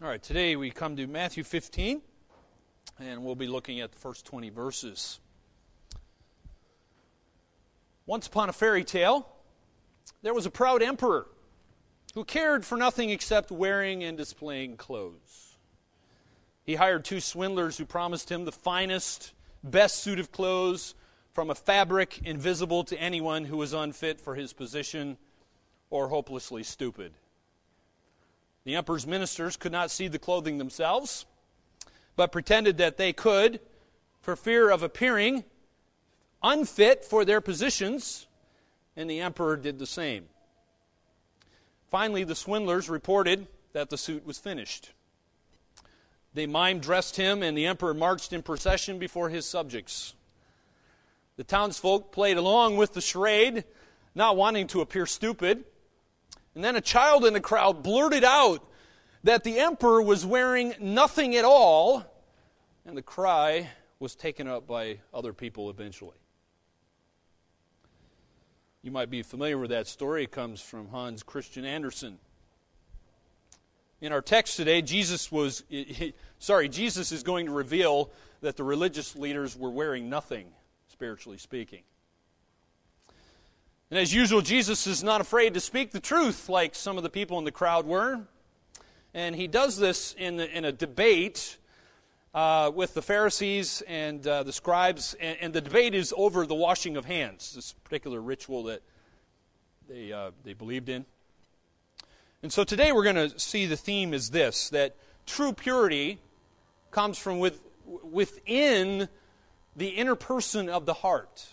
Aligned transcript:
All 0.00 0.06
right, 0.06 0.22
today 0.22 0.54
we 0.54 0.70
come 0.70 0.94
to 0.94 1.08
Matthew 1.08 1.42
15, 1.42 2.00
and 3.00 3.24
we'll 3.24 3.34
be 3.34 3.48
looking 3.48 3.80
at 3.80 3.90
the 3.90 3.98
first 3.98 4.24
20 4.26 4.48
verses. 4.48 5.18
Once 8.06 8.28
upon 8.28 8.48
a 8.48 8.52
fairy 8.52 8.84
tale, 8.84 9.28
there 10.22 10.32
was 10.32 10.46
a 10.46 10.50
proud 10.50 10.84
emperor 10.84 11.26
who 12.14 12.24
cared 12.24 12.64
for 12.64 12.78
nothing 12.78 13.10
except 13.10 13.50
wearing 13.50 14.04
and 14.04 14.16
displaying 14.16 14.76
clothes. 14.76 15.58
He 16.62 16.76
hired 16.76 17.04
two 17.04 17.18
swindlers 17.18 17.76
who 17.76 17.84
promised 17.84 18.30
him 18.30 18.44
the 18.44 18.52
finest, 18.52 19.32
best 19.64 19.96
suit 19.96 20.20
of 20.20 20.30
clothes 20.30 20.94
from 21.32 21.50
a 21.50 21.56
fabric 21.56 22.20
invisible 22.24 22.84
to 22.84 22.96
anyone 23.00 23.46
who 23.46 23.56
was 23.56 23.72
unfit 23.72 24.20
for 24.20 24.36
his 24.36 24.52
position 24.52 25.18
or 25.90 26.06
hopelessly 26.06 26.62
stupid. 26.62 27.14
The 28.68 28.76
emperor's 28.76 29.06
ministers 29.06 29.56
could 29.56 29.72
not 29.72 29.90
see 29.90 30.08
the 30.08 30.18
clothing 30.18 30.58
themselves, 30.58 31.24
but 32.16 32.30
pretended 32.30 32.76
that 32.76 32.98
they 32.98 33.14
could 33.14 33.60
for 34.20 34.36
fear 34.36 34.68
of 34.68 34.82
appearing 34.82 35.44
unfit 36.42 37.02
for 37.02 37.24
their 37.24 37.40
positions, 37.40 38.26
and 38.94 39.08
the 39.08 39.22
emperor 39.22 39.56
did 39.56 39.78
the 39.78 39.86
same. 39.86 40.26
Finally, 41.90 42.24
the 42.24 42.34
swindlers 42.34 42.90
reported 42.90 43.46
that 43.72 43.88
the 43.88 43.96
suit 43.96 44.26
was 44.26 44.36
finished. 44.36 44.92
They 46.34 46.44
mime 46.44 46.80
dressed 46.80 47.16
him, 47.16 47.42
and 47.42 47.56
the 47.56 47.64
emperor 47.64 47.94
marched 47.94 48.34
in 48.34 48.42
procession 48.42 48.98
before 48.98 49.30
his 49.30 49.46
subjects. 49.46 50.12
The 51.38 51.44
townsfolk 51.44 52.12
played 52.12 52.36
along 52.36 52.76
with 52.76 52.92
the 52.92 53.00
charade, 53.00 53.64
not 54.14 54.36
wanting 54.36 54.66
to 54.66 54.82
appear 54.82 55.06
stupid. 55.06 55.64
And 56.58 56.64
then 56.64 56.74
a 56.74 56.80
child 56.80 57.24
in 57.24 57.34
the 57.34 57.40
crowd 57.40 57.84
blurted 57.84 58.24
out 58.24 58.68
that 59.22 59.44
the 59.44 59.60
emperor 59.60 60.02
was 60.02 60.26
wearing 60.26 60.74
nothing 60.80 61.36
at 61.36 61.44
all, 61.44 62.04
and 62.84 62.96
the 62.96 63.02
cry 63.02 63.70
was 64.00 64.16
taken 64.16 64.48
up 64.48 64.66
by 64.66 64.98
other 65.14 65.32
people 65.32 65.70
eventually. 65.70 66.16
You 68.82 68.90
might 68.90 69.08
be 69.08 69.22
familiar 69.22 69.56
with 69.56 69.70
that 69.70 69.86
story. 69.86 70.24
It 70.24 70.32
comes 70.32 70.60
from 70.60 70.88
Hans 70.88 71.22
Christian 71.22 71.64
Andersen. 71.64 72.18
In 74.00 74.10
our 74.10 74.20
text 74.20 74.56
today, 74.56 74.82
Jesus 74.82 75.30
was, 75.30 75.62
sorry, 76.40 76.68
Jesus 76.68 77.12
is 77.12 77.22
going 77.22 77.46
to 77.46 77.52
reveal 77.52 78.10
that 78.40 78.56
the 78.56 78.64
religious 78.64 79.14
leaders 79.14 79.56
were 79.56 79.70
wearing 79.70 80.10
nothing, 80.10 80.48
spiritually 80.88 81.38
speaking. 81.38 81.84
And 83.90 83.98
as 83.98 84.12
usual, 84.12 84.42
Jesus 84.42 84.86
is 84.86 85.02
not 85.02 85.22
afraid 85.22 85.54
to 85.54 85.60
speak 85.60 85.92
the 85.92 86.00
truth 86.00 86.50
like 86.50 86.74
some 86.74 86.98
of 86.98 87.02
the 87.02 87.08
people 87.08 87.38
in 87.38 87.46
the 87.46 87.50
crowd 87.50 87.86
were. 87.86 88.20
And 89.14 89.34
he 89.34 89.46
does 89.46 89.78
this 89.78 90.14
in, 90.18 90.36
the, 90.36 90.56
in 90.56 90.66
a 90.66 90.72
debate 90.72 91.56
uh, 92.34 92.70
with 92.74 92.92
the 92.92 93.00
Pharisees 93.00 93.82
and 93.88 94.26
uh, 94.26 94.42
the 94.42 94.52
scribes. 94.52 95.16
And, 95.18 95.38
and, 95.40 95.54
the 95.54 95.62
debate 95.62 95.94
is 95.94 96.12
over 96.18 96.44
the 96.44 96.54
washing 96.54 96.98
of 96.98 97.06
hands, 97.06 97.54
this 97.54 97.72
particular 97.72 98.20
ritual 98.20 98.64
that 98.64 98.82
they, 99.88 100.12
uh, 100.12 100.32
they 100.44 100.52
believed 100.52 100.90
in. 100.90 101.06
And 102.42 102.52
so 102.52 102.64
today 102.64 102.92
we're 102.92 103.04
going 103.04 103.30
to 103.30 103.38
see 103.38 103.64
the 103.64 103.76
theme 103.76 104.12
is 104.12 104.28
this 104.28 104.68
that 104.68 104.96
true 105.24 105.54
purity 105.54 106.18
comes 106.90 107.16
from 107.16 107.38
with, 107.38 107.62
within 107.86 109.08
the 109.74 109.88
inner 109.88 110.14
person 110.14 110.68
of 110.68 110.84
the 110.84 110.92
heart 110.92 111.48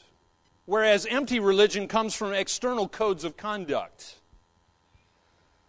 whereas 0.65 1.05
empty 1.05 1.39
religion 1.39 1.87
comes 1.87 2.15
from 2.15 2.33
external 2.33 2.87
codes 2.87 3.23
of 3.23 3.37
conduct. 3.37 4.15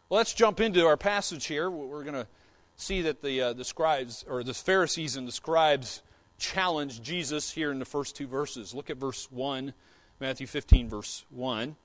Well, 0.08 0.18
let's 0.18 0.34
jump 0.34 0.60
into 0.60 0.86
our 0.86 0.96
passage 0.96 1.46
here. 1.46 1.70
We're 1.70 2.04
going 2.04 2.14
to 2.14 2.28
see 2.76 3.02
that 3.02 3.22
the, 3.22 3.40
uh, 3.40 3.52
the 3.54 3.64
scribes, 3.64 4.24
or 4.28 4.44
the 4.44 4.54
Pharisees 4.54 5.16
and 5.16 5.26
the 5.26 5.32
scribes, 5.32 6.02
challenge 6.38 7.02
Jesus 7.02 7.50
here 7.50 7.72
in 7.72 7.78
the 7.78 7.84
first 7.84 8.14
two 8.14 8.26
verses. 8.26 8.74
Look 8.74 8.90
at 8.90 8.98
verse 8.98 9.30
1, 9.30 9.72
Matthew 10.20 10.46
15, 10.46 10.88
verse 10.88 11.24
1. 11.30 11.76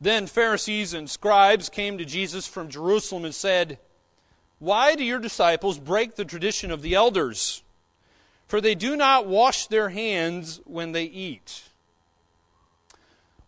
Then 0.00 0.26
Pharisees 0.26 0.94
and 0.94 1.08
scribes 1.10 1.68
came 1.68 1.98
to 1.98 2.04
Jesus 2.04 2.46
from 2.46 2.68
Jerusalem 2.68 3.24
and 3.24 3.34
said, 3.34 3.78
Why 4.58 4.94
do 4.94 5.04
your 5.04 5.18
disciples 5.18 5.78
break 5.78 6.14
the 6.14 6.24
tradition 6.24 6.70
of 6.70 6.82
the 6.82 6.94
elders? 6.94 7.63
For 8.54 8.60
they 8.60 8.76
do 8.76 8.96
not 8.96 9.26
wash 9.26 9.66
their 9.66 9.88
hands 9.88 10.60
when 10.64 10.92
they 10.92 11.02
eat. 11.02 11.64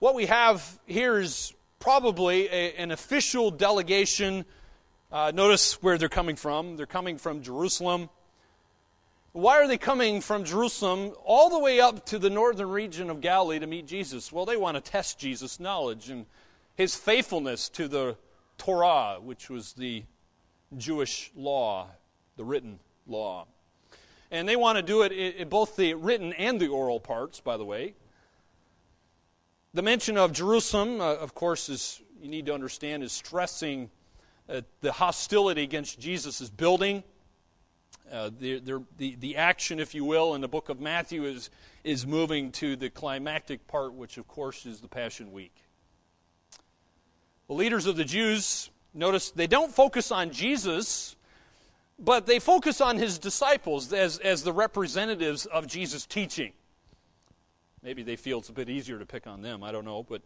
What 0.01 0.17
we 0.17 0.27
have 0.27 0.81
here 0.85 1.19
is 1.19 1.55
probably 1.79 2.49
a, 2.49 2.75
an 2.75 2.91
official 2.91 3.53
delegation. 3.53 4.45
Uh, 5.13 5.31
notice 5.33 5.81
where 5.81 5.97
they're 5.97 6.09
coming 6.09 6.35
from. 6.35 6.77
They're 6.77 6.87
coming 6.87 7.19
from 7.19 7.43
Jerusalem. 7.43 8.11
Why 9.31 9.59
are 9.59 9.69
they 9.69 9.79
coming 9.79 10.21
from 10.21 10.43
Jerusalem 10.43 11.13
all 11.25 11.51
the 11.51 11.61
way 11.61 11.79
up 11.79 12.05
to 12.07 12.19
the 12.19 12.29
northern 12.29 12.71
region 12.71 13.09
of 13.09 13.21
Galilee 13.21 13.61
to 13.61 13.67
meet 13.69 13.87
Jesus? 13.87 14.33
Well, 14.33 14.45
they 14.45 14.57
want 14.57 14.75
to 14.75 14.81
test 14.81 15.21
Jesus' 15.21 15.61
knowledge 15.61 16.11
and 16.11 16.27
his 16.75 16.97
faithfulness 16.97 17.69
to 17.69 17.87
the 17.87 18.17
Torah, 18.59 19.19
which 19.23 19.49
was 19.51 19.75
the 19.75 20.03
Jewish 20.77 21.31
law, 21.37 21.91
the 22.37 22.43
written 22.43 22.81
law. 23.07 23.47
And 24.31 24.49
they 24.49 24.57
want 24.57 24.77
to 24.77 24.83
do 24.83 25.03
it 25.03 25.13
in 25.13 25.49
both 25.49 25.77
the 25.77 25.95
written 25.95 26.33
and 26.33 26.61
the 26.61 26.69
oral 26.69 27.01
parts, 27.01 27.41
by 27.41 27.57
the 27.57 27.65
way. 27.65 27.95
The 29.75 29.83
mention 29.83 30.17
of 30.17 30.33
Jerusalem, 30.33 31.01
uh, 31.01 31.15
of 31.17 31.35
course, 31.35 31.69
is 31.69 32.01
you 32.21 32.29
need 32.29 32.47
to 32.47 32.55
understand 32.55 33.03
is 33.03 33.13
stressing 33.13 33.91
uh, 34.49 34.63
the 34.81 34.93
hostility 34.93 35.63
against 35.63 36.01
Jesus' 36.01 36.49
building. 36.49 37.03
Uh, 38.11 38.31
the, 38.39 38.61
the, 38.97 39.17
the 39.17 39.37
action, 39.37 39.81
if 39.81 39.95
you 39.95 40.05
will, 40.05 40.35
in 40.35 40.41
the 40.41 40.49
book 40.49 40.69
of 40.69 40.81
Matthew 40.81 41.25
is, 41.25 41.51
is 41.83 42.07
moving 42.07 42.53
to 42.53 42.77
the 42.77 42.89
climactic 42.89 43.67
part, 43.67 43.95
which, 43.95 44.17
of 44.17 44.29
course, 44.29 44.65
is 44.65 44.81
the 44.81 44.89
Passion 44.89 45.33
Week. 45.33 45.55
The 47.49 47.55
leaders 47.55 47.87
of 47.87 47.97
the 47.97 48.05
Jews, 48.05 48.71
notice 48.95 49.31
they 49.31 49.47
don't 49.47 49.73
focus 49.73 50.13
on 50.13 50.31
Jesus 50.31 51.16
but 51.99 52.27
they 52.27 52.39
focus 52.39 52.81
on 52.81 52.99
his 52.99 53.19
disciples 53.19 53.93
as, 53.93 54.19
as 54.19 54.43
the 54.43 54.53
representatives 54.53 55.47
of 55.47 55.67
Jesus' 55.67 56.07
teaching. 56.07 56.53
Maybe 57.83 58.03
they 58.03 58.17
feel 58.17 58.39
it's 58.39 58.49
a 58.49 58.53
bit 58.53 58.69
easier 58.69 58.99
to 58.99 59.07
pick 59.07 59.27
on 59.27 59.43
them. 59.43 59.63
I 59.63 59.73
don't 59.73 59.85
know. 59.85 60.03
But 60.03 60.23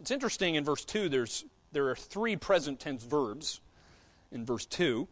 it's 0.00 0.10
interesting 0.10 0.56
in 0.56 0.64
verse 0.64 0.84
2, 0.84 1.08
there's, 1.08 1.44
there 1.72 1.88
are 1.88 1.96
three 1.96 2.36
present 2.36 2.80
tense 2.80 3.04
verbs 3.04 3.60
in 4.32 4.44
verse 4.44 4.66
2. 4.66 5.08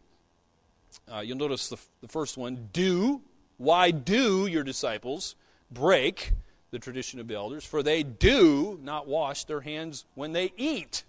Uh, 1.10 1.20
you'll 1.20 1.38
notice 1.38 1.69
the, 1.69 1.78
the 2.00 2.09
first 2.09 2.37
one 2.37 2.69
do. 2.72 3.22
Why 3.56 3.91
do 3.91 4.47
your 4.47 4.64
disciples 4.64 5.37
break 5.70 6.32
the 6.70 6.78
tradition 6.78 7.20
of 7.20 7.28
the 7.28 7.34
elders? 7.34 7.64
For 7.64 7.82
they 7.82 8.03
do 8.03 8.78
not 8.82 9.06
wash 9.06 9.44
their 9.44 9.60
hands 9.60 10.04
when 10.14 10.32
they 10.32 10.53
eat. 10.56 11.04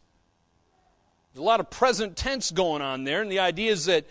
There's 1.34 1.42
a 1.42 1.46
lot 1.46 1.60
of 1.60 1.70
present 1.72 2.16
tense 2.16 2.52
going 2.52 2.84
on 2.84 3.06
there, 3.06 3.22
and 3.22 3.32
the 3.32 3.40
idea 3.40 3.72
is 3.72 3.86
that 3.86 4.06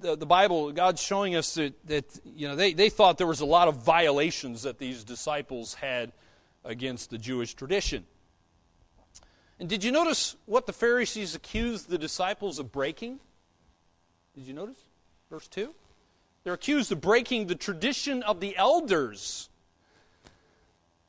the, 0.00 0.16
the 0.16 0.26
Bible, 0.26 0.72
God's 0.72 1.00
showing 1.00 1.36
us 1.36 1.54
that, 1.54 1.74
that 1.86 2.04
you 2.24 2.48
know, 2.48 2.56
they, 2.56 2.72
they 2.72 2.88
thought 2.88 3.16
there 3.16 3.26
was 3.28 3.40
a 3.40 3.46
lot 3.46 3.68
of 3.68 3.76
violations 3.76 4.62
that 4.62 4.78
these 4.78 5.04
disciples 5.04 5.74
had 5.74 6.12
against 6.64 7.10
the 7.10 7.18
Jewish 7.18 7.54
tradition. 7.54 8.04
And 9.60 9.68
did 9.68 9.84
you 9.84 9.92
notice 9.92 10.34
what 10.46 10.66
the 10.66 10.72
Pharisees 10.72 11.36
accused 11.36 11.88
the 11.88 11.98
disciples 11.98 12.58
of 12.58 12.72
breaking? 12.72 13.20
Did 14.34 14.44
you 14.44 14.54
notice? 14.54 14.78
Verse 15.30 15.46
2? 15.46 15.72
They're 16.42 16.54
accused 16.54 16.90
of 16.90 17.00
breaking 17.00 17.46
the 17.46 17.54
tradition 17.54 18.24
of 18.24 18.40
the 18.40 18.56
elders. 18.56 19.48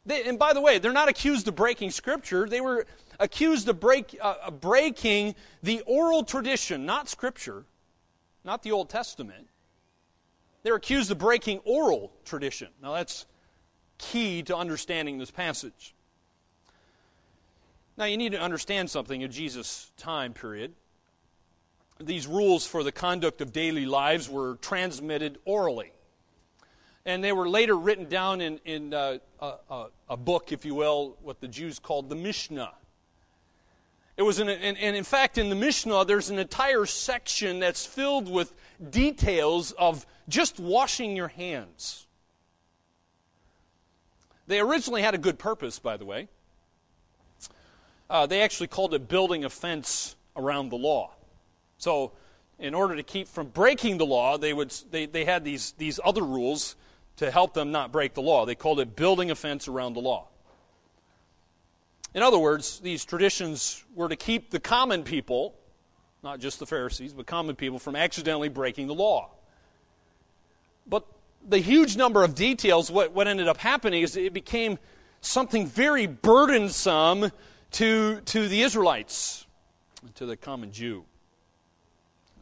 They, 0.06 0.24
and 0.26 0.38
by 0.38 0.54
the 0.54 0.62
way, 0.62 0.78
they're 0.78 0.94
not 0.94 1.10
accused 1.10 1.48
of 1.48 1.56
breaking 1.56 1.90
Scripture. 1.92 2.48
They 2.48 2.62
were 2.62 2.86
accused 3.20 3.68
of, 3.70 3.80
break, 3.80 4.18
uh, 4.22 4.52
breaking 4.52 5.36
the 5.62 5.82
oral 5.86 6.24
tradition, 6.24 6.86
not 6.86 7.10
Scripture, 7.10 7.66
not 8.44 8.64
the 8.64 8.72
Old 8.72 8.90
Testament. 8.90 9.48
They're 10.64 10.76
accused 10.76 11.12
of 11.12 11.18
breaking 11.18 11.60
oral 11.66 12.12
tradition. 12.26 12.70
Now, 12.82 12.94
that's 12.94 13.26
key 13.98 14.44
to 14.44 14.56
understanding 14.56 15.18
this 15.18 15.32
passage. 15.32 15.94
Now, 17.98 18.06
you 18.06 18.18
need 18.18 18.32
to 18.32 18.42
understand 18.42 18.90
something 18.90 19.22
in 19.22 19.32
Jesus' 19.32 19.92
time 19.98 20.34
period. 20.34 20.74
These 22.00 22.28
rules 22.28 22.66
for 22.66 22.84
the 22.84 22.92
conduct 22.92 23.42
of 23.42 23.54
daily 23.54 23.86
lives 23.86 24.30
were 24.30 24.56
transmitted 24.56 25.38
orally 25.46 25.92
and 27.06 27.24
they 27.24 27.32
were 27.32 27.48
later 27.50 27.76
written 27.76 28.08
down 28.08 28.42
in, 28.42 28.60
in 28.66 28.94
uh, 28.94 29.18
a, 29.40 29.86
a, 30.10 30.18
book, 30.18 30.52
if 30.52 30.64
you 30.64 30.74
will, 30.74 31.18
what 31.22 31.42
the 31.42 31.48
Jews 31.48 31.80
called 31.80 32.10
the 32.10 32.16
Mishnah. 32.16 32.72
It 34.16 34.22
was 34.22 34.40
an, 34.40 34.48
and, 34.50 34.78
and 34.78 34.96
in 34.96 35.04
fact, 35.04 35.38
in 35.38 35.50
the 35.50 35.56
Mishnah, 35.56 36.06
there's 36.06 36.30
an 36.30 36.38
entire 36.38 36.86
section 36.86 37.60
that's 37.60 37.86
filled 37.86 38.30
with 38.30 38.54
details 38.92 39.72
of 39.74 40.06
just 40.30 40.60
washing 40.60 41.16
your 41.16 41.30
hands. 41.30 42.06
They 44.46 44.60
originally 44.60 45.02
had 45.02 45.16
a 45.16 45.18
good 45.18 45.40
purpose, 45.40 45.80
by 45.80 45.98
the 45.98 46.06
way. 46.06 46.28
Uh, 48.10 48.28
they 48.28 48.42
actually 48.42 48.68
called 48.68 48.94
it 48.94 49.08
building 49.08 49.46
a 49.46 49.50
fence 49.50 50.16
around 50.36 50.70
the 50.70 50.76
law. 50.76 51.12
So, 51.78 52.12
in 52.60 52.76
order 52.76 52.96
to 52.96 53.04
keep 53.04 53.28
from 53.28 53.48
breaking 53.48 53.98
the 53.98 54.06
law, 54.06 54.38
they, 54.38 54.54
would, 54.54 54.72
they, 54.92 55.08
they 55.08 55.26
had 55.26 55.44
these, 55.44 55.74
these 55.78 56.00
other 56.04 56.22
rules 56.22 56.76
to 57.18 57.32
help 57.32 57.54
them 57.54 57.72
not 57.72 57.92
break 57.92 58.14
the 58.14 58.22
law. 58.22 58.46
They 58.46 58.56
called 58.56 58.80
it 58.80 58.96
building 58.96 59.32
a 59.32 59.36
fence 59.36 59.68
around 59.68 59.94
the 59.94 60.02
law. 60.02 60.28
In 62.14 62.22
other 62.22 62.38
words, 62.38 62.80
these 62.80 63.06
traditions 63.06 63.84
were 63.96 64.10
to 64.10 64.16
keep 64.16 64.52
the 64.52 64.60
common 64.60 65.04
people, 65.04 65.56
not 66.22 66.40
just 66.40 66.60
the 66.60 66.66
Pharisees, 66.66 67.14
but 67.14 67.26
common 67.26 67.56
people, 67.56 67.80
from 67.80 67.96
accidentally 67.96 68.50
breaking 68.50 68.88
the 68.88 68.94
law. 68.94 69.32
But 70.86 71.06
the 71.48 71.60
huge 71.60 71.98
number 71.98 72.24
of 72.24 72.36
details, 72.36 72.92
what, 72.92 73.14
what 73.14 73.28
ended 73.28 73.48
up 73.48 73.58
happening 73.58 74.04
is 74.04 74.16
it 74.16 74.34
became 74.34 74.78
something 75.22 75.66
very 75.66 76.06
burdensome 76.06 77.32
to, 77.72 78.22
to 78.22 78.48
the 78.48 78.62
Israelites, 78.62 79.48
to 80.16 80.26
the 80.26 80.38
common 80.38 80.72
Jew. 80.72 81.06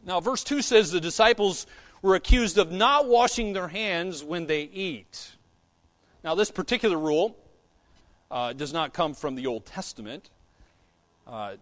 Now, 0.04 0.20
verse 0.20 0.44
2 0.44 0.62
says 0.62 0.90
the 0.90 1.00
disciples 1.00 1.66
were 2.02 2.16
accused 2.16 2.58
of 2.58 2.72
not 2.72 3.06
washing 3.06 3.52
their 3.52 3.68
hands 3.68 4.22
when 4.24 4.46
they 4.46 4.62
eat. 4.62 5.32
Now, 6.24 6.34
this 6.34 6.50
particular 6.50 6.98
rule 6.98 7.36
uh, 8.32 8.54
does 8.54 8.72
not 8.72 8.94
come 8.94 9.12
from 9.12 9.34
the 9.34 9.46
Old 9.46 9.66
Testament, 9.66 10.30
uh, 11.28 11.52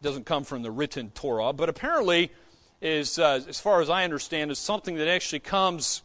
doesn't 0.00 0.24
come 0.24 0.42
from 0.42 0.62
the 0.62 0.70
written 0.70 1.10
Torah, 1.10 1.52
but 1.52 1.68
apparently, 1.68 2.32
is, 2.80 3.18
uh, 3.18 3.40
as 3.46 3.60
far 3.60 3.82
as 3.82 3.90
I 3.90 4.02
understand, 4.02 4.50
is 4.50 4.58
something 4.58 4.96
that 4.96 5.06
actually 5.06 5.40
comes 5.40 6.02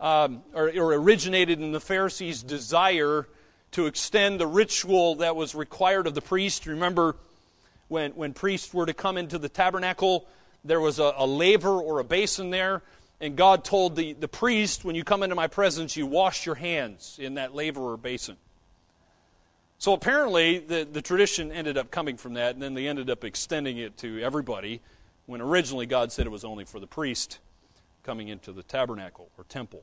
um, 0.00 0.42
or, 0.52 0.70
or 0.76 0.92
originated 0.92 1.60
in 1.60 1.70
the 1.72 1.80
Pharisees' 1.80 2.42
desire 2.42 3.26
to 3.70 3.86
extend 3.86 4.40
the 4.40 4.46
ritual 4.46 5.14
that 5.16 5.36
was 5.36 5.54
required 5.54 6.06
of 6.06 6.14
the 6.14 6.20
priest. 6.20 6.66
Remember, 6.66 7.16
when, 7.88 8.10
when 8.12 8.34
priests 8.34 8.74
were 8.74 8.86
to 8.86 8.92
come 8.92 9.16
into 9.16 9.38
the 9.38 9.48
tabernacle, 9.48 10.26
there 10.64 10.80
was 10.80 10.98
a, 10.98 11.14
a 11.16 11.26
laver 11.26 11.80
or 11.80 12.00
a 12.00 12.04
basin 12.04 12.50
there, 12.50 12.82
and 13.20 13.36
God 13.36 13.64
told 13.64 13.94
the, 13.94 14.14
the 14.14 14.28
priest, 14.28 14.84
when 14.84 14.96
you 14.96 15.04
come 15.04 15.22
into 15.22 15.36
my 15.36 15.46
presence, 15.46 15.96
you 15.96 16.06
wash 16.06 16.44
your 16.44 16.56
hands 16.56 17.18
in 17.22 17.34
that 17.34 17.54
laver 17.54 17.80
or 17.80 17.96
basin. 17.96 18.36
So 19.78 19.92
apparently, 19.92 20.58
the, 20.58 20.88
the 20.90 21.02
tradition 21.02 21.52
ended 21.52 21.76
up 21.76 21.90
coming 21.90 22.16
from 22.16 22.34
that, 22.34 22.54
and 22.54 22.62
then 22.62 22.74
they 22.74 22.88
ended 22.88 23.10
up 23.10 23.24
extending 23.24 23.76
it 23.78 23.96
to 23.98 24.20
everybody, 24.22 24.80
when 25.26 25.40
originally 25.40 25.86
God 25.86 26.12
said 26.12 26.26
it 26.26 26.30
was 26.30 26.44
only 26.44 26.64
for 26.64 26.80
the 26.80 26.86
priest 26.86 27.38
coming 28.02 28.28
into 28.28 28.52
the 28.52 28.62
tabernacle 28.62 29.28
or 29.36 29.44
temple. 29.44 29.82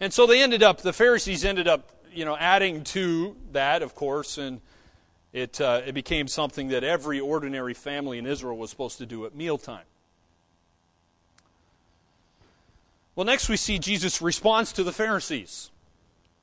And 0.00 0.12
so 0.12 0.26
they 0.26 0.40
ended 0.40 0.62
up, 0.62 0.80
the 0.80 0.92
Pharisees 0.92 1.44
ended 1.44 1.66
up, 1.66 1.90
you 2.12 2.24
know, 2.24 2.36
adding 2.36 2.84
to 2.84 3.36
that, 3.52 3.82
of 3.82 3.94
course, 3.94 4.38
and 4.38 4.60
it, 5.32 5.60
uh, 5.60 5.82
it 5.84 5.92
became 5.92 6.28
something 6.28 6.68
that 6.68 6.84
every 6.84 7.20
ordinary 7.20 7.74
family 7.74 8.18
in 8.18 8.26
Israel 8.26 8.56
was 8.56 8.70
supposed 8.70 8.98
to 8.98 9.06
do 9.06 9.26
at 9.26 9.34
mealtime. 9.34 9.84
Well, 13.14 13.26
next 13.26 13.48
we 13.48 13.56
see 13.56 13.80
Jesus' 13.80 14.22
response 14.22 14.72
to 14.72 14.84
the 14.84 14.92
Pharisees, 14.92 15.70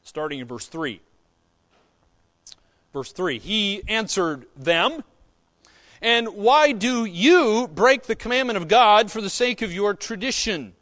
starting 0.04 0.40
in 0.40 0.48
verse 0.48 0.68
3. 0.68 1.00
Verse 2.96 3.12
3 3.12 3.40
He 3.40 3.84
answered 3.90 4.46
them, 4.56 5.04
And 6.02 6.30
why 6.30 6.72
do 6.72 7.04
you 7.04 7.68
break 7.68 8.04
the 8.04 8.16
commandment 8.16 8.56
of 8.56 8.70
God 8.70 9.12
for 9.12 9.20
the 9.20 9.30
sake 9.30 9.62
of 9.62 9.74
your 9.74 9.94
tradition? 9.94 10.76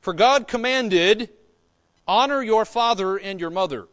For 0.00 0.12
God 0.12 0.46
commanded, 0.46 1.30
Honor 2.06 2.40
your 2.40 2.64
father 2.64 3.16
and 3.16 3.40
your 3.40 3.50
mother. 3.50 3.88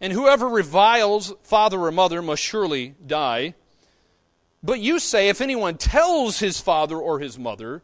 And 0.00 0.12
whoever 0.12 0.48
reviles 0.48 1.32
father 1.44 1.78
or 1.78 1.92
mother 1.92 2.22
must 2.22 2.42
surely 2.42 2.96
die. 3.06 3.54
But 4.64 4.80
you 4.80 4.98
say, 4.98 5.28
if 5.28 5.40
anyone 5.40 5.78
tells 5.78 6.40
his 6.40 6.60
father 6.60 6.96
or 6.96 7.20
his 7.20 7.38
mother, 7.38 7.82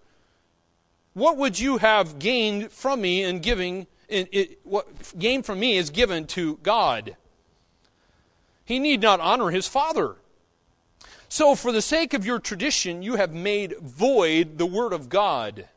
what 1.13 1.37
would 1.37 1.61
you 1.61 1.79
have 1.79 2.19
gained 2.19 2.73
from 2.73 3.01
me 3.01 3.23
in 3.23 3.39
giving? 3.39 3.87
In, 4.09 4.27
what 4.65 5.17
gain 5.17 5.45
from 5.45 5.61
me 5.61 5.77
is 5.77 5.91
given 5.91 6.27
to 6.27 6.57
God. 6.65 7.17
He 8.65 8.79
need 8.79 9.03
not 9.03 9.21
honor 9.21 9.51
his 9.51 9.69
father. 9.69 10.17
So, 11.29 11.55
for 11.55 11.73
the 11.73 11.83
sake 11.83 12.15
of 12.15 12.25
your 12.25 12.39
tradition, 12.39 13.03
you 13.03 13.17
have 13.17 13.33
made 13.33 13.79
void 13.81 14.59
the 14.59 14.67
word 14.67 14.93
of 14.93 15.09
God. 15.09 15.69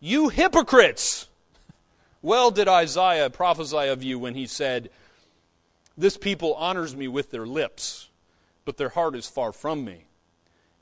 You 0.00 0.28
hypocrites! 0.28 1.28
Well 2.20 2.50
did 2.50 2.68
Isaiah 2.68 3.30
prophesy 3.30 3.88
of 3.88 4.02
you 4.02 4.18
when 4.18 4.34
he 4.34 4.46
said, 4.46 4.90
this 5.96 6.16
people 6.16 6.54
honors 6.54 6.96
me 6.96 7.06
with 7.08 7.30
their 7.30 7.46
lips, 7.46 8.08
but 8.64 8.76
their 8.76 8.88
heart 8.90 9.14
is 9.14 9.28
far 9.28 9.52
from 9.52 9.84
me. 9.84 10.06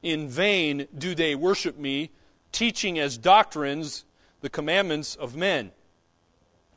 In 0.03 0.29
vain 0.29 0.89
do 0.97 1.15
they 1.15 1.35
worship 1.35 1.79
me, 1.79 2.11
teaching 2.51 2.99
as 2.99 3.19
doctrines 3.19 4.05
the 4.41 4.49
commandments 4.49 5.15
of 5.15 5.37
men. 5.37 5.71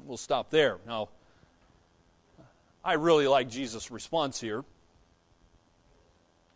We'll 0.04 0.18
stop 0.18 0.50
there. 0.50 0.78
Now, 0.86 1.10
I 2.86 2.94
really 2.94 3.28
like 3.28 3.50
Jesus' 3.50 3.90
response 3.90 4.40
here. 4.40 4.64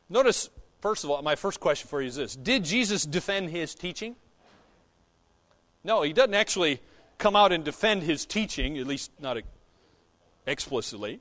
Notice, 0.10 0.52
first 0.80 1.04
of 1.04 1.10
all, 1.10 1.24
my 1.24 1.36
first 1.36 1.60
question 1.60 1.90
for 1.90 2.02
you 2.02 2.08
is 2.08 2.16
this 2.16 2.36
Did 2.36 2.64
Jesus 2.64 3.04
defend 3.04 3.50
his 3.50 3.74
teaching? 3.74 4.16
No, 5.84 6.04
he 6.04 6.14
doesn't 6.14 6.36
actually 6.36 6.82
come 7.18 7.36
out 7.36 7.52
and 7.52 7.64
defend 7.66 8.04
his 8.04 8.28
teaching, 8.28 8.78
at 8.78 8.86
least 8.86 9.12
not 9.20 9.38
explicitly. 10.46 11.20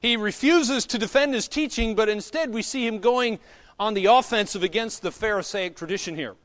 He 0.00 0.16
refuses 0.16 0.86
to 0.86 0.98
defend 0.98 1.34
his 1.34 1.48
teaching, 1.48 1.96
but 1.96 2.08
instead 2.08 2.52
we 2.52 2.62
see 2.62 2.86
him 2.86 3.00
going 3.00 3.40
on 3.80 3.94
the 3.94 4.06
offensive 4.06 4.62
against 4.62 5.02
the 5.02 5.10
Pharisaic 5.10 5.74
tradition 5.74 6.14
here. 6.14 6.36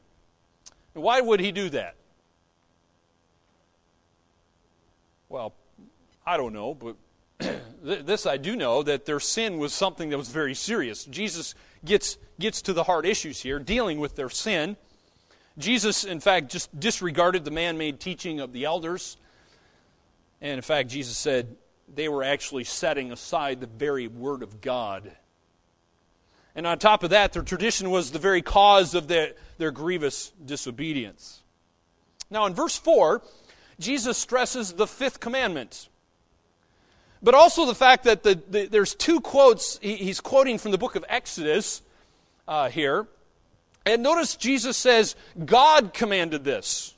why 0.94 1.21
would 1.21 1.39
he 1.39 1.51
do 1.51 1.69
that? 1.69 1.95
Well, 5.27 5.54
I 6.25 6.38
don't 6.38 6.54
know, 6.54 6.74
but 6.74 6.95
this 7.83 8.25
I 8.25 8.38
do 8.38 8.56
know 8.56 8.83
that 8.83 9.06
their 9.06 9.19
sin 9.19 9.57
was 9.57 9.74
something 9.74 10.09
that 10.09 10.18
was 10.18 10.30
very 10.30 10.53
serious. 10.53 11.06
Jesus 11.06 11.56
gets, 11.86 12.18
gets 12.39 12.62
to 12.63 12.74
the 12.74 12.83
hard 12.83 13.06
issues 13.06 13.41
here, 13.41 13.59
dealing 13.59 14.00
with 14.00 14.15
their 14.15 14.30
sin. 14.30 14.77
Jesus, 15.57 16.03
in 16.03 16.19
fact, 16.19 16.51
just 16.51 16.77
disregarded 16.80 17.45
the 17.45 17.51
man 17.51 17.77
made 17.77 18.00
teaching 18.00 18.39
of 18.39 18.53
the 18.53 18.65
elders. 18.65 19.18
And 20.41 20.53
in 20.53 20.62
fact, 20.62 20.89
Jesus 20.89 21.18
said, 21.18 21.56
they 21.94 22.07
were 22.07 22.24
actually 22.24 22.63
setting 22.63 23.12
aside 23.12 23.59
the 23.59 23.68
very 23.68 24.07
Word 24.07 24.44
of 24.44 24.62
God. 24.62 25.12
And 26.56 26.65
on 26.68 26.80
top 26.80 27.04
of 27.04 27.11
that, 27.11 27.33
their 27.33 27.44
tradition 27.44 27.90
was 27.90 28.11
the 28.11 28.19
very 28.19 28.42
cause 28.42 28.95
of 28.95 29.07
their, 29.07 29.33
their 29.57 29.71
grievous 29.71 30.31
disobedience. 30.45 31.42
Now, 32.30 32.45
in 32.45 32.54
verse 32.54 32.78
4, 32.78 33.21
Jesus 33.80 34.18
stresses 34.18 34.73
the 34.73 34.87
fifth 34.87 35.19
commandment. 35.19 35.89
But 37.21 37.33
also 37.33 37.66
the 37.66 37.76
fact 37.76 38.06
that 38.06 38.23
the, 38.23 38.42
the, 38.49 38.66
there's 38.68 38.95
two 38.95 39.19
quotes, 39.19 39.78
he, 39.80 39.95
he's 39.95 40.21
quoting 40.21 40.57
from 40.57 40.71
the 40.71 40.78
book 40.78 40.95
of 40.95 41.04
Exodus 41.09 41.81
uh, 42.47 42.69
here. 42.69 43.07
And 43.85 44.04
notice 44.04 44.35
Jesus 44.35 44.78
says, 44.78 45.16
God 45.45 45.94
commanded 45.94 46.44
this. 46.44 46.95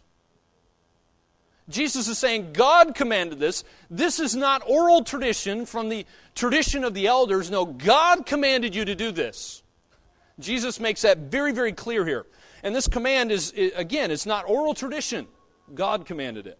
Jesus 1.69 2.07
is 2.07 2.17
saying 2.17 2.53
God 2.53 2.95
commanded 2.95 3.39
this. 3.39 3.63
This 3.89 4.19
is 4.19 4.35
not 4.35 4.61
oral 4.67 5.03
tradition 5.03 5.65
from 5.65 5.89
the 5.89 6.05
tradition 6.35 6.83
of 6.83 6.93
the 6.93 7.07
elders. 7.07 7.49
No, 7.49 7.65
God 7.65 8.25
commanded 8.25 8.75
you 8.75 8.85
to 8.85 8.95
do 8.95 9.11
this. 9.11 9.63
Jesus 10.39 10.79
makes 10.79 11.03
that 11.03 11.17
very, 11.17 11.53
very 11.53 11.71
clear 11.71 12.05
here. 12.05 12.25
And 12.63 12.75
this 12.75 12.87
command 12.87 13.31
is, 13.31 13.53
again, 13.75 14.11
it's 14.11 14.25
not 14.25 14.49
oral 14.49 14.73
tradition. 14.73 15.27
God 15.73 16.05
commanded 16.05 16.45
it, 16.47 16.59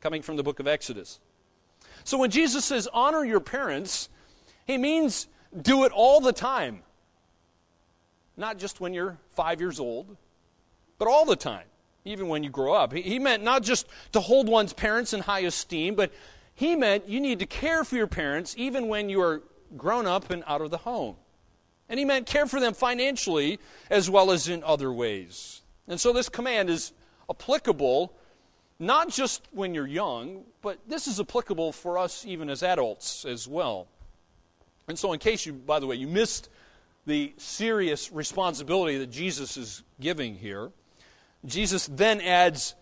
coming 0.00 0.22
from 0.22 0.36
the 0.36 0.42
book 0.42 0.60
of 0.60 0.66
Exodus. 0.66 1.20
So 2.08 2.16
when 2.16 2.30
Jesus 2.30 2.64
says 2.64 2.88
honor 2.90 3.22
your 3.22 3.38
parents, 3.38 4.08
he 4.66 4.78
means 4.78 5.28
do 5.60 5.84
it 5.84 5.92
all 5.92 6.22
the 6.22 6.32
time. 6.32 6.80
Not 8.34 8.56
just 8.56 8.80
when 8.80 8.94
you're 8.94 9.18
five 9.36 9.60
years 9.60 9.78
old, 9.78 10.16
but 10.96 11.06
all 11.06 11.26
the 11.26 11.36
time 11.36 11.66
even 12.06 12.28
when 12.28 12.42
you 12.42 12.48
grow 12.48 12.72
up. 12.72 12.94
He 12.94 13.18
meant 13.18 13.42
not 13.42 13.62
just 13.62 13.88
to 14.12 14.20
hold 14.20 14.48
one's 14.48 14.72
parents 14.72 15.12
in 15.12 15.20
high 15.20 15.40
esteem, 15.40 15.96
but 15.96 16.10
he 16.54 16.76
meant 16.76 17.10
you 17.10 17.20
need 17.20 17.40
to 17.40 17.46
care 17.46 17.84
for 17.84 17.96
your 17.96 18.06
parents 18.06 18.54
even 18.56 18.88
when 18.88 19.10
you 19.10 19.20
are 19.20 19.42
grown 19.76 20.06
up 20.06 20.30
and 20.30 20.42
out 20.46 20.62
of 20.62 20.70
the 20.70 20.78
home. 20.78 21.16
And 21.90 21.98
he 21.98 22.06
meant 22.06 22.24
care 22.24 22.46
for 22.46 22.58
them 22.58 22.72
financially 22.72 23.58
as 23.90 24.08
well 24.08 24.30
as 24.30 24.48
in 24.48 24.64
other 24.64 24.90
ways. 24.90 25.60
And 25.86 26.00
so 26.00 26.14
this 26.14 26.30
command 26.30 26.70
is 26.70 26.94
applicable 27.28 28.14
not 28.78 29.10
just 29.10 29.46
when 29.52 29.74
you're 29.74 29.86
young, 29.86 30.44
but 30.62 30.78
this 30.88 31.06
is 31.06 31.18
applicable 31.18 31.72
for 31.72 31.98
us 31.98 32.24
even 32.24 32.48
as 32.48 32.62
adults 32.62 33.24
as 33.24 33.48
well. 33.48 33.88
And 34.86 34.98
so, 34.98 35.12
in 35.12 35.18
case 35.18 35.44
you, 35.44 35.52
by 35.52 35.80
the 35.80 35.86
way, 35.86 35.96
you 35.96 36.06
missed 36.06 36.48
the 37.06 37.32
serious 37.36 38.12
responsibility 38.12 38.98
that 38.98 39.10
Jesus 39.10 39.56
is 39.56 39.82
giving 40.00 40.34
here, 40.34 40.70
Jesus 41.44 41.86
then 41.86 42.20
adds 42.20 42.74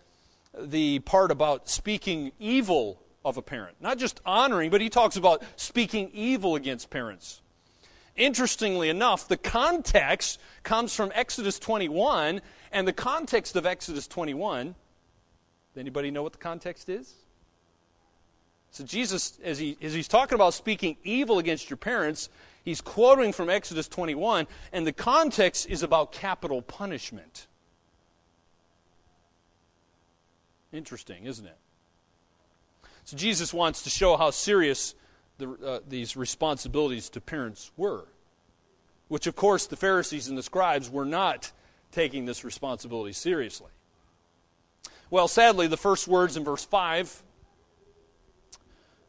the 0.57 0.99
part 0.99 1.31
about 1.31 1.69
speaking 1.69 2.31
evil 2.39 2.99
of 3.23 3.37
a 3.37 3.41
parent. 3.41 3.77
Not 3.81 3.97
just 3.97 4.21
honoring, 4.25 4.69
but 4.69 4.81
he 4.81 4.89
talks 4.89 5.17
about 5.17 5.43
speaking 5.55 6.09
evil 6.13 6.55
against 6.55 6.89
parents. 6.89 7.41
interestingly 8.15 8.89
enough, 8.89 9.27
the 9.27 9.37
context 9.37 10.39
comes 10.63 10.93
from 10.95 11.11
Exodus 11.13 11.59
21, 11.59 12.41
and 12.71 12.87
the 12.87 12.93
context 12.93 13.55
of 13.55 13.65
Exodus 13.65 14.07
21, 14.07 14.73
anybody 15.77 16.11
know 16.11 16.23
what 16.23 16.33
the 16.33 16.39
context 16.39 16.89
is? 16.89 17.13
So 18.71 18.83
Jesus, 18.83 19.39
as, 19.43 19.57
he, 19.57 19.77
as 19.81 19.93
he's 19.93 20.07
talking 20.07 20.35
about 20.35 20.53
speaking 20.53 20.97
evil 21.03 21.39
against 21.39 21.69
your 21.69 21.77
parents, 21.77 22.29
he's 22.63 22.81
quoting 22.81 23.33
from 23.33 23.49
Exodus 23.49 23.87
21, 23.87 24.47
and 24.71 24.85
the 24.85 24.93
context 24.93 25.67
is 25.67 25.83
about 25.83 26.11
capital 26.11 26.61
punishment. 26.61 27.47
Interesting, 30.73 31.25
isn't 31.25 31.45
it? 31.45 31.57
So 33.05 33.15
Jesus 33.15 33.53
wants 33.53 33.83
to 33.83 33.89
show 33.89 34.17
how 34.17 34.31
serious 34.31 34.93
the, 35.37 35.49
uh, 35.65 35.79
these 35.87 36.17
responsibilities 36.17 37.09
to 37.11 37.21
parents 37.21 37.71
were, 37.77 38.05
which, 39.07 39.27
of 39.27 39.35
course, 39.35 39.67
the 39.67 39.77
Pharisees 39.77 40.27
and 40.27 40.37
the 40.37 40.43
scribes 40.43 40.89
were 40.89 41.05
not 41.05 41.51
taking 41.91 42.25
this 42.25 42.43
responsibility 42.43 43.13
seriously. 43.13 43.71
Well, 45.09 45.29
sadly, 45.29 45.67
the 45.67 45.77
first 45.77 46.05
words 46.05 46.35
in 46.35 46.43
verse 46.43 46.65
5, 46.65 47.23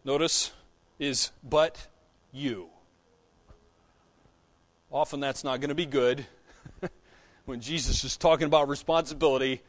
notice, 0.05 0.53
is 1.01 1.33
but 1.43 1.89
you. 2.31 2.69
Often 4.93 5.19
that's 5.19 5.43
not 5.43 5.61
going 5.61 5.71
to 5.71 5.75
be 5.75 5.87
good 5.87 6.25
when 7.47 7.61
Jesus 7.61 8.05
is 8.05 8.17
talking 8.17 8.47
about 8.47 8.69
responsibility 8.69 9.61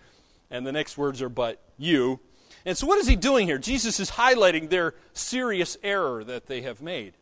and 0.51 0.67
the 0.67 0.71
next 0.71 0.99
words 0.99 1.19
are 1.23 1.29
but 1.29 1.59
you. 1.79 2.19
And 2.63 2.77
so, 2.77 2.85
what 2.85 2.99
is 2.99 3.07
he 3.07 3.15
doing 3.15 3.47
here? 3.47 3.57
Jesus 3.57 3.99
is 3.99 4.11
highlighting 4.11 4.69
their 4.69 4.93
serious 5.13 5.77
error 5.81 6.23
that 6.23 6.45
they 6.45 6.61
have 6.61 6.79
made. 6.79 7.13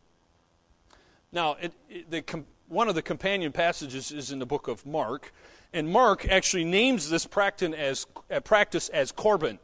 Now, 1.32 1.56
it, 1.62 1.74
it, 1.90 2.12
the, 2.12 2.44
one 2.68 2.90
of 2.90 2.96
the 2.96 3.02
companion 3.02 3.52
passages 3.52 4.12
is 4.12 4.32
in 4.32 4.40
the 4.40 4.46
book 4.46 4.68
of 4.68 4.86
Mark, 4.86 5.34
and 5.74 5.90
Mark 5.90 6.28
actually 6.28 6.66
names 6.66 7.10
this 7.10 7.26
practice 7.26 7.74
as, 7.74 8.06
uh, 8.32 8.40
practice 8.40 8.90
as 8.90 9.12
Corban. 9.12 9.60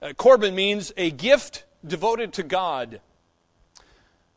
Uh, 0.00 0.12
Corban 0.12 0.54
means 0.54 0.92
a 0.96 1.10
gift 1.10 1.64
devoted 1.86 2.32
to 2.34 2.42
God. 2.42 3.00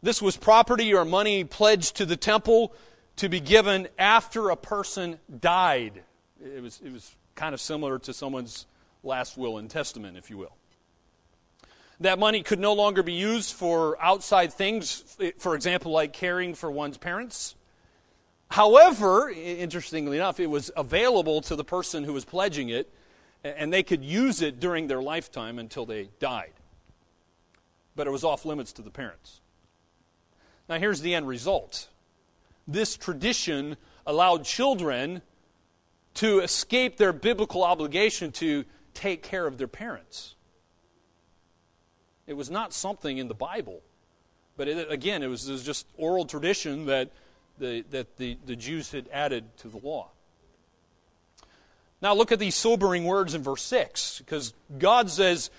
This 0.01 0.21
was 0.21 0.37
property 0.37 0.93
or 0.93 1.05
money 1.05 1.43
pledged 1.43 1.97
to 1.97 2.05
the 2.05 2.17
temple 2.17 2.73
to 3.17 3.29
be 3.29 3.39
given 3.39 3.87
after 3.97 4.49
a 4.49 4.55
person 4.55 5.19
died. 5.39 6.03
It 6.43 6.61
was, 6.61 6.79
it 6.83 6.91
was 6.91 7.15
kind 7.35 7.53
of 7.53 7.61
similar 7.61 7.97
to 7.99 8.13
someone's 8.13 8.67
last 9.03 9.37
will 9.37 9.57
and 9.57 9.69
testament, 9.69 10.17
if 10.17 10.29
you 10.29 10.37
will. 10.37 10.56
That 11.99 12.19
money 12.19 12.43
could 12.43 12.59
no 12.59 12.73
longer 12.73 13.01
be 13.01 13.13
used 13.13 13.53
for 13.55 13.97
outside 14.01 14.53
things, 14.53 15.17
eh, 15.19 15.31
for 15.37 15.55
example, 15.55 15.91
like 15.91 16.13
caring 16.13 16.53
for 16.53 16.69
one's 16.69 16.97
parents. 16.97 17.55
However, 18.49 19.29
interestingly 19.29 20.17
enough, 20.17 20.39
it 20.39 20.47
was 20.47 20.71
available 20.77 21.41
to 21.41 21.55
the 21.55 21.63
person 21.63 22.03
who 22.03 22.13
was 22.13 22.23
pledging 22.23 22.69
it, 22.69 22.93
and 23.43 23.73
they 23.73 23.83
could 23.83 24.03
use 24.03 24.41
it 24.41 24.59
during 24.59 24.87
their 24.87 25.01
lifetime 25.01 25.59
until 25.59 25.85
they 25.85 26.09
died. 26.19 26.53
But 27.95 28.07
it 28.07 28.11
was 28.11 28.23
off 28.23 28.45
limits 28.45 28.71
to 28.73 28.81
the 28.81 28.91
parents. 28.91 29.41
Now, 30.69 30.79
here's 30.79 31.01
the 31.01 31.15
end 31.15 31.27
result 31.27 31.89
this 32.67 32.97
tradition 32.97 33.77
allowed 34.05 34.43
children 34.43 35.21
to 36.15 36.39
escape 36.39 36.97
their 36.97 37.13
biblical 37.13 37.63
obligation 37.63 38.31
to 38.33 38.65
take 38.93 39.23
care 39.23 39.47
of 39.47 39.57
their 39.57 39.67
parents. 39.67 40.35
It 42.27 42.33
was 42.33 42.51
not 42.51 42.73
something 42.73 43.17
in 43.17 43.29
the 43.29 43.33
Bible. 43.33 43.81
But 44.57 44.67
it, 44.67 44.91
again, 44.91 45.23
it 45.23 45.27
was, 45.27 45.47
it 45.47 45.53
was, 45.53 45.63
just 45.63 45.87
oral 45.97 46.25
tradition 46.25 46.87
that, 46.87 47.09
the, 47.57 47.85
that 47.91 48.17
the, 48.17 48.37
the 48.45 48.55
Jews 48.55 48.91
had 48.91 49.07
added 49.13 49.45
to 49.59 49.69
the 49.69 49.77
law. 49.77 50.09
Now, 52.01 52.13
look 52.13 52.31
at 52.31 52.39
these 52.39 52.55
sobering 52.55 53.05
words 53.05 53.33
in 53.33 53.41
verse 53.41 53.63
6, 53.63 54.19
because 54.19 54.53
God 54.77 55.09
says, 55.09 55.49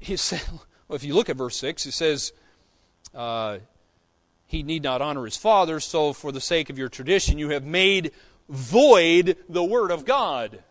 he 0.00 0.16
said, 0.16 0.42
well, 0.88 0.96
if 0.96 1.04
you 1.04 1.14
look 1.14 1.28
at 1.28 1.36
verse 1.36 1.56
6, 1.56 1.86
it 1.86 1.92
says, 1.92 2.32
uh, 3.14 3.58
He 4.46 4.62
need 4.62 4.82
not 4.82 5.02
honor 5.02 5.24
his 5.24 5.36
father, 5.36 5.80
so 5.80 6.12
for 6.12 6.30
the 6.30 6.40
sake 6.40 6.70
of 6.70 6.78
your 6.78 6.88
tradition, 6.88 7.38
you 7.38 7.50
have 7.50 7.64
made 7.64 8.12
void 8.48 9.36
the 9.48 9.64
word 9.64 9.90
of 9.90 10.04
God. 10.04 10.62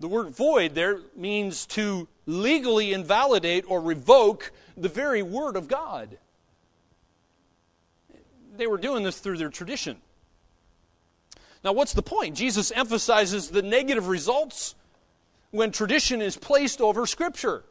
The 0.00 0.08
word 0.08 0.30
void 0.30 0.74
there 0.74 1.00
means 1.16 1.66
to 1.66 2.06
legally 2.28 2.92
invalidate 2.92 3.64
or 3.66 3.80
revoke 3.80 4.52
the 4.76 4.88
very 4.88 5.22
word 5.22 5.56
of 5.56 5.66
God. 5.66 6.18
They 8.56 8.66
were 8.66 8.76
doing 8.76 9.02
this 9.02 9.18
through 9.18 9.38
their 9.38 9.48
tradition. 9.48 9.96
Now, 11.64 11.72
what's 11.72 11.94
the 11.94 12.02
point? 12.02 12.36
Jesus 12.36 12.70
emphasizes 12.70 13.48
the 13.48 13.62
negative 13.62 14.08
results 14.08 14.74
when 15.52 15.72
tradition 15.72 16.20
is 16.20 16.36
placed 16.36 16.82
over 16.82 17.06
Scripture. 17.06 17.64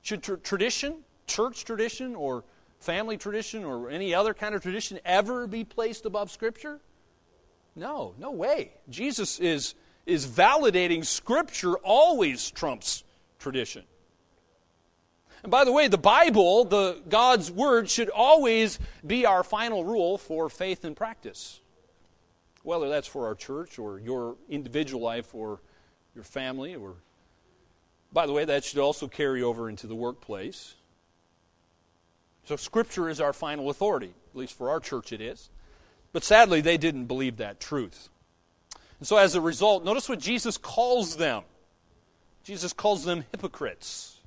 Should 0.00 0.22
tr- 0.22 0.34
tradition, 0.36 1.04
church 1.26 1.66
tradition, 1.66 2.16
or 2.16 2.44
family 2.80 3.18
tradition, 3.18 3.64
or 3.64 3.90
any 3.90 4.14
other 4.14 4.32
kind 4.32 4.54
of 4.54 4.62
tradition 4.62 4.98
ever 5.04 5.46
be 5.46 5.62
placed 5.62 6.06
above 6.06 6.30
Scripture? 6.30 6.80
No, 7.76 8.14
no 8.18 8.30
way. 8.30 8.72
Jesus 8.88 9.38
is 9.38 9.74
is 10.04 10.26
validating 10.26 11.04
Scripture 11.04 11.74
always 11.74 12.50
trumps 12.50 13.04
tradition. 13.42 13.84
And 15.42 15.50
by 15.50 15.64
the 15.64 15.72
way, 15.72 15.88
the 15.88 15.98
Bible, 15.98 16.64
the 16.64 17.02
God's 17.08 17.50
Word, 17.50 17.90
should 17.90 18.08
always 18.08 18.78
be 19.06 19.26
our 19.26 19.42
final 19.42 19.84
rule 19.84 20.16
for 20.16 20.48
faith 20.48 20.84
and 20.84 20.96
practice. 20.96 21.60
Whether 22.62 22.88
that's 22.88 23.08
for 23.08 23.26
our 23.26 23.34
church 23.34 23.78
or 23.78 23.98
your 23.98 24.36
individual 24.48 25.02
life 25.02 25.34
or 25.34 25.60
your 26.14 26.24
family 26.24 26.76
or 26.76 26.94
by 28.12 28.26
the 28.26 28.32
way, 28.32 28.44
that 28.44 28.64
should 28.64 28.78
also 28.78 29.08
carry 29.08 29.42
over 29.42 29.68
into 29.68 29.86
the 29.86 29.94
workplace. 29.94 30.74
So 32.44 32.56
Scripture 32.56 33.08
is 33.08 33.20
our 33.20 33.32
final 33.32 33.70
authority, 33.70 34.12
at 34.32 34.36
least 34.38 34.56
for 34.56 34.68
our 34.68 34.80
church 34.80 35.12
it 35.12 35.20
is. 35.20 35.48
But 36.12 36.24
sadly, 36.24 36.60
they 36.60 36.76
didn't 36.76 37.06
believe 37.06 37.38
that 37.38 37.58
truth. 37.58 38.10
And 38.98 39.08
so, 39.08 39.16
as 39.16 39.34
a 39.34 39.40
result, 39.40 39.84
notice 39.84 40.08
what 40.08 40.20
Jesus 40.20 40.58
calls 40.58 41.16
them. 41.16 41.42
Jesus 42.42 42.72
calls 42.72 43.04
them 43.04 43.24
hypocrites. 43.30 44.18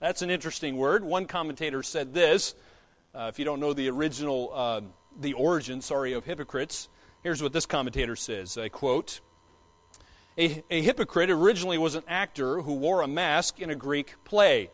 That's 0.00 0.22
an 0.22 0.30
interesting 0.30 0.76
word. 0.76 1.04
One 1.04 1.26
commentator 1.26 1.82
said 1.82 2.12
this. 2.12 2.54
Uh, 3.14 3.30
if 3.32 3.38
you 3.38 3.44
don't 3.44 3.60
know 3.60 3.72
the 3.72 3.88
original, 3.88 4.50
uh, 4.52 4.80
the 5.20 5.32
origin, 5.34 5.80
sorry, 5.80 6.12
of 6.12 6.24
hypocrites, 6.24 6.88
here's 7.22 7.42
what 7.42 7.52
this 7.52 7.66
commentator 7.66 8.16
says. 8.16 8.58
I 8.58 8.68
quote 8.68 9.20
a, 10.36 10.62
a 10.70 10.82
hypocrite 10.82 11.30
originally 11.30 11.78
was 11.78 11.94
an 11.94 12.04
actor 12.08 12.62
who 12.62 12.74
wore 12.74 13.02
a 13.02 13.08
mask 13.08 13.60
in 13.60 13.70
a 13.70 13.74
Greek 13.74 14.14
play, 14.24 14.70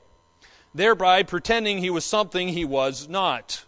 thereby 0.75 1.25
pretending 1.25 1.79
he 1.79 1.91
was 1.91 2.05
something 2.05 2.49
he 2.49 2.65
was 2.65 3.09
not. 3.09 3.65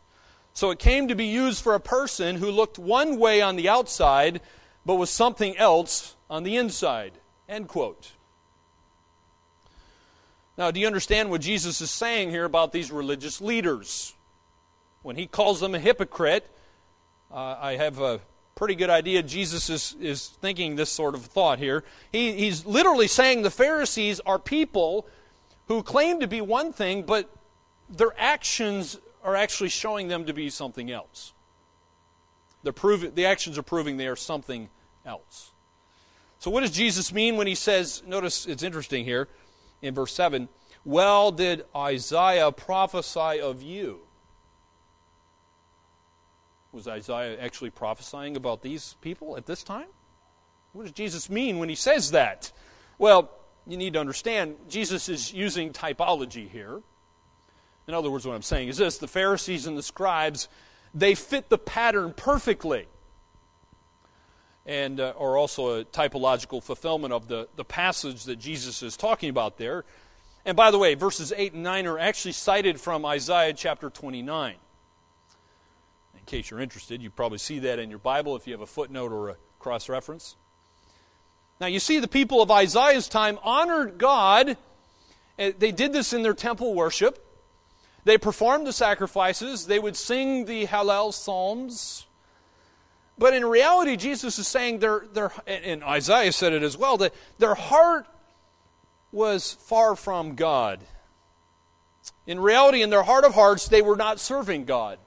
So 0.52 0.70
it 0.70 0.78
came 0.78 1.08
to 1.08 1.14
be 1.14 1.26
used 1.26 1.62
for 1.62 1.74
a 1.74 1.80
person 1.80 2.36
who 2.36 2.50
looked 2.50 2.78
one 2.78 3.18
way 3.18 3.42
on 3.42 3.56
the 3.56 3.68
outside 3.68 4.40
but 4.86 4.96
was 4.96 5.10
something 5.10 5.56
else 5.56 6.16
on 6.28 6.42
the 6.42 6.56
inside. 6.56 7.12
End 7.48 7.68
quote. 7.68 8.12
Now, 10.60 10.70
do 10.70 10.78
you 10.78 10.86
understand 10.86 11.30
what 11.30 11.40
Jesus 11.40 11.80
is 11.80 11.90
saying 11.90 12.28
here 12.28 12.44
about 12.44 12.70
these 12.70 12.92
religious 12.92 13.40
leaders? 13.40 14.14
When 15.00 15.16
he 15.16 15.26
calls 15.26 15.58
them 15.58 15.74
a 15.74 15.78
hypocrite, 15.78 16.46
uh, 17.32 17.56
I 17.58 17.76
have 17.76 17.98
a 17.98 18.20
pretty 18.56 18.74
good 18.74 18.90
idea 18.90 19.22
Jesus 19.22 19.70
is, 19.70 19.96
is 20.02 20.28
thinking 20.28 20.76
this 20.76 20.90
sort 20.90 21.14
of 21.14 21.24
thought 21.24 21.58
here. 21.58 21.82
He, 22.12 22.32
he's 22.34 22.66
literally 22.66 23.08
saying 23.08 23.40
the 23.40 23.50
Pharisees 23.50 24.20
are 24.26 24.38
people 24.38 25.06
who 25.68 25.82
claim 25.82 26.20
to 26.20 26.26
be 26.26 26.42
one 26.42 26.74
thing, 26.74 27.04
but 27.04 27.30
their 27.88 28.12
actions 28.18 28.98
are 29.24 29.34
actually 29.34 29.70
showing 29.70 30.08
them 30.08 30.26
to 30.26 30.34
be 30.34 30.50
something 30.50 30.90
else. 30.90 31.32
The, 32.64 32.74
prov- 32.74 33.14
the 33.14 33.24
actions 33.24 33.56
are 33.56 33.62
proving 33.62 33.96
they 33.96 34.08
are 34.08 34.14
something 34.14 34.68
else. 35.06 35.52
So, 36.38 36.50
what 36.50 36.60
does 36.60 36.70
Jesus 36.70 37.14
mean 37.14 37.38
when 37.38 37.46
he 37.46 37.54
says, 37.54 38.02
notice 38.06 38.44
it's 38.44 38.62
interesting 38.62 39.06
here 39.06 39.26
in 39.82 39.94
verse 39.94 40.12
7 40.12 40.48
Well, 40.84 41.32
did 41.32 41.64
Isaiah 41.74 42.52
prophesy 42.52 43.40
of 43.40 43.62
you? 43.62 44.00
Was 46.72 46.86
Isaiah 46.86 47.38
actually 47.40 47.70
prophesying 47.70 48.36
about 48.36 48.62
these 48.62 48.96
people 49.00 49.36
at 49.36 49.46
this 49.46 49.62
time? 49.62 49.88
What 50.72 50.84
does 50.84 50.92
Jesus 50.92 51.28
mean 51.28 51.58
when 51.58 51.68
he 51.68 51.74
says 51.74 52.12
that? 52.12 52.52
Well, 52.98 53.30
you 53.66 53.76
need 53.76 53.94
to 53.94 54.00
understand, 54.00 54.56
Jesus 54.68 55.08
is 55.08 55.32
using 55.32 55.72
typology 55.72 56.48
here. 56.48 56.80
In 57.88 57.94
other 57.94 58.10
words, 58.10 58.24
what 58.24 58.34
I'm 58.34 58.42
saying 58.42 58.68
is 58.68 58.76
this 58.76 58.98
the 58.98 59.08
Pharisees 59.08 59.66
and 59.66 59.76
the 59.76 59.82
scribes 59.82 60.48
they 60.94 61.14
fit 61.14 61.48
the 61.48 61.58
pattern 61.58 62.12
perfectly. 62.16 62.86
And, 64.70 65.00
uh, 65.00 65.14
or 65.16 65.36
also 65.36 65.80
a 65.80 65.84
typological 65.84 66.62
fulfillment 66.62 67.12
of 67.12 67.26
the, 67.26 67.48
the 67.56 67.64
passage 67.64 68.22
that 68.24 68.36
Jesus 68.36 68.84
is 68.84 68.96
talking 68.96 69.28
about 69.28 69.58
there. 69.58 69.84
And 70.44 70.56
by 70.56 70.70
the 70.70 70.78
way, 70.78 70.94
verses 70.94 71.32
8 71.36 71.54
and 71.54 71.64
9 71.64 71.88
are 71.88 71.98
actually 71.98 72.32
cited 72.32 72.80
from 72.80 73.04
Isaiah 73.04 73.52
chapter 73.52 73.90
29. 73.90 74.54
In 76.14 76.20
case 76.24 76.52
you're 76.52 76.60
interested. 76.60 77.02
You 77.02 77.10
probably 77.10 77.38
see 77.38 77.58
that 77.58 77.80
in 77.80 77.90
your 77.90 77.98
Bible 77.98 78.36
if 78.36 78.46
you 78.46 78.52
have 78.52 78.60
a 78.60 78.66
footnote 78.66 79.10
or 79.10 79.30
a 79.30 79.36
cross 79.58 79.88
reference. 79.88 80.36
Now, 81.60 81.66
you 81.66 81.80
see, 81.80 81.98
the 81.98 82.06
people 82.06 82.40
of 82.40 82.50
Isaiah's 82.52 83.08
time 83.08 83.40
honored 83.42 83.98
God. 83.98 84.56
Uh, 85.36 85.50
they 85.58 85.72
did 85.72 85.92
this 85.92 86.12
in 86.12 86.22
their 86.22 86.32
temple 86.32 86.74
worship. 86.74 87.26
They 88.04 88.18
performed 88.18 88.68
the 88.68 88.72
sacrifices. 88.72 89.66
They 89.66 89.80
would 89.80 89.96
sing 89.96 90.44
the 90.44 90.66
Hallel 90.66 91.12
psalms. 91.12 92.06
But 93.20 93.34
in 93.34 93.44
reality, 93.44 93.96
Jesus 93.96 94.38
is 94.38 94.48
saying 94.48 94.78
their, 94.78 95.04
their 95.12 95.30
and 95.46 95.84
Isaiah 95.84 96.32
said 96.32 96.54
it 96.54 96.62
as 96.62 96.78
well, 96.78 96.96
that 96.96 97.12
their 97.36 97.54
heart 97.54 98.06
was 99.12 99.52
far 99.52 99.94
from 99.94 100.36
God. 100.36 100.80
In 102.26 102.40
reality, 102.40 102.80
in 102.80 102.88
their 102.88 103.02
heart 103.02 103.26
of 103.26 103.34
hearts, 103.34 103.68
they 103.68 103.82
were 103.82 103.94
not 103.94 104.20
serving 104.20 104.64
God. 104.64 104.98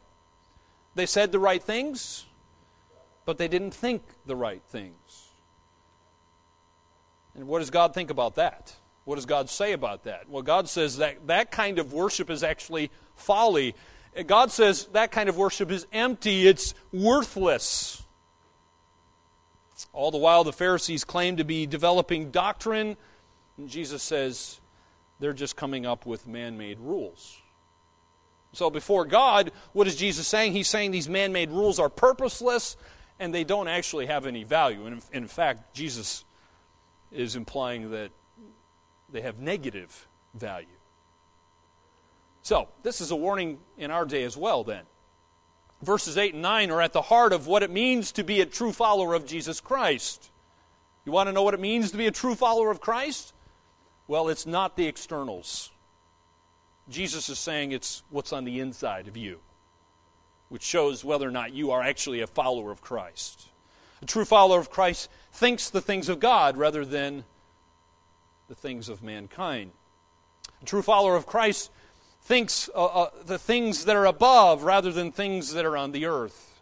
They 0.93 1.07
said 1.07 1.31
the 1.31 1.39
right 1.39 1.61
things, 1.61 2.27
but 3.25 3.39
they 3.39 3.47
didn't 3.47 3.73
think 3.73 4.03
the 4.27 4.35
right 4.35 4.61
things. 4.69 5.29
And 7.33 7.47
what 7.47 7.59
does 7.59 7.71
God 7.71 7.95
think 7.95 8.11
about 8.11 8.35
that? 8.35 8.75
What 9.05 9.15
does 9.15 9.25
God 9.25 9.49
say 9.49 9.71
about 9.73 10.03
that? 10.03 10.29
Well, 10.29 10.43
God 10.43 10.69
says 10.69 10.97
that 10.97 11.25
that 11.25 11.49
kind 11.49 11.79
of 11.79 11.93
worship 11.93 12.29
is 12.29 12.43
actually 12.43 12.91
folly. 13.15 13.73
God 14.27 14.51
says 14.51 14.85
that 14.91 15.11
kind 15.11 15.29
of 15.29 15.35
worship 15.35 15.71
is 15.71 15.87
empty, 15.91 16.47
it's 16.47 16.75
worthless. 16.91 18.02
All 19.91 20.11
the 20.11 20.17
while, 20.17 20.43
the 20.43 20.53
Pharisees 20.53 21.03
claim 21.03 21.37
to 21.37 21.43
be 21.43 21.65
developing 21.65 22.31
doctrine, 22.31 22.97
and 23.57 23.69
Jesus 23.69 24.01
says 24.01 24.59
they're 25.19 25.33
just 25.33 25.55
coming 25.55 25.85
up 25.85 26.05
with 26.05 26.27
man 26.27 26.57
made 26.57 26.79
rules. 26.79 27.41
So, 28.53 28.69
before 28.69 29.05
God, 29.05 29.51
what 29.73 29.87
is 29.87 29.95
Jesus 29.95 30.27
saying? 30.27 30.53
He's 30.53 30.67
saying 30.67 30.91
these 30.91 31.09
man 31.09 31.33
made 31.33 31.49
rules 31.49 31.79
are 31.79 31.89
purposeless 31.89 32.77
and 33.19 33.33
they 33.33 33.43
don't 33.43 33.67
actually 33.67 34.05
have 34.07 34.25
any 34.25 34.43
value. 34.43 34.85
And 34.85 35.01
in 35.11 35.27
fact, 35.27 35.73
Jesus 35.73 36.25
is 37.11 37.35
implying 37.35 37.91
that 37.91 38.11
they 39.11 39.21
have 39.21 39.39
negative 39.39 40.07
value. 40.33 40.67
So, 42.41 42.67
this 42.83 43.01
is 43.01 43.11
a 43.11 43.15
warning 43.15 43.59
in 43.77 43.89
our 43.91 44.05
day 44.05 44.23
as 44.23 44.35
well, 44.35 44.63
then. 44.63 44.83
Verses 45.83 46.17
8 46.17 46.33
and 46.33 46.41
9 46.41 46.71
are 46.71 46.81
at 46.81 46.93
the 46.93 47.01
heart 47.01 47.33
of 47.33 47.45
what 47.45 47.61
it 47.61 47.69
means 47.69 48.13
to 48.13 48.23
be 48.23 48.39
a 48.39 48.45
true 48.45 48.71
follower 48.71 49.13
of 49.13 49.25
Jesus 49.25 49.59
Christ. 49.59 50.31
You 51.05 51.11
want 51.11 51.27
to 51.27 51.33
know 51.33 51.43
what 51.43 51.53
it 51.53 51.59
means 51.59 51.91
to 51.91 51.97
be 51.97 52.07
a 52.07 52.11
true 52.11 52.35
follower 52.35 52.71
of 52.71 52.79
Christ? 52.79 53.33
Well, 54.07 54.29
it's 54.29 54.45
not 54.45 54.77
the 54.77 54.87
externals. 54.87 55.71
Jesus 56.89 57.27
is 57.27 57.37
saying 57.37 57.73
it's 57.73 58.01
what's 58.09 58.31
on 58.31 58.45
the 58.45 58.61
inside 58.61 59.09
of 59.09 59.17
you, 59.17 59.39
which 60.47 60.63
shows 60.63 61.03
whether 61.03 61.27
or 61.27 61.31
not 61.31 61.53
you 61.53 61.71
are 61.71 61.81
actually 61.81 62.21
a 62.21 62.27
follower 62.27 62.71
of 62.71 62.81
Christ. 62.81 63.49
A 64.01 64.05
true 64.05 64.25
follower 64.25 64.59
of 64.59 64.69
Christ 64.69 65.09
thinks 65.33 65.69
the 65.69 65.81
things 65.81 66.07
of 66.07 66.21
God 66.21 66.55
rather 66.55 66.85
than 66.85 67.25
the 68.47 68.55
things 68.55 68.87
of 68.87 69.03
mankind. 69.03 69.71
A 70.61 70.65
true 70.65 70.81
follower 70.81 71.17
of 71.17 71.25
Christ 71.25 71.71
thinks 72.23 72.69
uh, 72.73 72.85
uh, 72.85 73.09
the 73.25 73.37
things 73.37 73.85
that 73.85 73.95
are 73.95 74.05
above 74.05 74.63
rather 74.63 74.91
than 74.91 75.11
things 75.11 75.53
that 75.53 75.65
are 75.65 75.77
on 75.77 75.91
the 75.91 76.05
earth. 76.05 76.61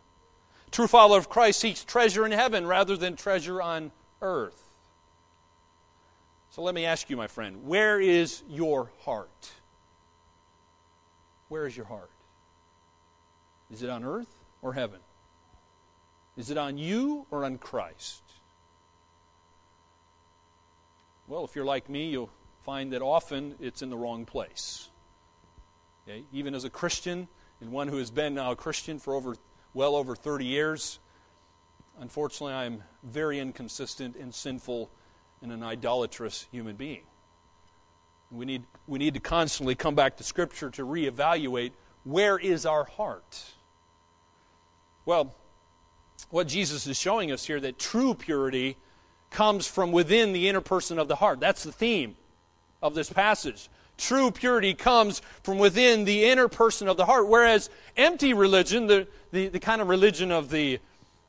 True 0.72 0.88
follower 0.88 1.18
of 1.18 1.30
Christ 1.30 1.60
seeks 1.60 1.84
treasure 1.84 2.25
in 2.25 2.32
heaven 2.32 2.65
rather 2.65 2.98
than 2.98 3.15
treasure 3.15 3.62
on 3.62 3.91
earth. 4.22 4.62
So 6.50 6.62
let 6.62 6.74
me 6.74 6.86
ask 6.86 7.10
you, 7.10 7.15
my 7.15 7.27
friend, 7.27 7.65
where 7.65 8.00
is 8.00 8.44
your 8.50 8.91
heart? 9.01 9.51
Where 11.50 11.68
is 11.68 11.77
your 11.77 11.86
heart? 11.86 12.10
Is 13.72 13.84
it 13.84 13.89
on 13.89 14.03
earth 14.03 14.34
or 14.62 14.74
heaven? 14.74 15.00
Is 16.38 16.50
it 16.50 16.58
on 16.58 16.77
you 16.77 17.25
or 17.30 17.46
on 17.46 17.58
Christ? 17.58 18.24
Well, 21.27 21.46
if 21.46 21.55
you're 21.55 21.66
like 21.66 21.90
me, 21.90 22.09
you'll 22.09 22.31
find 22.64 22.94
that 22.94 23.01
often 23.01 23.55
it's 23.59 23.81
in 23.81 23.90
the 23.90 23.98
wrong 23.98 24.25
place. 24.25 24.91
Okay? 26.07 26.24
Even 26.31 26.55
as 26.55 26.64
a 26.64 26.70
Christian, 26.70 27.27
and 27.59 27.72
one 27.72 27.87
who 27.87 27.98
has 27.98 28.11
been 28.11 28.33
now 28.33 28.51
a 28.51 28.55
Christian 28.55 29.00
for 29.00 29.14
over 29.14 29.35
well 29.74 29.96
over 29.96 30.16
30 30.16 30.46
years, 30.46 31.00
unfortunately, 32.00 32.53
I 32.53 32.66
am 32.66 32.83
very 33.03 33.40
inconsistent 33.40 34.16
and 34.16 34.33
sinful 34.33 34.90
and 35.42 35.51
an 35.51 35.64
idolatrous 35.64 36.48
human 36.51 36.75
being. 36.75 37.03
We 38.31 38.46
need, 38.46 38.64
we 38.87 39.00
need 39.00 39.14
to 39.14 39.20
constantly 39.20 39.75
come 39.75 39.96
back 39.96 40.18
to 40.18 40.24
Scripture 40.24 40.70
to 40.72 40.85
reevaluate 40.85 41.72
where 42.03 42.37
is 42.37 42.66
our 42.66 42.85
heart. 42.85 43.44
Well, 45.05 45.35
what 46.29 46.48
Jesus 46.48 46.87
is 46.87 46.98
showing 46.98 47.31
us 47.31 47.46
here 47.46 47.59
that 47.59 47.77
true 47.77 48.14
purity 48.14 48.77
comes 49.29 49.68
from 49.68 49.92
within 49.92 50.33
the 50.33 50.48
inner 50.48 50.61
person 50.61 51.00
of 51.00 51.07
the 51.07 51.16
heart. 51.16 51.40
That's 51.40 51.64
the 51.64 51.72
theme 51.72 52.16
of 52.81 52.96
this 52.96 53.09
passage. 53.09 53.70
True 54.01 54.31
purity 54.31 54.74
comes 54.74 55.22
from 55.44 55.59
within 55.59 56.05
the 56.05 56.25
inner 56.25 56.48
person 56.48 56.87
of 56.87 56.98
the 56.98 57.05
heart, 57.05 57.27
whereas 57.27 57.70
empty 57.96 58.33
religion, 58.33 58.87
the, 58.87 59.07
the, 59.31 59.50
the 59.50 59.59
kind 59.59 59.79
of 59.79 59.90
religion 59.90 60.31
of 60.31 60.50
the, 60.50 60.79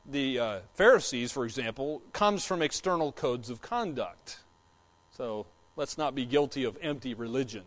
the 0.09 0.39
uh, 0.39 0.59
Pharisees, 0.73 1.31
for 1.31 1.45
example, 1.45 2.01
comes 2.13 2.43
from 2.43 2.63
external 2.63 3.11
codes 3.11 3.51
of 3.51 3.61
conduct. 3.61 4.39
So 5.15 5.45
let's 5.75 5.99
not 5.99 6.15
be 6.15 6.25
guilty 6.25 6.63
of 6.63 6.75
empty 6.81 7.13
religion. 7.13 7.61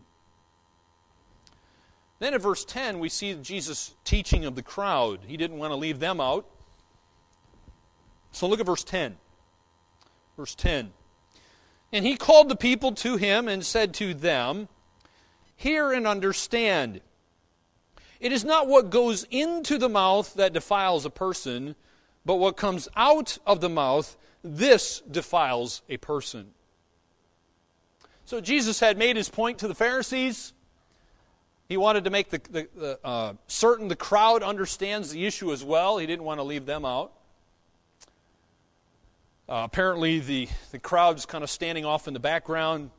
Then 2.18 2.34
in 2.34 2.40
verse 2.40 2.64
10, 2.64 2.98
we 2.98 3.08
see 3.08 3.32
Jesus' 3.34 3.94
teaching 4.02 4.44
of 4.44 4.56
the 4.56 4.62
crowd. 4.62 5.20
He 5.28 5.36
didn't 5.36 5.58
want 5.58 5.70
to 5.70 5.76
leave 5.76 6.00
them 6.00 6.20
out. 6.20 6.46
So 8.32 8.48
look 8.48 8.58
at 8.58 8.66
verse 8.66 8.82
10. 8.82 9.18
Verse 10.36 10.56
10. 10.56 10.92
And 11.92 12.04
he 12.04 12.16
called 12.16 12.48
the 12.48 12.56
people 12.56 12.90
to 12.96 13.16
him 13.16 13.46
and 13.46 13.64
said 13.64 13.94
to 13.94 14.12
them, 14.12 14.66
Hear 15.56 15.92
and 15.92 16.06
understand. 16.06 17.00
It 18.20 18.32
is 18.32 18.44
not 18.44 18.68
what 18.68 18.90
goes 18.90 19.26
into 19.30 19.78
the 19.78 19.88
mouth 19.88 20.34
that 20.34 20.52
defiles 20.52 21.04
a 21.04 21.10
person, 21.10 21.74
but 22.24 22.36
what 22.36 22.56
comes 22.56 22.88
out 22.96 23.38
of 23.46 23.60
the 23.60 23.68
mouth, 23.68 24.16
this 24.42 25.00
defiles 25.00 25.82
a 25.88 25.96
person. 25.96 26.48
So 28.24 28.40
Jesus 28.40 28.80
had 28.80 28.98
made 28.98 29.16
his 29.16 29.28
point 29.28 29.58
to 29.58 29.68
the 29.68 29.74
Pharisees. 29.74 30.52
He 31.68 31.76
wanted 31.76 32.04
to 32.04 32.10
make 32.10 32.30
the, 32.30 32.40
the, 32.50 32.68
the 32.76 32.98
uh, 33.04 33.32
certain 33.46 33.88
the 33.88 33.96
crowd 33.96 34.42
understands 34.42 35.10
the 35.10 35.26
issue 35.26 35.52
as 35.52 35.64
well. 35.64 35.98
He 35.98 36.06
didn't 36.06 36.24
want 36.24 36.38
to 36.38 36.44
leave 36.44 36.66
them 36.66 36.84
out. 36.84 37.12
Uh, 39.48 39.62
apparently, 39.64 40.18
the, 40.18 40.48
the 40.72 40.78
crowd's 40.78 41.24
kind 41.24 41.44
of 41.44 41.50
standing 41.50 41.84
off 41.84 42.08
in 42.08 42.14
the 42.14 42.20
background. 42.20 42.90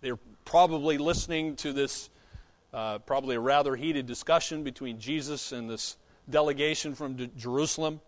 They're 0.00 0.18
probably 0.44 0.98
listening 0.98 1.56
to 1.56 1.72
this, 1.72 2.10
uh, 2.72 2.98
probably 2.98 3.36
a 3.36 3.40
rather 3.40 3.76
heated 3.76 4.06
discussion 4.06 4.62
between 4.62 4.98
Jesus 4.98 5.52
and 5.52 5.68
this 5.68 5.96
delegation 6.28 6.94
from 6.94 7.14
D- 7.14 7.30
Jerusalem. 7.36 8.00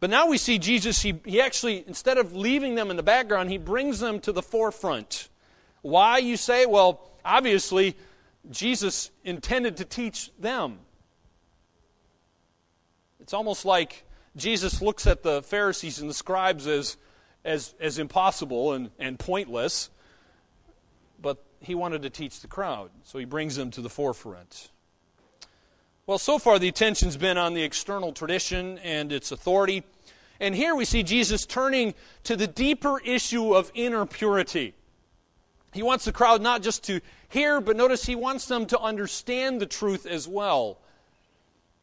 But 0.00 0.10
now 0.10 0.26
we 0.26 0.38
see 0.38 0.58
Jesus, 0.58 1.00
he, 1.00 1.20
he 1.24 1.40
actually, 1.40 1.84
instead 1.86 2.18
of 2.18 2.34
leaving 2.34 2.74
them 2.74 2.90
in 2.90 2.96
the 2.96 3.02
background, 3.02 3.50
he 3.50 3.58
brings 3.58 4.00
them 4.00 4.20
to 4.20 4.32
the 4.32 4.42
forefront. 4.42 5.28
Why, 5.82 6.18
you 6.18 6.36
say? 6.36 6.66
Well, 6.66 7.00
obviously, 7.24 7.96
Jesus 8.50 9.10
intended 9.24 9.78
to 9.78 9.84
teach 9.84 10.30
them. 10.38 10.78
It's 13.20 13.32
almost 13.32 13.64
like 13.64 14.04
Jesus 14.36 14.82
looks 14.82 15.06
at 15.06 15.22
the 15.22 15.42
Pharisees 15.42 16.00
and 16.00 16.10
the 16.10 16.14
scribes 16.14 16.66
as, 16.66 16.98
as, 17.44 17.74
as 17.80 17.98
impossible 17.98 18.74
and, 18.74 18.90
and 18.98 19.18
pointless, 19.18 19.88
he 21.66 21.74
wanted 21.74 22.02
to 22.02 22.10
teach 22.10 22.40
the 22.40 22.48
crowd, 22.48 22.90
so 23.04 23.18
he 23.18 23.24
brings 23.24 23.56
them 23.56 23.70
to 23.72 23.80
the 23.80 23.88
forefront. 23.88 24.70
Well, 26.06 26.18
so 26.18 26.38
far 26.38 26.58
the 26.58 26.68
attention's 26.68 27.16
been 27.16 27.38
on 27.38 27.54
the 27.54 27.62
external 27.62 28.12
tradition 28.12 28.78
and 28.78 29.10
its 29.10 29.32
authority. 29.32 29.84
And 30.38 30.54
here 30.54 30.74
we 30.74 30.84
see 30.84 31.02
Jesus 31.02 31.46
turning 31.46 31.94
to 32.24 32.36
the 32.36 32.46
deeper 32.46 33.00
issue 33.00 33.54
of 33.54 33.72
inner 33.74 34.04
purity. 34.04 34.74
He 35.72 35.82
wants 35.82 36.04
the 36.04 36.12
crowd 36.12 36.42
not 36.42 36.62
just 36.62 36.84
to 36.84 37.00
hear, 37.28 37.60
but 37.60 37.76
notice 37.76 38.04
he 38.04 38.14
wants 38.14 38.46
them 38.46 38.66
to 38.66 38.78
understand 38.78 39.60
the 39.60 39.66
truth 39.66 40.06
as 40.06 40.28
well. 40.28 40.78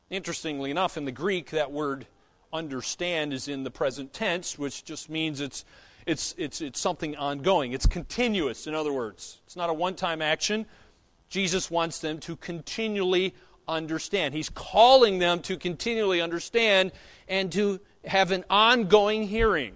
Interestingly 0.10 0.70
enough, 0.70 0.98
in 0.98 1.06
the 1.06 1.12
Greek, 1.12 1.50
that 1.52 1.72
word 1.72 2.06
understand 2.54 3.34
is 3.34 3.48
in 3.48 3.63
the 3.63 3.72
present 3.72 4.13
tense, 4.13 4.60
which 4.60 4.84
just 4.86 5.10
means 5.10 5.41
it's, 5.41 5.65
it's, 6.12 6.36
it's, 6.38 6.60
it's 6.60 6.80
something 6.80 7.15
ongoing. 7.15 7.71
It's 7.71 7.86
continuous, 7.86 8.67
in 8.67 8.76
other 8.76 8.91
words. 8.91 9.39
It's 9.45 9.56
not 9.56 9.69
a 9.69 9.74
one 9.74 9.95
time 9.95 10.21
action. 10.21 10.65
Jesus 11.30 11.71
wants 11.71 12.00
them 12.00 12.19
to 12.19 12.36
continually 12.36 13.34
understand. 13.65 14.34
He's 14.34 14.50
calling 14.50 15.19
them 15.19 15.39
to 15.43 15.56
continually 15.56 16.19
understand 16.19 16.91
and 17.30 17.50
to 17.54 17.80
have 18.04 18.32
an 18.32 18.43
ongoing 18.50 19.26
hearing. 19.26 19.74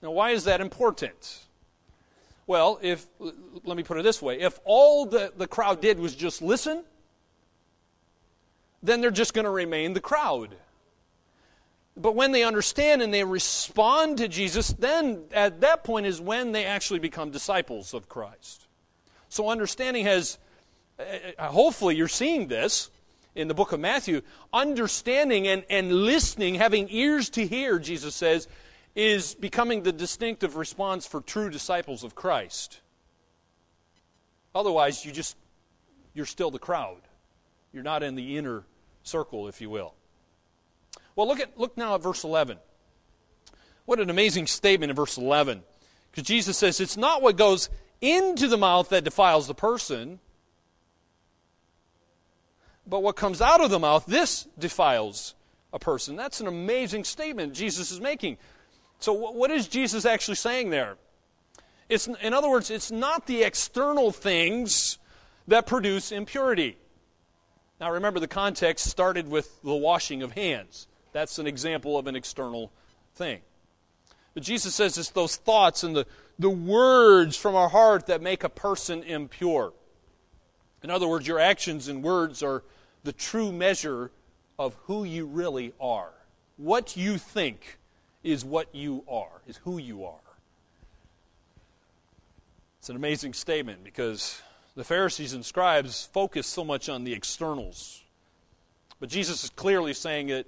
Now, 0.00 0.12
why 0.12 0.30
is 0.30 0.44
that 0.44 0.60
important? 0.60 1.40
Well, 2.46 2.78
if, 2.80 3.04
let 3.64 3.76
me 3.76 3.82
put 3.82 3.98
it 3.98 4.04
this 4.04 4.22
way 4.22 4.40
if 4.40 4.60
all 4.64 5.06
the, 5.06 5.32
the 5.36 5.48
crowd 5.48 5.80
did 5.80 5.98
was 5.98 6.14
just 6.14 6.40
listen, 6.40 6.84
then 8.80 9.00
they're 9.00 9.10
just 9.10 9.34
going 9.34 9.44
to 9.44 9.50
remain 9.50 9.92
the 9.92 10.00
crowd. 10.00 10.54
But 11.98 12.14
when 12.14 12.30
they 12.30 12.44
understand 12.44 13.02
and 13.02 13.12
they 13.12 13.24
respond 13.24 14.18
to 14.18 14.28
Jesus, 14.28 14.68
then 14.68 15.24
at 15.32 15.60
that 15.62 15.82
point 15.82 16.06
is 16.06 16.20
when 16.20 16.52
they 16.52 16.64
actually 16.64 17.00
become 17.00 17.30
disciples 17.30 17.92
of 17.92 18.08
Christ. 18.08 18.66
So 19.28 19.50
understanding 19.50 20.04
has, 20.04 20.38
uh, 20.98 21.02
uh, 21.36 21.48
hopefully, 21.48 21.96
you're 21.96 22.06
seeing 22.06 22.46
this 22.46 22.90
in 23.34 23.48
the 23.48 23.54
book 23.54 23.72
of 23.72 23.80
Matthew. 23.80 24.22
Understanding 24.52 25.48
and, 25.48 25.64
and 25.68 25.92
listening, 25.92 26.54
having 26.54 26.86
ears 26.88 27.30
to 27.30 27.46
hear, 27.46 27.80
Jesus 27.80 28.14
says, 28.14 28.46
is 28.94 29.34
becoming 29.34 29.82
the 29.82 29.92
distinctive 29.92 30.56
response 30.56 31.04
for 31.04 31.20
true 31.20 31.50
disciples 31.50 32.04
of 32.04 32.14
Christ. 32.14 32.80
Otherwise, 34.54 35.04
you 35.04 35.10
just, 35.10 35.36
you're 36.14 36.26
still 36.26 36.50
the 36.50 36.58
crowd. 36.58 37.00
You're 37.72 37.82
not 37.82 38.02
in 38.02 38.14
the 38.14 38.36
inner 38.36 38.64
circle, 39.02 39.48
if 39.48 39.60
you 39.60 39.68
will. 39.68 39.94
Well, 41.18 41.26
look, 41.26 41.40
at, 41.40 41.58
look 41.58 41.76
now 41.76 41.96
at 41.96 42.00
verse 42.00 42.22
11. 42.22 42.58
What 43.86 43.98
an 43.98 44.08
amazing 44.08 44.46
statement 44.46 44.90
in 44.90 44.94
verse 44.94 45.18
11. 45.18 45.64
Because 46.12 46.22
Jesus 46.22 46.56
says, 46.56 46.78
It's 46.78 46.96
not 46.96 47.22
what 47.22 47.36
goes 47.36 47.68
into 48.00 48.46
the 48.46 48.56
mouth 48.56 48.90
that 48.90 49.02
defiles 49.02 49.48
the 49.48 49.54
person, 49.54 50.20
but 52.86 53.02
what 53.02 53.16
comes 53.16 53.40
out 53.40 53.60
of 53.60 53.68
the 53.68 53.80
mouth, 53.80 54.06
this 54.06 54.46
defiles 54.60 55.34
a 55.72 55.80
person. 55.80 56.14
That's 56.14 56.40
an 56.40 56.46
amazing 56.46 57.02
statement 57.02 57.52
Jesus 57.52 57.90
is 57.90 58.00
making. 58.00 58.38
So, 59.00 59.12
what 59.12 59.50
is 59.50 59.66
Jesus 59.66 60.04
actually 60.04 60.36
saying 60.36 60.70
there? 60.70 60.98
It's, 61.88 62.06
in 62.06 62.32
other 62.32 62.48
words, 62.48 62.70
it's 62.70 62.92
not 62.92 63.26
the 63.26 63.42
external 63.42 64.12
things 64.12 64.98
that 65.48 65.66
produce 65.66 66.12
impurity. 66.12 66.76
Now, 67.80 67.90
remember, 67.90 68.20
the 68.20 68.28
context 68.28 68.86
started 68.86 69.28
with 69.28 69.60
the 69.62 69.74
washing 69.74 70.22
of 70.22 70.30
hands. 70.30 70.86
That's 71.12 71.38
an 71.38 71.46
example 71.46 71.98
of 71.98 72.06
an 72.06 72.16
external 72.16 72.70
thing. 73.14 73.40
But 74.34 74.42
Jesus 74.42 74.74
says 74.74 74.98
it's 74.98 75.10
those 75.10 75.36
thoughts 75.36 75.82
and 75.82 75.96
the, 75.96 76.06
the 76.38 76.50
words 76.50 77.36
from 77.36 77.54
our 77.54 77.68
heart 77.68 78.06
that 78.06 78.22
make 78.22 78.44
a 78.44 78.48
person 78.48 79.02
impure. 79.02 79.72
In 80.82 80.90
other 80.90 81.08
words, 81.08 81.26
your 81.26 81.40
actions 81.40 81.88
and 81.88 82.02
words 82.02 82.42
are 82.42 82.62
the 83.04 83.12
true 83.12 83.50
measure 83.50 84.10
of 84.58 84.74
who 84.84 85.04
you 85.04 85.26
really 85.26 85.72
are. 85.80 86.10
What 86.56 86.96
you 86.96 87.18
think 87.18 87.78
is 88.22 88.44
what 88.44 88.74
you 88.74 89.04
are, 89.08 89.40
is 89.46 89.56
who 89.58 89.78
you 89.78 90.04
are. 90.04 90.14
It's 92.78 92.88
an 92.88 92.96
amazing 92.96 93.32
statement 93.32 93.84
because 93.84 94.40
the 94.76 94.84
Pharisees 94.84 95.32
and 95.32 95.44
scribes 95.44 96.08
focus 96.12 96.46
so 96.46 96.64
much 96.64 96.88
on 96.88 97.04
the 97.04 97.12
externals. 97.12 98.04
But 99.00 99.08
Jesus 99.08 99.44
is 99.44 99.50
clearly 99.50 99.94
saying 99.94 100.28
that 100.28 100.46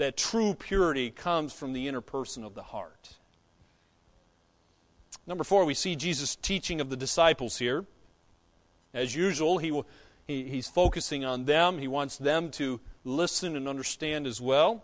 that 0.00 0.16
true 0.16 0.54
purity 0.54 1.10
comes 1.10 1.52
from 1.52 1.74
the 1.74 1.86
inner 1.86 2.00
person 2.00 2.42
of 2.42 2.54
the 2.54 2.62
heart. 2.62 3.18
Number 5.26 5.44
four, 5.44 5.66
we 5.66 5.74
see 5.74 5.94
Jesus' 5.94 6.36
teaching 6.36 6.80
of 6.80 6.88
the 6.88 6.96
disciples 6.96 7.58
here. 7.58 7.84
As 8.94 9.14
usual, 9.14 9.58
he, 9.58 9.82
he, 10.26 10.44
he's 10.44 10.68
focusing 10.68 11.26
on 11.26 11.44
them. 11.44 11.76
He 11.76 11.86
wants 11.86 12.16
them 12.16 12.50
to 12.52 12.80
listen 13.04 13.56
and 13.56 13.68
understand 13.68 14.26
as 14.26 14.40
well. 14.40 14.82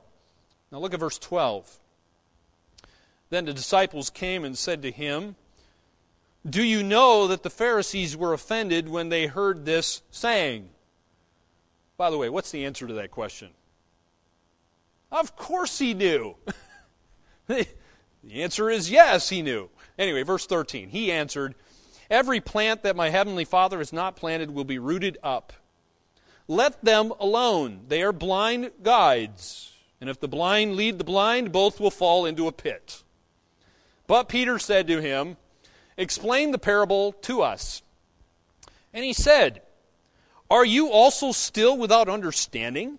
Now 0.71 0.81
look 0.81 0.93
at 0.93 1.01
verse 1.01 1.19
12. 1.19 1.79
Then 3.31 3.47
the 3.47 3.55
disciples 3.55 4.11
came 4.11 4.45
and 4.45 4.57
said 4.57 4.83
to 4.83 4.91
him, 4.91 5.37
Do 6.49 6.63
you 6.63 6.83
know 6.83 7.27
that 7.27 7.43
the 7.43 7.49
Pharisees 7.49 8.19
were 8.19 8.35
offended 8.35 8.87
when 8.87 9.09
they 9.09 9.29
heard 9.29 9.65
this 9.65 10.03
saying? 10.11 10.69
By 11.97 12.11
the 12.11 12.19
way, 12.19 12.29
what's 12.29 12.51
the 12.51 12.67
answer 12.67 12.87
to 12.87 12.93
that 12.93 13.11
question? 13.11 13.56
Of 15.11 15.37
course 15.37 15.79
he 15.79 15.95
knew. 15.95 16.37
the 17.47 17.67
answer 18.33 18.71
is 18.71 18.91
yes, 18.91 19.29
he 19.29 19.43
knew. 19.43 19.71
Anyway, 19.99 20.23
verse 20.23 20.47
13. 20.47 20.89
He 20.89 21.13
answered, 21.13 21.55
Every 22.11 22.41
plant 22.41 22.83
that 22.83 22.97
my 22.97 23.11
heavenly 23.11 23.45
Father 23.45 23.79
has 23.79 23.93
not 23.93 24.17
planted 24.17 24.51
will 24.51 24.65
be 24.65 24.79
rooted 24.79 25.19
up. 25.23 25.53
Let 26.49 26.85
them 26.85 27.13
alone. 27.19 27.83
They 27.89 28.03
are 28.03 28.13
blind 28.13 28.71
guides. 28.83 29.73
And 30.01 30.11
if 30.11 30.21
the 30.21 30.29
blind 30.29 30.77
lead 30.77 30.99
the 30.99 31.05
blind, 31.05 31.53
both 31.53 31.81
will 31.81 31.91
fall 31.91 32.27
into 32.27 32.47
a 32.47 32.53
pit. 32.53 33.03
But 34.07 34.29
Peter 34.29 34.59
said 34.59 34.87
to 34.89 35.01
him, 35.01 35.37
Explain 35.97 36.51
the 36.51 36.59
parable 36.59 37.13
to 37.13 37.43
us. 37.43 37.83
And 38.93 39.05
he 39.05 39.13
said, 39.13 39.63
Are 40.51 40.65
you 40.65 40.91
also 40.91 41.33
still 41.33 41.77
without 41.77 42.09
understanding? 42.09 42.99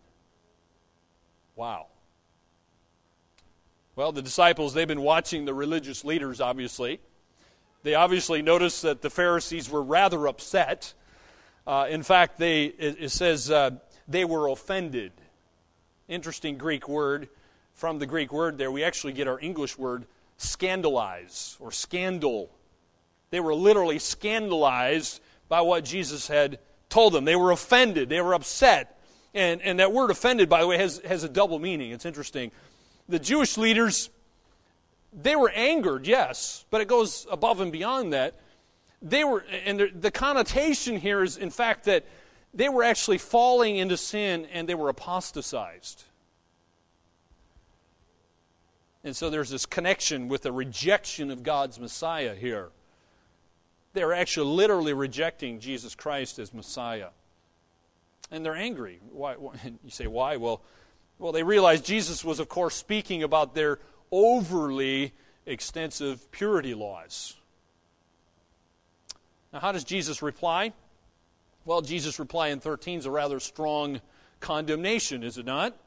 Wow. 1.55 1.87
Well, 3.95 4.11
the 4.11 4.21
disciples, 4.21 4.73
they've 4.73 4.87
been 4.87 5.01
watching 5.01 5.45
the 5.45 5.53
religious 5.53 6.05
leaders, 6.05 6.39
obviously. 6.39 6.99
They 7.83 7.95
obviously 7.95 8.41
noticed 8.41 8.83
that 8.83 9.01
the 9.01 9.09
Pharisees 9.09 9.69
were 9.69 9.81
rather 9.81 10.27
upset. 10.27 10.93
Uh, 11.67 11.87
in 11.89 12.03
fact, 12.03 12.37
they, 12.37 12.65
it, 12.65 13.11
says 13.11 13.51
uh, 13.51 13.71
they 14.07 14.23
were 14.23 14.47
offended. 14.47 15.11
Interesting 16.07 16.57
Greek 16.57 16.87
word. 16.87 17.29
From 17.73 17.99
the 17.99 18.05
Greek 18.05 18.31
word 18.31 18.57
there, 18.57 18.71
we 18.71 18.83
actually 18.83 19.13
get 19.13 19.27
our 19.27 19.39
English 19.39 19.77
word 19.77 20.05
scandalize 20.37 21.57
or 21.59 21.71
scandal. 21.71 22.49
They 23.29 23.39
were 23.39 23.55
literally 23.55 23.99
scandalized 23.99 25.21
by 25.49 25.61
what 25.61 25.83
Jesus 25.83 26.27
had 26.27 26.59
told 26.89 27.13
them. 27.13 27.25
They 27.25 27.35
were 27.35 27.51
offended. 27.51 28.09
They 28.09 28.21
were 28.21 28.33
upset. 28.33 28.99
And, 29.33 29.61
and 29.61 29.79
that 29.79 29.93
word 29.93 30.11
offended, 30.11 30.49
by 30.49 30.61
the 30.61 30.67
way, 30.67 30.77
has, 30.77 30.99
has 31.05 31.23
a 31.23 31.29
double 31.29 31.59
meaning. 31.59 31.91
It's 31.91 32.05
interesting. 32.05 32.51
The 33.07 33.19
Jewish 33.19 33.57
leaders, 33.57 34.09
they 35.13 35.35
were 35.35 35.49
angered, 35.49 36.05
yes, 36.05 36.65
but 36.69 36.81
it 36.81 36.87
goes 36.87 37.25
above 37.31 37.61
and 37.61 37.71
beyond 37.71 38.13
that. 38.13 38.35
They 39.01 39.23
were, 39.23 39.43
and 39.65 39.79
the, 39.79 39.87
the 39.87 40.11
connotation 40.11 40.97
here 40.97 41.23
is, 41.23 41.37
in 41.37 41.49
fact, 41.49 41.85
that 41.85 42.05
they 42.53 42.69
were 42.69 42.83
actually 42.83 43.17
falling 43.17 43.77
into 43.77 43.95
sin 43.97 44.45
and 44.51 44.67
they 44.67 44.75
were 44.75 44.89
apostatized. 44.89 46.03
And 49.03 49.15
so 49.15 49.29
there's 49.29 49.49
this 49.49 49.65
connection 49.65 50.27
with 50.27 50.43
the 50.43 50.51
rejection 50.51 51.31
of 51.31 51.41
God's 51.41 51.79
Messiah 51.79 52.35
here. 52.35 52.69
They're 53.93 54.13
actually 54.13 54.47
literally 54.47 54.93
rejecting 54.93 55.59
Jesus 55.59 55.95
Christ 55.95 56.37
as 56.37 56.53
Messiah 56.53 57.07
and 58.31 58.45
they're 58.45 58.55
angry. 58.55 58.99
Why, 59.11 59.35
you 59.83 59.89
say, 59.89 60.07
why? 60.07 60.37
Well, 60.37 60.61
well, 61.19 61.31
they 61.31 61.43
realize 61.43 61.81
Jesus 61.81 62.25
was, 62.25 62.39
of 62.39 62.49
course, 62.49 62.73
speaking 62.73 63.21
about 63.21 63.53
their 63.53 63.77
overly 64.11 65.13
extensive 65.45 66.31
purity 66.31 66.73
laws. 66.73 67.35
Now, 69.53 69.59
how 69.59 69.71
does 69.71 69.83
Jesus 69.83 70.21
reply? 70.21 70.73
Well, 71.63 71.81
Jesus' 71.81 72.17
reply 72.17 72.47
in 72.47 72.59
13 72.59 72.99
is 72.99 73.05
a 73.05 73.11
rather 73.11 73.39
strong 73.39 74.01
condemnation, 74.39 75.23
is 75.23 75.37
it 75.37 75.45
not? 75.45 75.77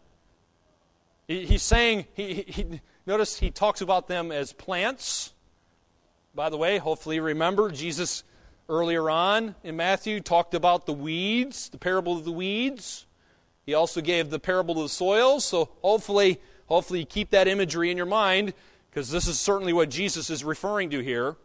He, 1.26 1.46
he's 1.46 1.62
saying, 1.62 2.07
he, 2.14 2.44
he, 2.46 2.80
notice 3.07 3.38
he 3.38 3.50
talks 3.50 3.80
about 3.80 4.07
them 4.07 4.30
as 4.30 4.52
plants. 4.52 5.33
By 6.35 6.48
the 6.48 6.57
way, 6.57 6.78
hopefully 6.78 7.18
remember, 7.18 7.70
Jesus 7.72 8.22
earlier 8.68 9.11
on 9.11 9.55
in 9.62 9.77
Matthew 9.77 10.20
talked 10.20 10.55
about 10.55 10.87
the 10.87 10.92
weeds, 10.92 11.68
the 11.68 11.79
parable 11.79 12.16
of 12.16 12.24
the 12.24 12.33
weeds. 12.33 13.07
He 13.66 13.74
also 13.74 14.00
gave 14.00 14.31
the 14.31 14.38
parable 14.38 14.77
of 14.77 14.83
the 14.83 14.88
soils. 14.88 15.44
So 15.44 15.70
hopefully, 15.83 16.40
hopefully 16.66 17.00
you 17.00 17.07
keep 17.07 17.31
that 17.31 17.48
imagery 17.48 17.90
in 17.90 17.96
your 17.96 18.07
mind 18.07 18.55
because 18.90 19.11
this 19.11 19.27
is 19.27 19.40
certainly 19.40 19.72
what 19.72 19.90
Jesus 19.90 20.31
is 20.31 20.44
referring 20.44 20.90
to 20.90 21.00
here. 21.00 21.37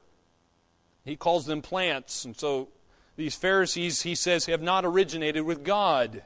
He 1.06 1.16
calls 1.16 1.46
them 1.46 1.62
plants. 1.62 2.26
And 2.26 2.38
so 2.38 2.70
these 3.16 3.36
Pharisees, 3.36 4.02
he 4.04 4.16
says, 4.16 4.46
have 4.46 4.62
not 4.62 4.86
originated 4.86 5.44
with 5.44 5.64
God. 5.64 6.24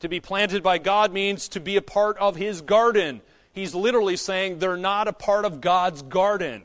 To 0.00 0.08
be 0.08 0.20
planted 0.20 0.62
by 0.62 0.78
God 0.78 1.12
means 1.12 1.48
to 1.48 1.60
be 1.60 1.76
a 1.76 1.82
part 1.82 2.16
of 2.18 2.36
his 2.36 2.62
garden. 2.62 3.20
He's 3.52 3.74
literally 3.74 4.16
saying 4.16 4.58
they're 4.58 4.76
not 4.76 5.08
a 5.08 5.12
part 5.12 5.44
of 5.44 5.60
God's 5.60 6.02
garden. 6.02 6.62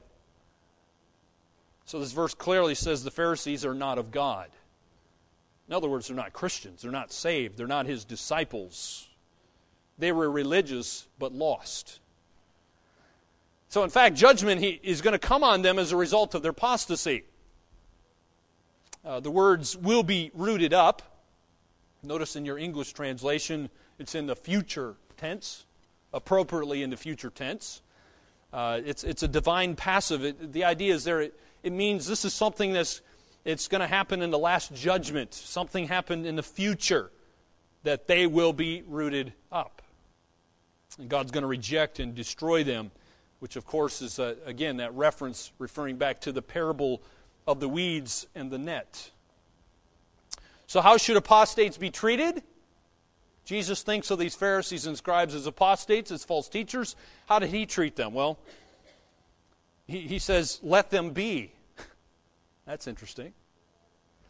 So 1.86 2.00
this 2.00 2.12
verse 2.12 2.34
clearly 2.34 2.76
says 2.76 3.04
the 3.04 3.12
Pharisees 3.12 3.64
are 3.64 3.76
not 3.76 3.98
of 3.98 4.12
God. 4.12 4.50
In 5.68 5.74
other 5.74 5.88
words, 5.88 6.08
they're 6.08 6.16
not 6.16 6.34
Christians. 6.34 6.82
They're 6.82 6.92
not 6.92 7.12
saved. 7.12 7.58
They're 7.58 7.68
not 7.68 7.86
his 7.86 8.06
disciples. 8.06 9.08
They 9.98 10.12
were 10.12 10.30
religious 10.30 11.08
but 11.18 11.32
lost. 11.32 12.00
So, 13.70 13.84
in 13.84 13.90
fact, 13.90 14.16
judgment 14.16 14.64
is 14.84 15.02
going 15.02 15.14
to 15.14 15.20
come 15.20 15.44
on 15.44 15.62
them 15.62 15.80
as 15.80 15.92
a 15.92 15.98
result 15.98 16.36
of 16.36 16.42
their 16.42 16.52
apostasy. 16.52 17.24
Uh, 19.04 19.20
the 19.20 19.32
words 19.32 19.76
will 19.76 20.04
be 20.04 20.32
rooted 20.34 20.74
up. 20.74 21.02
Notice 22.02 22.36
in 22.36 22.46
your 22.46 22.58
English 22.58 22.94
translation, 22.94 23.70
it's 24.00 24.16
in 24.16 24.28
the 24.28 24.36
future 24.36 24.96
tense, 25.18 25.66
appropriately 26.14 26.84
in 26.84 26.90
the 26.90 26.98
future 26.98 27.30
tense. 27.30 27.82
Uh, 28.54 28.80
it's, 28.86 29.04
it's 29.04 29.24
a 29.24 29.28
divine 29.28 29.76
passive. 29.76 30.24
It, 30.24 30.54
the 30.54 30.64
idea 30.64 30.94
is 30.94 31.04
there, 31.04 31.22
it, 31.22 31.40
it 31.66 31.74
means 31.74 32.06
this 32.06 32.24
is 32.26 32.34
something 32.34 32.74
that's 32.74 33.02
it's 33.44 33.68
going 33.68 33.82
to 33.82 33.88
happen 33.88 34.22
in 34.22 34.30
the 34.30 34.38
last 34.38 34.74
judgment. 34.74 35.34
Something 35.34 35.88
happened 35.88 36.26
in 36.26 36.36
the 36.36 36.44
future 36.44 37.12
that 37.84 38.08
they 38.08 38.28
will 38.28 38.54
be 38.54 38.84
rooted 38.88 39.34
up. 39.52 39.82
And 41.00 41.10
God's 41.10 41.32
going 41.32 41.42
to 41.42 41.48
reject 41.48 42.00
and 42.00 42.14
destroy 42.14 42.64
them, 42.64 42.92
which, 43.40 43.56
of 43.56 43.66
course, 43.66 44.02
is, 44.02 44.20
uh, 44.20 44.36
again, 44.46 44.78
that 44.78 44.94
reference 44.94 45.52
referring 45.58 45.98
back 45.98 46.22
to 46.22 46.32
the 46.32 46.42
parable 46.42 47.02
of 47.48 47.60
the 47.60 47.70
weeds 47.70 48.28
and 48.36 48.52
the 48.52 48.58
net. 48.60 49.12
So, 50.68 50.82
how 50.82 50.98
should 50.98 51.18
apostates 51.18 51.78
be 51.78 51.90
treated? 51.90 52.44
Jesus 53.44 53.82
thinks 53.82 54.10
of 54.12 54.20
these 54.20 54.36
Pharisees 54.36 54.86
and 54.86 54.98
scribes 54.98 55.34
as 55.34 55.48
apostates, 55.48 56.12
as 56.12 56.24
false 56.24 56.48
teachers. 56.48 56.96
How 57.28 57.40
did 57.40 57.50
he 57.50 57.66
treat 57.66 57.96
them? 57.96 58.14
Well, 58.14 58.40
he, 59.88 60.02
he 60.02 60.20
says, 60.20 60.60
let 60.64 60.90
them 60.90 61.12
be. 61.12 61.52
That's 62.66 62.88
interesting. 62.88 63.34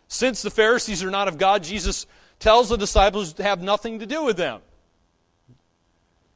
Since 0.07 0.41
the 0.41 0.51
Pharisees 0.51 1.03
are 1.03 1.11
not 1.11 1.27
of 1.27 1.37
God, 1.37 1.63
Jesus 1.63 2.05
tells 2.39 2.69
the 2.69 2.77
disciples 2.77 3.33
to 3.33 3.43
have 3.43 3.61
nothing 3.61 3.99
to 3.99 4.05
do 4.05 4.23
with 4.23 4.37
them. 4.37 4.61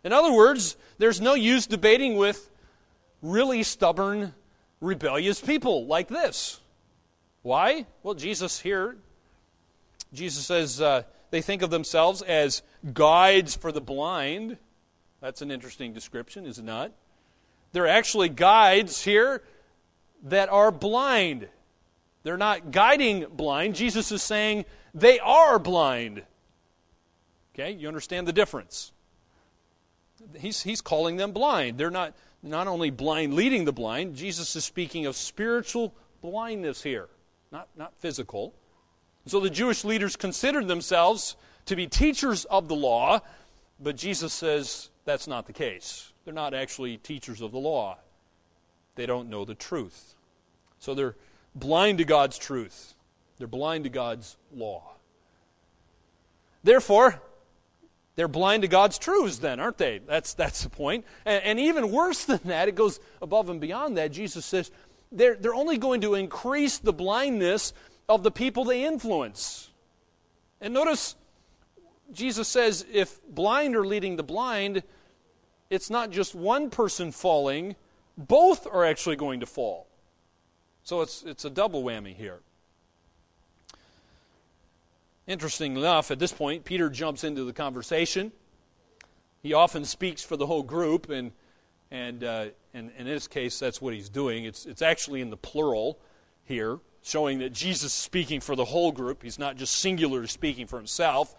In 0.04 0.14
other 0.14 0.32
words, 0.32 0.78
there's 0.98 1.20
no 1.20 1.34
use 1.34 1.68
debating 1.68 2.16
with 2.16 2.50
really 3.22 3.64
stubborn, 3.64 4.34
rebellious 4.80 5.42
people 5.42 5.86
like 5.86 6.08
this. 6.08 6.62
Why? 7.42 7.86
Well, 8.02 8.14
Jesus 8.14 8.60
here, 8.60 8.98
Jesus 10.14 10.46
says 10.46 10.82
uh, 10.82 11.04
they 11.32 11.42
think 11.42 11.62
of 11.62 11.70
themselves 11.70 12.22
as 12.22 12.62
guides 12.94 13.56
for 13.56 13.72
the 13.72 13.82
blind. 13.82 14.58
That's 15.22 15.42
an 15.42 15.52
interesting 15.52 15.94
description, 15.94 16.46
is 16.46 16.60
it 16.60 16.66
not? 16.66 16.92
They're 17.72 17.88
actually 17.88 18.30
guides 18.30 19.04
here 19.04 19.44
that 20.24 20.50
are 20.50 20.72
blind. 20.72 21.50
They're 22.23 22.38
not 22.38 22.71
guiding 22.71 23.25
blind. 23.32 23.75
Jesus 23.75 24.12
is 24.12 24.21
saying 24.21 24.65
they 24.93 25.19
are 25.19 25.60
blind. 25.60 26.23
Okay, 27.53 27.71
you 27.71 27.88
understand 27.88 28.27
the 28.27 28.34
difference. 28.34 28.91
He's, 30.38 30.62
he's 30.62 30.82
calling 30.82 31.17
them 31.17 31.32
blind. 31.32 31.77
They're 31.77 31.89
not, 31.89 32.13
not 32.43 32.67
only 32.67 32.89
blind 32.89 33.34
leading 33.34 33.65
the 33.65 33.73
blind, 33.73 34.15
Jesus 34.15 34.55
is 34.55 34.65
speaking 34.65 35.05
of 35.05 35.15
spiritual 35.15 35.93
blindness 36.21 36.84
here, 36.84 37.08
not, 37.51 37.67
not 37.77 37.93
physical. 37.99 38.53
So 39.25 39.39
the 39.39 39.49
Jewish 39.49 39.84
leaders 39.84 40.15
considered 40.15 40.67
themselves 40.67 41.36
to 41.65 41.75
be 41.75 41.88
teachers 41.88 42.45
of 42.45 42.67
the 42.67 42.75
law, 42.75 43.21
but 43.79 43.95
Jesus 43.95 44.34
says 44.34 44.89
that's 45.05 45.27
not 45.27 45.45
the 45.45 45.53
case. 45.53 46.12
They're 46.25 46.34
not 46.34 46.53
actually 46.53 46.97
teachers 46.97 47.41
of 47.41 47.51
the 47.51 47.60
law, 47.60 47.97
they 48.95 49.05
don't 49.05 49.29
know 49.29 49.45
the 49.45 49.55
truth. 49.55 50.15
So 50.79 50.93
they're 50.93 51.15
blind 51.60 51.98
to 52.00 52.06
God's 52.06 52.38
truth, 52.38 52.93
they're 53.38 53.48
blind 53.48 53.86
to 53.86 53.89
God's 53.89 54.38
law. 54.54 54.95
Therefore, 56.63 57.22
they're 58.15 58.28
blind 58.28 58.63
to 58.63 58.67
God's 58.67 58.98
truths, 58.98 59.38
then, 59.38 59.62
aren't 59.62 59.78
they? 59.78 60.00
That's, 60.00 60.34
that's 60.34 60.63
the 60.63 60.69
point. 60.69 61.06
And, 61.26 61.43
and 61.43 61.60
even 61.60 61.91
worse 61.91 62.26
than 62.26 62.41
that, 62.45 62.67
it 62.67 62.76
goes 62.76 63.00
above 63.22 63.50
and 63.50 63.62
beyond 63.62 63.98
that. 63.98 64.12
Jesus 64.12 64.45
says 64.45 64.72
they're, 65.12 65.36
they're 65.36 65.56
only 65.56 65.78
going 65.78 66.02
to 66.02 66.15
increase 66.15 66.80
the 66.80 66.93
blindness 66.93 67.74
of 68.08 68.24
the 68.24 68.32
people 68.32 68.65
they 68.65 68.84
influence. 68.84 69.69
And 70.60 70.74
notice, 70.74 71.15
Jesus 72.12 72.48
says 72.48 72.86
if 72.91 73.22
blind 73.28 73.76
are 73.76 73.86
leading 73.86 74.17
the 74.17 74.24
blind, 74.24 74.84
it's 75.69 75.89
not 75.89 76.10
just 76.10 76.36
one 76.36 76.69
person 76.69 77.12
falling, 77.12 77.76
both 78.17 78.67
are 78.67 78.84
actually 78.84 79.15
going 79.15 79.39
to 79.39 79.45
fall. 79.45 79.88
So 80.89 81.02
it's, 81.02 81.21
it's 81.21 81.45
a 81.45 81.52
double 81.52 81.84
whammy 81.84 82.15
here. 82.15 82.39
Interesting 85.28 85.78
enough, 85.78 86.10
at 86.10 86.17
this 86.17 86.32
point, 86.32 86.65
Peter 86.65 86.89
jumps 86.89 87.23
into 87.23 87.43
the 87.43 87.54
conversation. 87.54 88.32
He 89.43 89.54
often 89.54 89.86
speaks 89.86 90.23
for 90.23 90.36
the 90.36 90.47
whole 90.47 90.63
group, 90.63 91.12
and, 91.12 91.32
and, 91.91 92.23
uh, 92.23 92.45
and 92.73 92.89
in 92.97 93.06
this 93.06 93.28
case, 93.28 93.60
that's 93.60 93.80
what 93.80 93.93
he's 93.93 94.10
doing. 94.10 94.45
It's, 94.45 94.65
it's 94.65 94.82
actually 94.82 95.21
in 95.21 95.30
the 95.30 95.38
plural 95.38 95.99
here, 96.45 96.80
showing 97.04 97.38
that 97.38 97.54
Jesus 97.54 97.84
is 97.84 97.93
speaking 97.93 98.39
for 98.39 98.56
the 98.56 98.65
whole 98.65 98.91
group. 98.91 99.21
He's 99.21 99.38
not 99.38 99.58
just 99.58 99.75
singular 99.75 100.25
speaking 100.25 100.65
for 100.65 100.78
himself. 100.78 101.36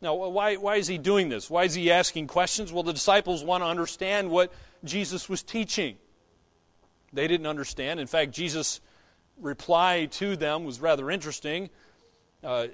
Now, 0.00 0.14
why, 0.14 0.56
why 0.56 0.78
is 0.78 0.88
he 0.88 0.98
doing 0.98 1.28
this? 1.28 1.48
Why 1.48 1.62
is 1.62 1.74
he 1.74 1.92
asking 1.92 2.26
questions? 2.26 2.72
Well, 2.72 2.82
the 2.82 2.92
disciples 2.92 3.44
want 3.44 3.62
to 3.62 3.68
understand 3.68 4.28
what 4.32 4.52
Jesus 4.82 5.28
was 5.28 5.44
teaching. 5.44 5.96
They 7.12 7.26
didn't 7.26 7.46
understand. 7.46 8.00
In 8.00 8.06
fact, 8.06 8.32
Jesus' 8.32 8.80
reply 9.40 10.06
to 10.12 10.36
them 10.36 10.64
was 10.64 10.80
rather 10.80 11.10
interesting. 11.10 11.70
Uh, 12.42 12.68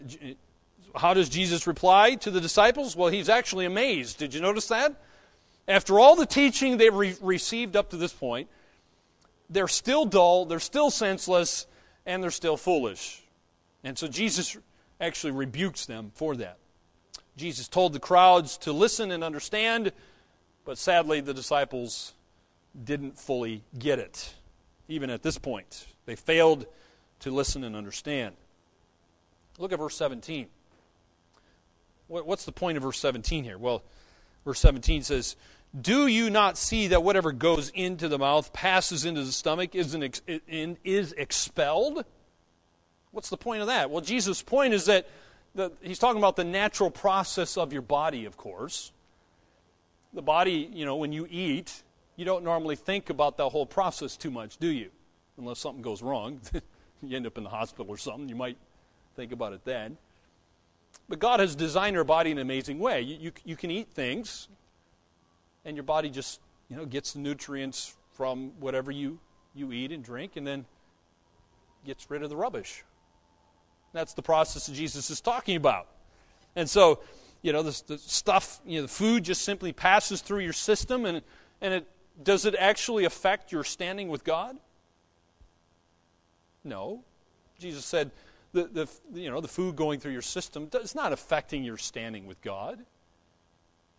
how 0.95 1.15
does 1.15 1.29
Jesus 1.29 1.67
reply 1.67 2.15
to 2.17 2.31
the 2.31 2.41
disciples? 2.41 2.97
Well, 2.97 3.09
he's 3.09 3.29
actually 3.29 3.67
amazed. 3.67 4.19
Did 4.19 4.35
you 4.35 4.41
notice 4.41 4.69
that? 4.69 4.95
After 5.69 5.99
all 5.99 6.17
the 6.17 6.27
teaching 6.27 6.77
they've 6.77 6.95
re- 6.95 7.17
received 7.21 7.77
up 7.77 7.91
to 7.91 7.97
this 7.97 8.13
point, 8.13 8.49
they're 9.51 9.69
still 9.69 10.05
dull, 10.05 10.45
they're 10.45 10.61
still 10.61 10.91
senseless, 10.91 11.67
and 12.05 12.23
they're 12.23 12.31
still 12.31 12.57
foolish. 12.57 13.23
And 13.85 13.99
so 13.99 14.09
Jesus 14.09 14.57
actually 15.01 15.33
rebukes 15.33 15.87
them 15.87 16.13
for 16.15 16.37
that. 16.37 16.59
Jesus 17.37 17.69
told 17.69 17.93
the 17.93 18.01
crowds 18.01 18.57
to 18.59 18.73
listen 18.73 19.11
and 19.11 19.23
understand, 19.23 19.93
but 20.65 20.79
sadly, 20.79 21.21
the 21.21 21.35
disciples 21.35 22.15
didn't 22.85 23.19
fully 23.19 23.63
get 23.79 23.99
it, 23.99 24.35
even 24.89 25.11
at 25.11 25.23
this 25.23 25.39
point. 25.39 25.87
They 26.05 26.17
failed 26.17 26.67
to 27.21 27.31
listen 27.31 27.65
and 27.65 27.75
understand. 27.75 28.35
Look 29.59 29.73
at 29.73 29.79
verse 29.79 29.97
17. 29.97 30.49
What's 32.09 32.45
the 32.45 32.53
point 32.53 32.77
of 32.77 32.85
verse 32.85 33.01
17 33.01 33.43
here? 33.43 33.59
Well, 33.59 33.83
verse 34.45 34.61
17 34.61 35.03
says, 35.03 35.35
Do 35.79 36.07
you 36.07 36.31
not 36.31 36.57
see 36.57 36.89
that 36.89 37.03
whatever 37.03 37.33
goes 37.33 37.71
into 37.71 38.07
the 38.09 38.19
mouth 38.19 38.53
passes 38.53 39.05
into 39.05 39.25
the 39.25 39.33
stomach, 39.33 39.75
is, 39.75 39.95
ex- 39.95 40.23
is 40.27 41.13
expelled? 41.13 42.05
What's 43.11 43.31
the 43.31 43.37
point 43.37 43.63
of 43.63 43.67
that? 43.67 43.91
Well, 43.91 44.03
Jesus' 44.03 44.43
point 44.43 44.73
is 44.73 44.87
that 44.87 45.09
the, 45.57 45.73
he's 45.81 45.99
talking 45.99 46.19
about 46.19 46.37
the 46.37 46.45
natural 46.45 46.91
process 46.91 47.57
of 47.57 47.73
your 47.73 47.83
body, 47.83 48.25
of 48.27 48.37
course. 48.37 48.93
The 50.13 50.23
body, 50.23 50.71
you 50.73 50.85
know, 50.85 50.97
when 50.97 51.13
you 51.13 51.27
eat, 51.29 51.83
you 52.17 52.25
don't 52.25 52.45
normally 52.45 52.77
think 52.77 53.11
about 53.11 53.37
that 53.37 53.51
whole 53.51 53.67
process 53.67 54.17
too 54.17 54.31
much, 54.31 54.57
do 54.57 54.69
you? 54.69 54.91
Unless 55.39 55.59
something 55.59 55.83
goes 55.83 56.03
wrong. 56.03 56.41
you 57.03 57.17
end 57.17 57.27
up 57.27 57.37
in 57.37 57.45
the 57.45 57.51
hospital 57.51 57.87
or 57.89 57.99
something, 57.99 58.29
you 58.29 58.37
might 58.37 58.57
think 59.15 59.33
about 59.33 59.53
it 59.53 59.61
then. 59.65 59.97
But 61.09 61.19
God 61.19 61.41
has 61.41 61.55
designed 61.55 61.97
our 61.97 62.05
body 62.05 62.31
in 62.31 62.39
an 62.39 62.43
amazing 62.43 62.79
way. 62.79 63.03
You, 63.03 63.17
you, 63.21 63.33
you 63.45 63.57
can 63.57 63.71
eat 63.71 63.89
things, 63.89 64.49
and 65.65 65.77
your 65.77 65.85
body 65.85 66.11
just 66.11 66.41
you 66.69 66.77
know, 66.77 66.87
gets 66.87 67.13
the 67.13 67.21
nutrients 67.21 67.95
from 68.15 68.53
whatever 68.59 68.91
you, 68.91 69.19
you 69.55 69.73
eat 69.73 69.93
and 69.93 70.03
drink, 70.03 70.37
and 70.37 70.47
then 70.47 70.65
gets 71.85 72.11
rid 72.11 72.23
of 72.23 72.31
the 72.31 72.37
rubbish. 72.37 72.83
That's 73.93 74.15
the 74.15 74.23
process 74.23 74.67
that 74.67 74.75
Jesus 74.75 75.11
is 75.11 75.21
talking 75.21 75.57
about. 75.57 75.87
And 76.57 76.69
so, 76.69 77.01
you 77.43 77.53
know, 77.53 77.63
the, 77.63 77.83
the 77.87 77.99
stuff, 77.99 78.61
you 78.67 78.77
know, 78.77 78.83
the 78.83 78.89
food 78.93 79.23
just 79.23 79.43
simply 79.43 79.73
passes 79.73 80.23
through 80.23 80.41
your 80.41 80.53
system, 80.53 81.05
and, 81.05 81.23
and 81.61 81.75
it 81.75 81.87
does 82.23 82.45
it 82.45 82.55
actually 82.59 83.05
affect 83.05 83.53
your 83.53 83.65
standing 83.65 84.09
with 84.09 84.25
God? 84.25 84.57
No. 86.65 87.03
Jesus 87.59 87.85
said 87.85 88.11
the, 88.53 88.65
the, 88.65 88.89
you 89.21 89.31
know, 89.31 89.41
the 89.41 89.49
food 89.49 89.77
going 89.77 90.01
through 90.01 90.13
your 90.13 90.23
system 90.23 90.69
is 90.75 90.95
not 90.95 91.13
affecting 91.13 91.63
your 91.65 91.77
standing 91.77 92.27
with 92.27 92.41
God. 92.43 92.85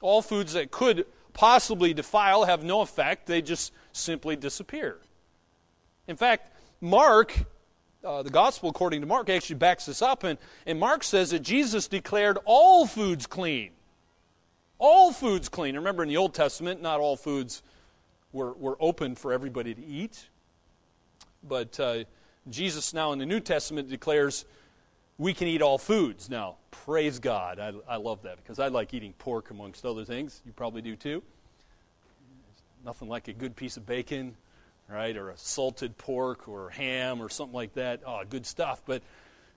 All 0.01 0.21
foods 0.21 0.53
that 0.53 0.71
could 0.71 1.05
possibly 1.33 1.93
defile 1.93 2.45
have 2.45 2.63
no 2.63 2.81
effect, 2.81 3.27
they 3.27 3.41
just 3.41 3.71
simply 3.93 4.35
disappear. 4.35 4.97
In 6.07 6.15
fact, 6.15 6.53
Mark, 6.81 7.35
uh, 8.03 8.23
the 8.23 8.29
gospel 8.29 8.69
according 8.69 9.01
to 9.01 9.07
Mark, 9.07 9.29
actually 9.29 9.55
backs 9.55 9.85
this 9.85 10.01
up, 10.01 10.23
and, 10.23 10.37
and 10.65 10.79
Mark 10.79 11.03
says 11.03 11.31
that 11.31 11.39
Jesus 11.39 11.87
declared 11.87 12.37
all 12.45 12.85
foods 12.85 13.25
clean. 13.27 13.71
All 14.79 15.11
foods 15.11 15.49
clean. 15.49 15.75
Remember, 15.75 16.03
in 16.03 16.09
the 16.09 16.17
Old 16.17 16.33
Testament, 16.33 16.81
not 16.81 16.99
all 16.99 17.15
foods 17.15 17.63
were, 18.31 18.53
were 18.53 18.77
open 18.79 19.15
for 19.15 19.33
everybody 19.33 19.73
to 19.73 19.83
eat. 19.83 20.27
But 21.43 21.79
uh, 21.79 22.03
Jesus 22.49 22.93
now 22.93 23.11
in 23.13 23.19
the 23.19 23.25
New 23.25 23.39
Testament 23.39 23.89
declares 23.89 24.45
we 25.17 25.33
can 25.33 25.47
eat 25.47 25.61
all 25.61 25.77
foods. 25.77 26.29
Now, 26.29 26.57
praise 26.71 27.19
God. 27.19 27.59
I, 27.59 27.73
I 27.87 27.95
love 27.97 28.23
that 28.23 28.37
because 28.37 28.59
I 28.59 28.67
like 28.67 28.93
eating 28.93 29.13
pork 29.13 29.49
amongst 29.49 29.85
other 29.85 30.05
things. 30.05 30.41
You 30.45 30.51
probably 30.51 30.81
do 30.81 30.95
too. 30.95 31.23
Nothing 32.85 33.09
like 33.09 33.27
a 33.27 33.33
good 33.33 33.55
piece 33.55 33.77
of 33.77 33.85
bacon, 33.85 34.35
right? 34.87 35.15
Or 35.17 35.31
a 35.31 35.37
salted 35.37 35.97
pork 35.97 36.47
or 36.47 36.69
ham 36.69 37.21
or 37.21 37.29
something 37.29 37.55
like 37.55 37.73
that. 37.73 38.01
Oh, 38.05 38.21
good 38.29 38.45
stuff. 38.45 38.83
But, 38.85 39.01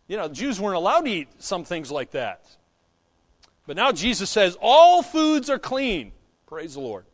you 0.09 0.17
know, 0.17 0.29
Jews 0.29 0.59
weren't 0.59 0.77
allowed 0.77 1.03
to 1.03 1.11
eat 1.11 1.29
some 1.39 1.65
things 1.65 1.91
like 1.91 2.13
that. 2.13 2.45
But 3.67 3.77
now 3.77 3.93
Jesus 3.93 4.31
says 4.31 4.57
all 4.61 5.03
foods 5.03 5.51
are 5.51 5.59
clean. 5.59 6.13
Praise 6.47 6.75
the 6.75 6.81
Lord. 6.81 7.05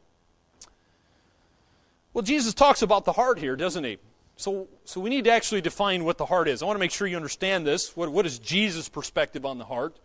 Well, 2.16 2.22
Jesus 2.22 2.54
talks 2.54 2.80
about 2.80 3.04
the 3.04 3.12
heart 3.12 3.38
here, 3.38 3.56
doesn't 3.56 3.84
he? 3.84 3.98
So, 4.36 4.68
so 4.86 5.02
we 5.02 5.10
need 5.10 5.24
to 5.24 5.30
actually 5.30 5.60
define 5.60 6.02
what 6.02 6.16
the 6.16 6.24
heart 6.24 6.48
is. 6.48 6.62
I 6.62 6.64
want 6.64 6.76
to 6.76 6.80
make 6.80 6.90
sure 6.90 7.06
you 7.06 7.14
understand 7.14 7.66
this. 7.66 7.94
What, 7.94 8.10
what 8.10 8.24
is 8.24 8.38
Jesus' 8.38 8.88
perspective 8.88 9.44
on 9.44 9.58
the 9.58 9.66
heart? 9.66 9.98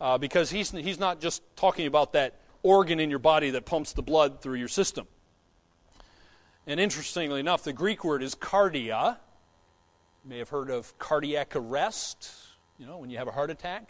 Uh, 0.00 0.16
because 0.16 0.48
he's, 0.48 0.70
he's 0.70 1.00
not 1.00 1.20
just 1.20 1.42
talking 1.56 1.88
about 1.88 2.12
that 2.12 2.38
organ 2.62 3.00
in 3.00 3.10
your 3.10 3.18
body 3.18 3.50
that 3.50 3.66
pumps 3.66 3.94
the 3.94 4.00
blood 4.00 4.42
through 4.42 4.58
your 4.58 4.68
system. 4.68 5.08
And 6.68 6.78
interestingly 6.78 7.40
enough, 7.40 7.64
the 7.64 7.72
Greek 7.72 8.04
word 8.04 8.22
is 8.22 8.36
cardia. 8.36 9.16
You 10.22 10.30
may 10.30 10.38
have 10.38 10.50
heard 10.50 10.70
of 10.70 10.96
cardiac 11.00 11.56
arrest, 11.56 12.30
you 12.78 12.86
know, 12.86 12.98
when 12.98 13.10
you 13.10 13.18
have 13.18 13.26
a 13.26 13.32
heart 13.32 13.50
attack. 13.50 13.88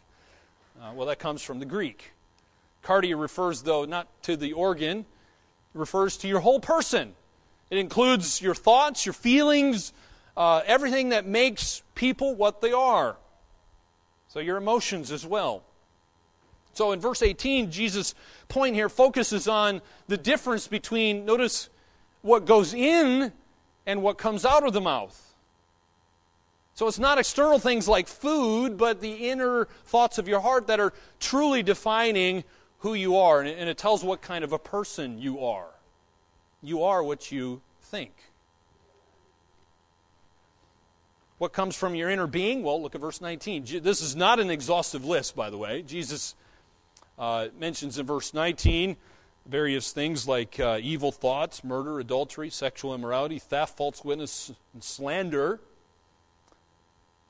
Uh, 0.80 0.92
well, 0.94 1.08
that 1.08 1.18
comes 1.18 1.42
from 1.42 1.58
the 1.58 1.66
Greek. 1.66 2.12
Cardia 2.82 3.20
refers, 3.20 3.60
though, 3.60 3.84
not 3.84 4.08
to 4.22 4.34
the 4.34 4.54
organ, 4.54 5.00
it 5.00 5.06
refers 5.74 6.16
to 6.16 6.26
your 6.26 6.40
whole 6.40 6.58
person. 6.58 7.14
It 7.70 7.78
includes 7.78 8.40
your 8.40 8.54
thoughts, 8.54 9.06
your 9.06 9.12
feelings, 9.12 9.92
uh, 10.36 10.62
everything 10.66 11.10
that 11.10 11.26
makes 11.26 11.82
people 11.94 12.34
what 12.34 12.60
they 12.60 12.72
are. 12.72 13.16
So 14.28 14.40
your 14.40 14.56
emotions 14.56 15.12
as 15.12 15.24
well. 15.24 15.62
So 16.72 16.92
in 16.92 17.00
verse 17.00 17.22
18, 17.22 17.70
Jesus' 17.70 18.14
point 18.48 18.74
here 18.74 18.88
focuses 18.88 19.46
on 19.46 19.80
the 20.08 20.16
difference 20.16 20.66
between, 20.66 21.24
notice, 21.24 21.68
what 22.22 22.46
goes 22.46 22.74
in 22.74 23.32
and 23.86 24.02
what 24.02 24.18
comes 24.18 24.44
out 24.44 24.66
of 24.66 24.72
the 24.72 24.80
mouth. 24.80 25.20
So 26.74 26.88
it's 26.88 26.98
not 26.98 27.18
external 27.18 27.60
things 27.60 27.86
like 27.86 28.08
food, 28.08 28.76
but 28.76 29.00
the 29.00 29.28
inner 29.28 29.66
thoughts 29.84 30.18
of 30.18 30.26
your 30.26 30.40
heart 30.40 30.66
that 30.66 30.80
are 30.80 30.92
truly 31.20 31.62
defining 31.62 32.42
who 32.78 32.94
you 32.94 33.16
are. 33.16 33.40
And 33.40 33.68
it 33.68 33.78
tells 33.78 34.02
what 34.02 34.20
kind 34.20 34.42
of 34.42 34.52
a 34.52 34.58
person 34.58 35.18
you 35.18 35.44
are. 35.44 35.73
You 36.64 36.84
are 36.84 37.02
what 37.02 37.30
you 37.30 37.60
think. 37.80 38.12
What 41.38 41.52
comes 41.52 41.76
from 41.76 41.94
your 41.94 42.08
inner 42.08 42.26
being? 42.26 42.62
Well, 42.62 42.80
look 42.80 42.94
at 42.94 43.00
verse 43.00 43.20
19. 43.20 43.66
This 43.82 44.00
is 44.00 44.16
not 44.16 44.40
an 44.40 44.50
exhaustive 44.50 45.04
list, 45.04 45.36
by 45.36 45.50
the 45.50 45.58
way. 45.58 45.82
Jesus 45.82 46.34
uh, 47.18 47.48
mentions 47.58 47.98
in 47.98 48.06
verse 48.06 48.32
19 48.32 48.96
various 49.46 49.92
things 49.92 50.26
like 50.26 50.58
uh, 50.58 50.78
evil 50.80 51.12
thoughts, 51.12 51.62
murder, 51.62 52.00
adultery, 52.00 52.50
sexual 52.50 52.94
immorality, 52.94 53.38
theft, 53.38 53.76
false 53.76 54.04
witness, 54.04 54.52
and 54.72 54.82
slander. 54.82 55.60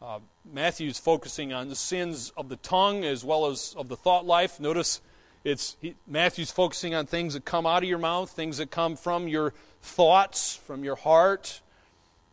Uh, 0.01 0.21
Matthew's 0.53 0.99
focusing 0.99 1.53
on 1.53 1.69
the 1.69 1.77
sins 1.77 2.33
of 2.37 2.49
the 2.49 2.57
tongue 2.57 3.05
as 3.05 3.25
well 3.25 3.47
as 3.47 3.75
of 3.77 3.89
the 3.89 3.97
thought 3.97 4.27
life. 4.27 4.61
Notice 4.61 5.01
it's 5.45 5.77
he, 5.81 5.95
Matthew's 6.07 6.51
focusing 6.51 6.95
on 6.95 7.07
things 7.07 7.35
that 7.35 7.45
come 7.45 7.67
out 7.67 7.83
of 7.83 7.89
your 7.89 7.99
mouth, 7.99 8.31
things 8.31 8.59
that 8.59 8.71
come 8.71 8.97
from 8.97 9.29
your 9.29 9.53
thoughts, 9.83 10.57
from 10.57 10.83
your 10.83 10.97
heart. 10.97 11.61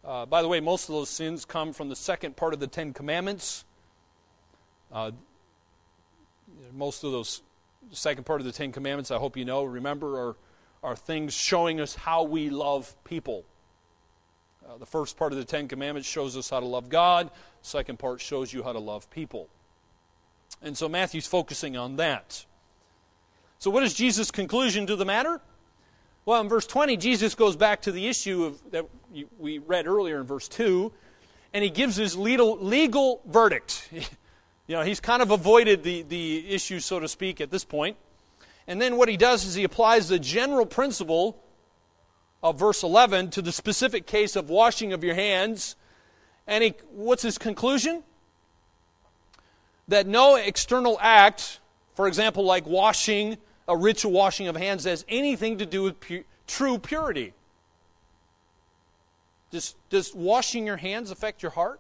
Uh, 0.04 0.26
by 0.26 0.41
the 0.41 0.47
way, 0.47 0.60
most 0.60 0.89
of 0.89 0.95
those 0.95 1.10
sins 1.10 1.45
come 1.45 1.74
from 1.74 1.89
the 1.89 1.95
second 1.95 2.36
part 2.36 2.54
of 2.54 2.60
the 2.60 2.67
Ten 2.67 2.93
Commandments. 2.93 3.65
Uh, 4.91 5.12
most 6.74 7.04
of 7.04 7.12
those 7.12 7.41
second 7.91 8.26
part 8.26 8.39
of 8.39 8.45
the 8.45 8.54
Ten 8.54 8.71
Commandments, 8.71 9.12
I 9.12 9.17
hope 9.17 9.36
you 9.38 9.45
know, 9.45 9.63
remember, 9.63 10.30
are, 10.30 10.36
are 10.82 10.95
things 10.95 11.34
showing 11.34 11.80
us 11.80 11.93
how 11.93 12.24
we 12.24 12.50
love 12.50 12.95
people. 13.04 13.43
Uh, 14.67 14.78
the 14.78 14.86
first 14.86 15.17
part 15.17 15.34
of 15.34 15.38
the 15.38 15.45
Ten 15.45 15.67
Commandments 15.67 16.08
shows 16.08 16.38
us 16.38 16.50
how 16.50 16.60
to 16.60 16.65
love 16.65 16.89
God. 16.89 17.30
Second 17.62 18.00
part 18.00 18.21
shows 18.21 18.54
you 18.54 18.63
how 18.63 18.71
to 18.71 18.80
love 18.80 19.10
people. 19.12 19.50
And 20.62 20.78
so 20.78 20.88
Matthew's 20.88 21.28
focusing 21.28 21.76
on 21.76 21.97
that. 21.97 22.45
So, 23.62 23.69
what 23.69 23.84
is 23.84 23.93
Jesus' 23.93 24.32
conclusion 24.32 24.88
to 24.88 24.95
the 24.95 25.06
matter? 25.06 25.39
Well, 26.26 26.41
in 26.41 26.50
verse 26.50 26.65
20, 26.65 26.97
Jesus 26.97 27.36
goes 27.36 27.56
back 27.56 27.84
to 27.84 27.91
the 27.91 28.08
issue 28.08 28.43
of, 28.43 28.71
that 28.71 28.88
we 29.38 29.60
read 29.60 29.86
earlier 29.86 30.19
in 30.19 30.26
verse 30.26 30.47
2, 30.47 30.91
and 31.54 31.63
he 31.63 31.69
gives 31.69 31.95
his 31.95 32.17
legal, 32.17 32.58
legal 32.58 33.21
verdict. 33.28 33.88
you 33.91 34.76
know, 34.76 34.82
he's 34.82 35.00
kind 35.00 35.21
of 35.21 35.30
avoided 35.30 35.84
the, 35.84 36.02
the 36.02 36.50
issue, 36.50 36.80
so 36.80 37.00
to 37.00 37.08
speak, 37.08 37.39
at 37.39 37.52
this 37.52 37.63
point. 37.63 37.97
And 38.65 38.82
then 38.82 38.97
what 38.97 39.10
he 39.10 39.15
does 39.15 39.45
is 39.45 39.54
he 39.54 39.63
applies 39.63 40.10
the 40.10 40.17
general 40.17 40.65
principle 40.65 41.39
of 42.41 42.58
verse 42.58 42.82
11 42.82 43.30
to 43.30 43.43
the 43.43 43.52
specific 43.52 44.08
case 44.08 44.36
of 44.36 44.50
washing 44.50 44.91
of 44.91 45.04
your 45.04 45.13
hands. 45.13 45.76
And 46.47 46.63
he, 46.63 46.74
what's 46.89 47.21
his 47.21 47.38
conclusion? 47.38 48.02
That 49.88 50.08
no 50.08 50.36
external 50.36 50.97
act, 51.00 51.60
for 51.93 52.08
example, 52.08 52.43
like 52.43 52.65
washing 52.65 53.38
a 53.72 53.78
ritual 53.78 54.12
washing 54.12 54.50
of 54.50 54.58
hands 54.58 54.84
has 54.84 55.06
anything 55.08 55.60
to 55.60 55.66
do 55.66 55.84
with 55.84 56.00
pu- 56.02 56.26
true 56.46 56.78
purity. 56.78 57.34
Does, 59.50 59.76
does 59.90 60.14
washing 60.14 60.66
your 60.66 60.78
hands 60.78 61.10
affect 61.10 61.42
your 61.42 61.52
heart? 61.52 61.80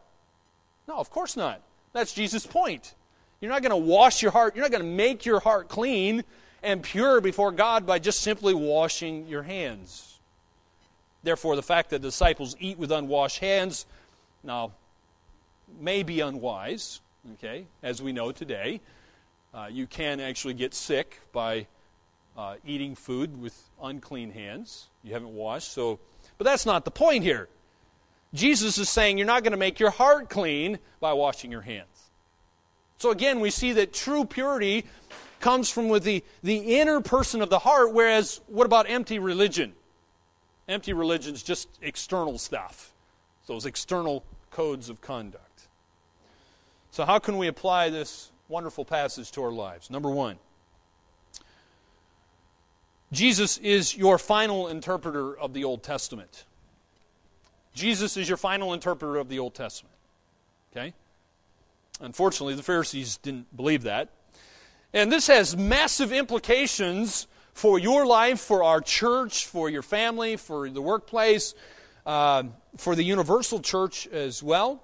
No, 0.87 0.95
of 0.95 1.09
course 1.09 1.35
not. 1.35 1.61
That's 1.91 2.13
Jesus' 2.13 2.45
point. 2.47 2.95
You're 3.41 3.51
not 3.51 3.61
going 3.61 3.71
to 3.71 3.75
wash 3.77 4.21
your 4.21 4.31
heart, 4.31 4.55
you're 4.55 4.63
not 4.63 4.71
going 4.71 4.83
to 4.83 4.89
make 4.89 5.25
your 5.25 5.41
heart 5.41 5.67
clean 5.67 6.23
and 6.63 6.81
pure 6.81 7.19
before 7.19 7.51
God 7.51 7.85
by 7.85 7.99
just 7.99 8.21
simply 8.21 8.53
washing 8.53 9.27
your 9.27 9.43
hands. 9.43 10.19
Therefore, 11.23 11.55
the 11.55 11.63
fact 11.63 11.89
that 11.89 12.01
the 12.01 12.07
disciples 12.07 12.55
eat 12.59 12.77
with 12.77 12.91
unwashed 12.91 13.39
hands 13.39 13.85
now 14.43 14.71
may 15.79 16.03
be 16.03 16.21
unwise, 16.21 17.01
okay, 17.33 17.65
as 17.83 18.01
we 18.01 18.13
know 18.13 18.31
today. 18.31 18.79
Uh, 19.53 19.67
you 19.69 19.85
can 19.85 20.21
actually 20.21 20.53
get 20.53 20.73
sick 20.73 21.19
by 21.33 21.67
uh, 22.41 22.55
eating 22.65 22.95
food 22.95 23.39
with 23.39 23.55
unclean 23.83 24.31
hands. 24.31 24.87
You 25.03 25.13
haven't 25.13 25.33
washed. 25.33 25.71
So, 25.71 25.99
but 26.39 26.45
that's 26.45 26.65
not 26.65 26.85
the 26.85 26.91
point 26.91 27.23
here. 27.23 27.47
Jesus 28.33 28.79
is 28.79 28.89
saying 28.89 29.19
you're 29.19 29.27
not 29.27 29.43
going 29.43 29.51
to 29.51 29.57
make 29.57 29.79
your 29.79 29.91
heart 29.91 30.27
clean 30.29 30.79
by 30.99 31.13
washing 31.13 31.51
your 31.51 31.61
hands. 31.61 32.09
So 32.97 33.11
again, 33.11 33.41
we 33.41 33.51
see 33.51 33.73
that 33.73 33.93
true 33.93 34.25
purity 34.25 34.85
comes 35.39 35.69
from 35.69 35.89
with 35.89 36.03
the, 36.03 36.23
the 36.41 36.79
inner 36.79 36.99
person 36.99 37.43
of 37.43 37.49
the 37.51 37.59
heart, 37.59 37.93
whereas 37.93 38.41
what 38.47 38.65
about 38.65 38.89
empty 38.89 39.19
religion? 39.19 39.73
Empty 40.67 40.93
religion 40.93 41.35
is 41.35 41.43
just 41.43 41.67
external 41.81 42.39
stuff, 42.39 42.91
those 43.45 43.67
external 43.67 44.23
codes 44.49 44.89
of 44.89 45.01
conduct. 45.01 45.67
So, 46.89 47.05
how 47.05 47.19
can 47.19 47.37
we 47.37 47.47
apply 47.47 47.89
this 47.89 48.31
wonderful 48.47 48.85
passage 48.85 49.31
to 49.31 49.43
our 49.43 49.51
lives? 49.51 49.89
Number 49.89 50.09
one, 50.09 50.37
Jesus 53.11 53.57
is 53.57 53.95
your 53.95 54.17
final 54.17 54.67
interpreter 54.67 55.37
of 55.37 55.53
the 55.53 55.63
Old 55.63 55.83
Testament. 55.83 56.45
Jesus 57.73 58.17
is 58.17 58.27
your 58.27 58.37
final 58.37 58.73
interpreter 58.73 59.17
of 59.17 59.29
the 59.29 59.39
Old 59.39 59.53
Testament. 59.53 59.95
Okay? 60.71 60.93
Unfortunately, 61.99 62.55
the 62.55 62.63
Pharisees 62.63 63.17
didn't 63.17 63.55
believe 63.55 63.83
that. 63.83 64.09
And 64.93 65.11
this 65.11 65.27
has 65.27 65.55
massive 65.55 66.11
implications 66.11 67.27
for 67.53 67.79
your 67.79 68.05
life, 68.05 68.39
for 68.39 68.63
our 68.63 68.81
church, 68.81 69.45
for 69.45 69.69
your 69.69 69.81
family, 69.81 70.37
for 70.37 70.69
the 70.69 70.81
workplace, 70.81 71.53
uh, 72.05 72.43
for 72.77 72.95
the 72.95 73.03
universal 73.03 73.59
church 73.59 74.07
as 74.07 74.41
well. 74.41 74.81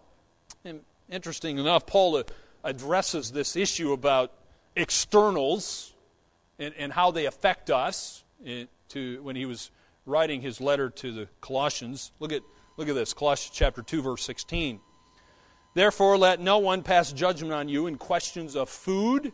And 0.63 0.82
interesting 1.09 1.57
enough, 1.57 1.86
Paul 1.86 2.23
addresses 2.63 3.32
this 3.32 3.55
issue 3.55 3.93
about 3.93 4.32
externals 4.75 5.93
and, 6.60 6.74
and 6.78 6.91
how 6.91 7.12
they 7.12 7.26
affect 7.26 7.70
us 7.70 8.24
in, 8.43 8.68
to, 8.89 9.22
when 9.24 9.36
he 9.36 9.45
was 9.45 9.72
writing 10.05 10.41
his 10.41 10.62
letter 10.62 10.89
to 10.89 11.12
the 11.12 11.28
Colossians. 11.41 12.12
Look 12.20 12.32
at, 12.32 12.41
look 12.78 12.89
at 12.89 12.95
this 12.95 13.14
Colossians 13.14 13.55
chapter 13.55 13.82
2, 13.82 14.01
verse 14.01 14.24
16. 14.24 14.80
Therefore, 15.74 16.18
let 16.18 16.39
no 16.39 16.58
one 16.58 16.82
pass 16.82 17.12
judgment 17.12 17.53
on 17.53 17.70
you 17.70 17.88
in 17.88 17.97
questions 17.97 18.55
of 18.55 18.70
food 18.70 19.32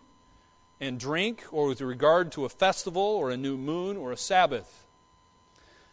and 0.81 0.99
drink, 0.99 1.43
or 1.51 1.67
with 1.67 1.79
regard 1.79 2.31
to 2.33 2.43
a 2.43 2.49
festival, 2.49 3.01
or 3.01 3.31
a 3.31 3.37
new 3.37 3.55
moon, 3.55 3.95
or 3.95 4.11
a 4.11 4.17
Sabbath. 4.17 4.85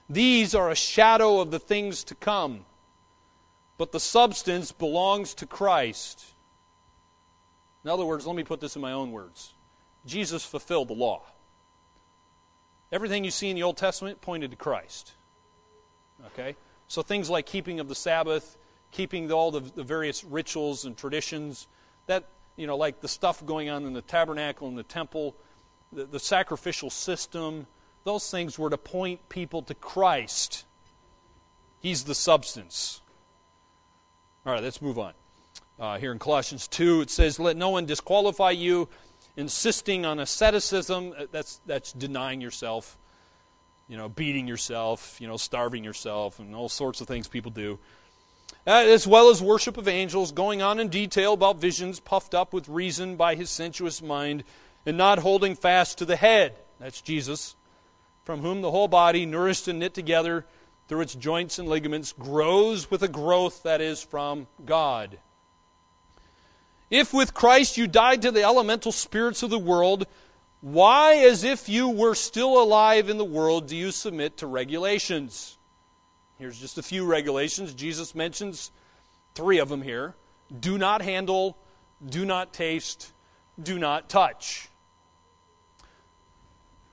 These 0.09 0.57
are 0.57 0.71
a 0.71 0.75
shadow 0.75 1.41
of 1.41 1.53
the 1.53 1.61
things 1.61 2.03
to 2.05 2.17
come, 2.17 2.65
but 3.79 3.93
the 3.93 4.01
substance 4.01 4.73
belongs 4.73 5.35
to 5.35 5.47
Christ. 5.47 6.25
In 7.85 7.91
other 7.91 8.05
words, 8.05 8.27
let 8.27 8.35
me 8.35 8.43
put 8.43 8.61
this 8.61 8.75
in 8.75 8.83
my 8.83 8.93
own 8.93 9.13
words 9.13 9.55
Jesus 10.07 10.45
fulfilled 10.45 10.89
the 10.89 10.95
law. 10.95 11.23
Everything 12.93 13.25
you 13.25 13.31
see 13.31 13.51
in 13.51 13.57
the 13.57 13.63
Old 13.63 13.77
Testament 13.77 14.21
pointed 14.21 14.51
to 14.51 14.57
Christ. 14.57 15.13
Okay? 16.27 16.57
So 16.89 17.03
things 17.03 17.31
like 17.31 17.47
keeping 17.47 17.79
of 17.79 17.89
the 17.89 17.95
Sabbath, 17.95 18.57
keeping 18.91 19.31
all 19.31 19.51
the, 19.51 19.61
the 19.61 19.85
various 19.85 20.25
rituals 20.25 20.85
and 20.85 20.97
traditions, 20.97 21.69
that, 22.07 22.25
you 22.57 22.67
know, 22.67 22.77
like 22.77 23.01
the 23.01 23.09
stuff 23.09 23.45
going 23.47 23.69
on 23.69 23.85
in 23.85 23.93
the 23.93 24.03
tabernacle 24.03 24.67
and 24.69 24.77
the 24.77 24.83
temple, 24.83 25.37
the, 25.93 26.05
the 26.05 26.19
sacrificial 26.19 26.91
system, 26.91 27.67
those 28.05 28.29
things 28.31 28.59
were 28.59 28.71
to 28.71 28.79
point 28.79 29.29
people 29.29 29.63
to 29.63 29.75
Christ. 29.75 30.65
He's 31.81 32.05
the 32.05 32.15
substance. 32.15 33.01
All 34.45 34.53
right, 34.53 34.63
let's 34.63 34.83
move 34.83 34.99
on. 34.99 35.13
Uh, 35.79 35.99
here 35.99 36.13
in 36.13 36.19
Colossians 36.19 36.67
2, 36.69 37.03
it 37.03 37.11
says, 37.11 37.39
Let 37.39 37.57
no 37.57 37.71
one 37.71 37.87
disqualify 37.87 38.51
you, 38.51 38.89
insisting 39.37 40.05
on 40.05 40.19
asceticism. 40.19 41.15
Uh, 41.17 41.27
that's, 41.31 41.61
that's 41.67 41.93
denying 41.93 42.41
yourself, 42.41 42.99
you 43.89 43.97
know, 43.97 44.09
beating 44.09 44.47
yourself, 44.47 45.21
you 45.21 45.29
know, 45.29 45.37
starving 45.37 45.85
yourself, 45.85 46.39
and 46.39 46.55
all 46.55 46.69
sorts 46.69 47.01
of 47.01 47.09
things 47.09 47.29
people 47.29 47.51
do. 47.51 47.79
Uh, 48.67 48.85
as 48.87 49.07
well 49.07 49.31
as 49.31 49.41
worship 49.43 49.77
of 49.77 49.89
angels, 49.89 50.33
going 50.33 50.61
on 50.61 50.79
in 50.79 50.89
detail 50.89 51.33
about 51.33 51.59
visions 51.59 51.99
puffed 51.99 52.35
up 52.35 52.53
with 52.53 52.69
reason 52.69 53.17
by 53.17 53.35
his 53.35 53.49
sensuous 53.49 54.03
mind, 54.03 54.45
and 54.85 54.97
not 54.97 55.19
holding 55.19 55.55
fast 55.55 55.99
to 55.99 56.05
the 56.05 56.17
head. 56.17 56.57
That's 56.79 57.01
Jesus, 57.01 57.57
from 58.25 58.41
whom 58.41 58.61
the 58.61 58.71
whole 58.71 58.89
body, 58.89 59.27
nourished 59.27 59.69
and 59.69 59.79
knit 59.79 59.95
together 59.95 60.47
through 60.89 61.03
its 61.03 61.15
joints 61.15 61.59
and 61.59 61.69
ligaments, 61.69 62.13
grows 62.13 62.91
with 62.91 63.03
a 63.03 63.09
growth 63.09 63.63
that 63.63 63.81
is 63.81 64.03
from 64.03 64.47
God. 64.65 65.19
If 66.91 67.15
with 67.15 67.33
Christ 67.33 67.77
you 67.77 67.87
died 67.87 68.23
to 68.23 68.33
the 68.33 68.43
elemental 68.43 68.91
spirits 68.91 69.45
of 69.45 69.51
the 69.51 69.59
world, 69.59 70.07
why, 70.61 71.15
as 71.19 71.45
if 71.45 71.69
you 71.69 71.89
were 71.89 72.15
still 72.15 72.61
alive 72.61 73.09
in 73.09 73.17
the 73.17 73.25
world, 73.25 73.69
do 73.69 73.77
you 73.77 73.93
submit 73.93 74.39
to 74.39 74.47
regulations? 74.47 75.57
Here's 76.39 76.59
just 76.59 76.79
a 76.79 76.83
few 76.83 77.07
regulations. 77.07 77.73
Jesus 77.75 78.15
mentions 78.15 78.73
three 79.35 79.59
of 79.59 79.69
them 79.69 79.83
here 79.83 80.15
do 80.59 80.77
not 80.77 81.01
handle, 81.01 81.57
do 82.05 82.27
not 82.27 82.53
taste, 82.53 83.13
do 83.63 83.79
not 83.79 84.09
touch. 84.09 84.69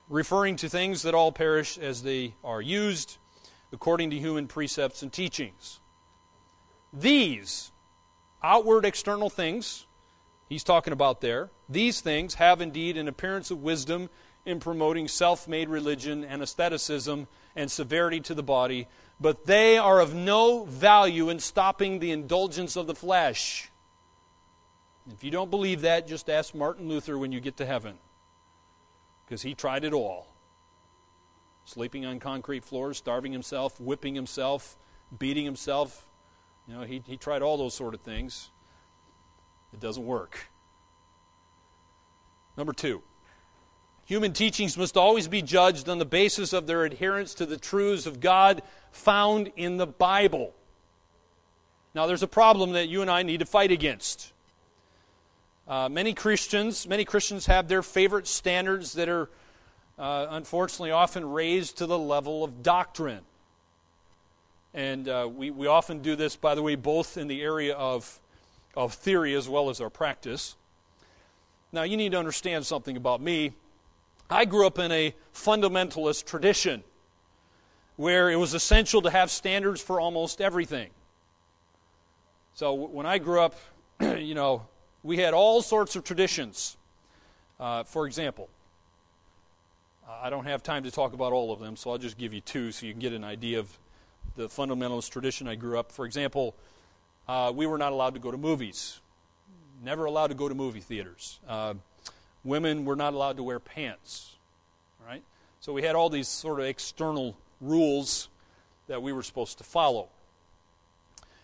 Referring 0.08 0.56
to 0.56 0.68
things 0.68 1.02
that 1.02 1.14
all 1.14 1.32
perish 1.32 1.76
as 1.76 2.02
they 2.02 2.34
are 2.44 2.62
used 2.62 3.18
according 3.72 4.10
to 4.10 4.18
human 4.18 4.46
precepts 4.46 5.02
and 5.02 5.12
teachings. 5.12 5.80
These 6.92 7.72
outward 8.42 8.84
external 8.84 9.28
things 9.28 9.86
he's 10.48 10.64
talking 10.64 10.92
about 10.92 11.20
there, 11.20 11.50
these 11.68 12.00
things 12.00 12.34
have 12.34 12.60
indeed 12.60 12.96
an 12.96 13.08
appearance 13.08 13.50
of 13.50 13.62
wisdom 13.62 14.10
in 14.44 14.60
promoting 14.60 15.08
self 15.08 15.46
made 15.46 15.68
religion 15.68 16.24
and 16.24 16.42
asceticism 16.42 17.26
and 17.54 17.70
severity 17.70 18.20
to 18.20 18.34
the 18.34 18.42
body, 18.42 18.86
but 19.20 19.46
they 19.46 19.76
are 19.78 20.00
of 20.00 20.14
no 20.14 20.64
value 20.64 21.28
in 21.28 21.38
stopping 21.38 21.98
the 21.98 22.10
indulgence 22.10 22.76
of 22.76 22.86
the 22.86 22.94
flesh. 22.94 23.70
If 25.12 25.24
you 25.24 25.30
don't 25.30 25.50
believe 25.50 25.82
that, 25.82 26.06
just 26.06 26.28
ask 26.28 26.54
Martin 26.54 26.88
Luther 26.88 27.18
when 27.18 27.32
you 27.32 27.40
get 27.40 27.56
to 27.58 27.66
heaven, 27.66 27.98
because 29.24 29.42
he 29.42 29.54
tried 29.54 29.84
it 29.84 29.92
all 29.92 30.28
sleeping 31.68 32.06
on 32.06 32.18
concrete 32.18 32.64
floors, 32.64 32.96
starving 32.96 33.30
himself, 33.32 33.78
whipping 33.78 34.14
himself, 34.14 34.78
beating 35.18 35.44
himself. 35.44 36.06
You 36.66 36.74
know, 36.74 36.82
he, 36.82 37.02
he 37.06 37.18
tried 37.18 37.42
all 37.42 37.58
those 37.58 37.74
sort 37.74 37.92
of 37.92 38.00
things. 38.00 38.50
It 39.72 39.80
doesn't 39.80 40.04
work. 40.04 40.38
Number 42.56 42.72
two, 42.72 43.02
human 44.04 44.32
teachings 44.32 44.76
must 44.76 44.96
always 44.96 45.28
be 45.28 45.42
judged 45.42 45.88
on 45.88 45.98
the 45.98 46.04
basis 46.04 46.52
of 46.52 46.66
their 46.66 46.84
adherence 46.84 47.34
to 47.34 47.46
the 47.46 47.56
truths 47.56 48.06
of 48.06 48.20
God 48.20 48.62
found 48.90 49.52
in 49.56 49.76
the 49.76 49.86
Bible. 49.86 50.54
Now, 51.94 52.06
there's 52.06 52.22
a 52.22 52.28
problem 52.28 52.72
that 52.72 52.88
you 52.88 53.02
and 53.02 53.10
I 53.10 53.22
need 53.22 53.40
to 53.40 53.46
fight 53.46 53.70
against. 53.70 54.32
Uh, 55.66 55.88
many 55.88 56.14
Christians, 56.14 56.88
many 56.88 57.04
Christians 57.04 57.46
have 57.46 57.68
their 57.68 57.82
favorite 57.82 58.26
standards 58.26 58.94
that 58.94 59.08
are 59.08 59.28
uh, 59.98 60.26
unfortunately 60.30 60.92
often 60.92 61.28
raised 61.28 61.78
to 61.78 61.86
the 61.86 61.98
level 61.98 62.42
of 62.42 62.62
doctrine. 62.62 63.20
And 64.72 65.08
uh, 65.08 65.28
we, 65.30 65.50
we 65.50 65.66
often 65.66 66.00
do 66.00 66.16
this, 66.16 66.36
by 66.36 66.54
the 66.54 66.62
way, 66.62 66.74
both 66.74 67.16
in 67.18 67.26
the 67.26 67.42
area 67.42 67.74
of 67.74 68.20
of 68.78 68.94
theory 68.94 69.34
as 69.34 69.48
well 69.48 69.70
as 69.70 69.80
our 69.80 69.90
practice. 69.90 70.54
Now, 71.72 71.82
you 71.82 71.96
need 71.96 72.12
to 72.12 72.18
understand 72.18 72.64
something 72.64 72.96
about 72.96 73.20
me. 73.20 73.52
I 74.30 74.44
grew 74.44 74.68
up 74.68 74.78
in 74.78 74.92
a 74.92 75.14
fundamentalist 75.34 76.26
tradition 76.26 76.84
where 77.96 78.30
it 78.30 78.36
was 78.36 78.54
essential 78.54 79.02
to 79.02 79.10
have 79.10 79.32
standards 79.32 79.82
for 79.82 80.00
almost 80.00 80.40
everything. 80.40 80.90
So, 82.54 82.72
when 82.72 83.04
I 83.04 83.18
grew 83.18 83.40
up, 83.40 83.56
you 84.00 84.36
know, 84.36 84.68
we 85.02 85.16
had 85.16 85.34
all 85.34 85.60
sorts 85.60 85.96
of 85.96 86.04
traditions. 86.04 86.76
Uh, 87.58 87.82
for 87.82 88.06
example, 88.06 88.48
I 90.08 90.30
don't 90.30 90.44
have 90.44 90.62
time 90.62 90.84
to 90.84 90.92
talk 90.92 91.14
about 91.14 91.32
all 91.32 91.52
of 91.52 91.58
them, 91.58 91.74
so 91.74 91.90
I'll 91.90 91.98
just 91.98 92.16
give 92.16 92.32
you 92.32 92.40
two 92.40 92.70
so 92.70 92.86
you 92.86 92.92
can 92.92 93.00
get 93.00 93.12
an 93.12 93.24
idea 93.24 93.58
of 93.58 93.76
the 94.36 94.46
fundamentalist 94.46 95.10
tradition 95.10 95.48
I 95.48 95.56
grew 95.56 95.76
up. 95.80 95.90
For 95.90 96.06
example, 96.06 96.54
uh, 97.28 97.52
we 97.54 97.66
were 97.66 97.78
not 97.78 97.92
allowed 97.92 98.14
to 98.14 98.20
go 98.20 98.30
to 98.30 98.38
movies. 98.38 99.00
Never 99.82 100.06
allowed 100.06 100.28
to 100.28 100.34
go 100.34 100.48
to 100.48 100.54
movie 100.54 100.80
theaters. 100.80 101.38
Uh, 101.46 101.74
women 102.44 102.84
were 102.84 102.96
not 102.96 103.14
allowed 103.14 103.36
to 103.36 103.42
wear 103.42 103.60
pants. 103.60 104.36
Right? 105.06 105.22
So 105.60 105.72
we 105.72 105.82
had 105.82 105.94
all 105.94 106.10
these 106.10 106.28
sort 106.28 106.60
of 106.60 106.66
external 106.66 107.36
rules 107.60 108.28
that 108.86 109.02
we 109.02 109.12
were 109.12 109.22
supposed 109.22 109.58
to 109.58 109.64
follow. 109.64 110.08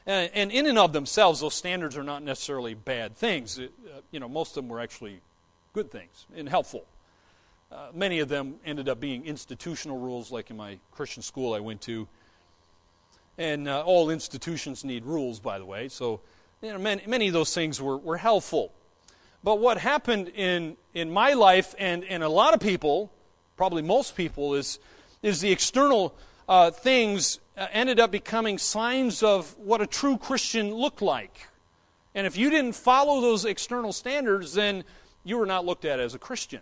And, 0.06 0.30
and 0.34 0.52
in 0.52 0.66
and 0.66 0.78
of 0.78 0.92
themselves, 0.92 1.40
those 1.40 1.54
standards 1.54 1.96
are 1.96 2.02
not 2.02 2.22
necessarily 2.22 2.74
bad 2.74 3.16
things. 3.16 3.58
It, 3.58 3.72
uh, 3.86 4.00
you 4.10 4.20
know, 4.20 4.28
most 4.28 4.56
of 4.56 4.64
them 4.64 4.68
were 4.68 4.80
actually 4.80 5.20
good 5.72 5.90
things 5.90 6.26
and 6.36 6.48
helpful. 6.48 6.84
Uh, 7.72 7.88
many 7.94 8.20
of 8.20 8.28
them 8.28 8.56
ended 8.64 8.88
up 8.88 9.00
being 9.00 9.24
institutional 9.24 9.98
rules, 9.98 10.30
like 10.30 10.50
in 10.50 10.56
my 10.56 10.78
Christian 10.92 11.22
school 11.22 11.54
I 11.54 11.60
went 11.60 11.80
to. 11.82 12.06
And 13.36 13.68
uh, 13.68 13.82
all 13.82 14.10
institutions 14.10 14.84
need 14.84 15.04
rules, 15.04 15.40
by 15.40 15.58
the 15.58 15.64
way. 15.64 15.88
So 15.88 16.20
you 16.62 16.72
know, 16.72 16.78
many, 16.78 17.02
many 17.06 17.26
of 17.28 17.34
those 17.34 17.54
things 17.54 17.80
were, 17.80 17.98
were 17.98 18.16
helpful. 18.16 18.72
But 19.42 19.58
what 19.58 19.76
happened 19.76 20.28
in, 20.28 20.76
in 20.94 21.10
my 21.10 21.34
life 21.34 21.74
and, 21.78 22.04
and 22.04 22.22
a 22.22 22.28
lot 22.28 22.54
of 22.54 22.60
people, 22.60 23.12
probably 23.56 23.82
most 23.82 24.16
people, 24.16 24.54
is, 24.54 24.78
is 25.22 25.40
the 25.40 25.52
external 25.52 26.14
uh, 26.48 26.70
things 26.70 27.40
uh, 27.56 27.66
ended 27.72 28.00
up 28.00 28.10
becoming 28.10 28.58
signs 28.58 29.22
of 29.22 29.56
what 29.58 29.80
a 29.80 29.86
true 29.86 30.16
Christian 30.16 30.72
looked 30.72 31.02
like. 31.02 31.48
And 32.14 32.26
if 32.26 32.36
you 32.36 32.48
didn't 32.48 32.74
follow 32.74 33.20
those 33.20 33.44
external 33.44 33.92
standards, 33.92 34.54
then 34.54 34.84
you 35.24 35.36
were 35.36 35.46
not 35.46 35.66
looked 35.66 35.84
at 35.84 36.00
as 36.00 36.14
a 36.14 36.18
Christian. 36.18 36.60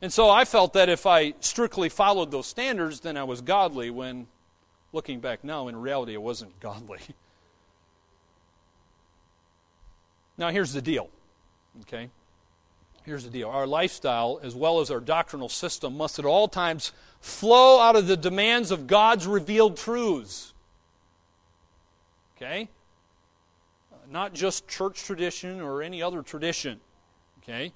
And 0.00 0.12
so 0.12 0.30
I 0.30 0.44
felt 0.44 0.74
that 0.74 0.88
if 0.88 1.06
I 1.06 1.34
strictly 1.40 1.88
followed 1.88 2.30
those 2.30 2.46
standards, 2.46 3.00
then 3.00 3.16
I 3.16 3.24
was 3.24 3.40
godly, 3.40 3.90
when 3.90 4.28
looking 4.92 5.20
back 5.20 5.42
now, 5.42 5.68
in 5.68 5.76
reality, 5.76 6.14
I 6.14 6.18
wasn't 6.18 6.58
godly. 6.60 7.00
Now, 10.36 10.50
here's 10.50 10.72
the 10.72 10.82
deal. 10.82 11.10
Okay? 11.82 12.10
Here's 13.04 13.24
the 13.24 13.30
deal. 13.30 13.48
Our 13.48 13.66
lifestyle, 13.66 14.38
as 14.42 14.54
well 14.54 14.80
as 14.80 14.90
our 14.90 15.00
doctrinal 15.00 15.48
system, 15.48 15.96
must 15.96 16.18
at 16.18 16.24
all 16.24 16.46
times 16.46 16.92
flow 17.20 17.80
out 17.80 17.96
of 17.96 18.06
the 18.06 18.16
demands 18.16 18.70
of 18.70 18.86
God's 18.86 19.26
revealed 19.26 19.76
truths. 19.76 20.52
Okay? 22.36 22.68
Not 24.10 24.32
just 24.32 24.68
church 24.68 25.02
tradition 25.02 25.60
or 25.60 25.82
any 25.82 26.02
other 26.02 26.22
tradition. 26.22 26.80
Okay? 27.42 27.72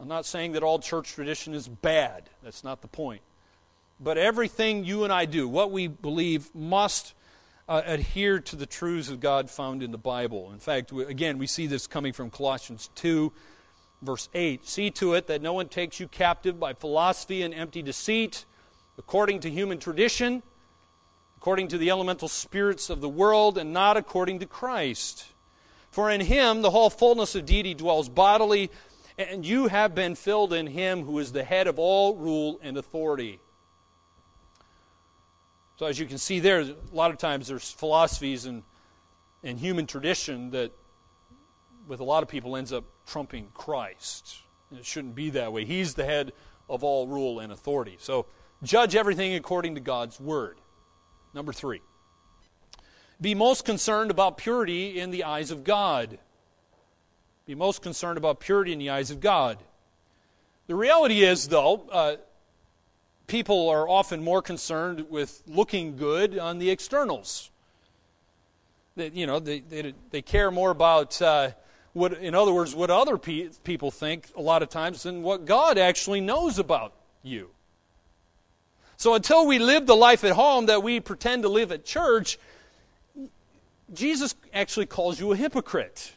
I'm 0.00 0.08
not 0.08 0.26
saying 0.26 0.52
that 0.52 0.62
all 0.62 0.78
church 0.78 1.12
tradition 1.12 1.54
is 1.54 1.66
bad. 1.66 2.30
That's 2.42 2.62
not 2.62 2.82
the 2.82 2.88
point. 2.88 3.22
But 3.98 4.16
everything 4.16 4.84
you 4.84 5.02
and 5.02 5.12
I 5.12 5.24
do, 5.24 5.48
what 5.48 5.72
we 5.72 5.88
believe, 5.88 6.54
must 6.54 7.14
uh, 7.68 7.82
adhere 7.84 8.38
to 8.38 8.54
the 8.54 8.66
truths 8.66 9.08
of 9.10 9.18
God 9.18 9.50
found 9.50 9.82
in 9.82 9.90
the 9.90 9.98
Bible. 9.98 10.52
In 10.52 10.60
fact, 10.60 10.92
we, 10.92 11.04
again, 11.04 11.36
we 11.36 11.48
see 11.48 11.66
this 11.66 11.88
coming 11.88 12.12
from 12.12 12.30
Colossians 12.30 12.90
2, 12.94 13.32
verse 14.00 14.28
8. 14.34 14.68
See 14.68 14.92
to 14.92 15.14
it 15.14 15.26
that 15.26 15.42
no 15.42 15.52
one 15.52 15.68
takes 15.68 15.98
you 15.98 16.06
captive 16.06 16.60
by 16.60 16.74
philosophy 16.74 17.42
and 17.42 17.52
empty 17.52 17.82
deceit, 17.82 18.44
according 18.98 19.40
to 19.40 19.50
human 19.50 19.80
tradition, 19.80 20.44
according 21.36 21.66
to 21.68 21.78
the 21.78 21.90
elemental 21.90 22.28
spirits 22.28 22.88
of 22.88 23.00
the 23.00 23.08
world, 23.08 23.58
and 23.58 23.72
not 23.72 23.96
according 23.96 24.38
to 24.38 24.46
Christ. 24.46 25.26
For 25.90 26.08
in 26.08 26.20
him 26.20 26.62
the 26.62 26.70
whole 26.70 26.90
fullness 26.90 27.34
of 27.34 27.46
deity 27.46 27.74
dwells 27.74 28.08
bodily 28.08 28.70
and 29.18 29.44
you 29.44 29.66
have 29.66 29.94
been 29.94 30.14
filled 30.14 30.52
in 30.52 30.68
him 30.68 31.02
who 31.02 31.18
is 31.18 31.32
the 31.32 31.42
head 31.42 31.66
of 31.66 31.78
all 31.78 32.14
rule 32.14 32.60
and 32.62 32.76
authority. 32.76 33.40
So, 35.76 35.86
as 35.86 35.98
you 35.98 36.06
can 36.06 36.18
see 36.18 36.40
there, 36.40 36.60
a 36.60 36.74
lot 36.92 37.10
of 37.10 37.18
times 37.18 37.48
there's 37.48 37.70
philosophies 37.70 38.46
and, 38.46 38.62
and 39.42 39.58
human 39.58 39.86
tradition 39.86 40.50
that, 40.50 40.72
with 41.86 42.00
a 42.00 42.04
lot 42.04 42.22
of 42.22 42.28
people, 42.28 42.56
ends 42.56 42.72
up 42.72 42.84
trumping 43.06 43.48
Christ. 43.54 44.38
And 44.70 44.78
it 44.78 44.86
shouldn't 44.86 45.14
be 45.14 45.30
that 45.30 45.52
way. 45.52 45.64
He's 45.64 45.94
the 45.94 46.04
head 46.04 46.32
of 46.68 46.84
all 46.84 47.06
rule 47.06 47.40
and 47.40 47.52
authority. 47.52 47.96
So, 47.98 48.26
judge 48.62 48.94
everything 48.94 49.34
according 49.34 49.74
to 49.74 49.80
God's 49.80 50.20
word. 50.20 50.58
Number 51.34 51.52
three. 51.52 51.82
be 53.20 53.34
most 53.34 53.64
concerned 53.64 54.10
about 54.10 54.38
purity 54.38 54.98
in 54.98 55.10
the 55.10 55.24
eyes 55.24 55.50
of 55.50 55.64
God. 55.64 56.18
Be 57.48 57.54
most 57.54 57.80
concerned 57.80 58.18
about 58.18 58.40
purity 58.40 58.74
in 58.74 58.78
the 58.78 58.90
eyes 58.90 59.10
of 59.10 59.20
God. 59.20 59.56
The 60.66 60.74
reality 60.74 61.22
is, 61.22 61.48
though, 61.48 61.88
uh, 61.90 62.16
people 63.26 63.70
are 63.70 63.88
often 63.88 64.22
more 64.22 64.42
concerned 64.42 65.06
with 65.08 65.42
looking 65.46 65.96
good 65.96 66.38
on 66.38 66.58
the 66.58 66.68
externals. 66.68 67.50
They, 68.96 69.08
you 69.14 69.26
know, 69.26 69.38
they, 69.38 69.60
they, 69.60 69.94
they 70.10 70.20
care 70.20 70.50
more 70.50 70.70
about 70.70 71.22
uh, 71.22 71.52
what, 71.94 72.18
in 72.18 72.34
other 72.34 72.52
words, 72.52 72.74
what 72.74 72.90
other 72.90 73.16
pe- 73.16 73.48
people 73.64 73.90
think 73.90 74.26
a 74.36 74.42
lot 74.42 74.62
of 74.62 74.68
times 74.68 75.04
than 75.04 75.22
what 75.22 75.46
God 75.46 75.78
actually 75.78 76.20
knows 76.20 76.58
about 76.58 76.92
you. 77.22 77.48
So 78.98 79.14
until 79.14 79.46
we 79.46 79.58
live 79.58 79.86
the 79.86 79.96
life 79.96 80.22
at 80.22 80.32
home 80.32 80.66
that 80.66 80.82
we 80.82 81.00
pretend 81.00 81.44
to 81.44 81.48
live 81.48 81.72
at 81.72 81.86
church, 81.86 82.38
Jesus 83.94 84.34
actually 84.52 84.84
calls 84.84 85.18
you 85.18 85.32
a 85.32 85.36
hypocrite. 85.36 86.12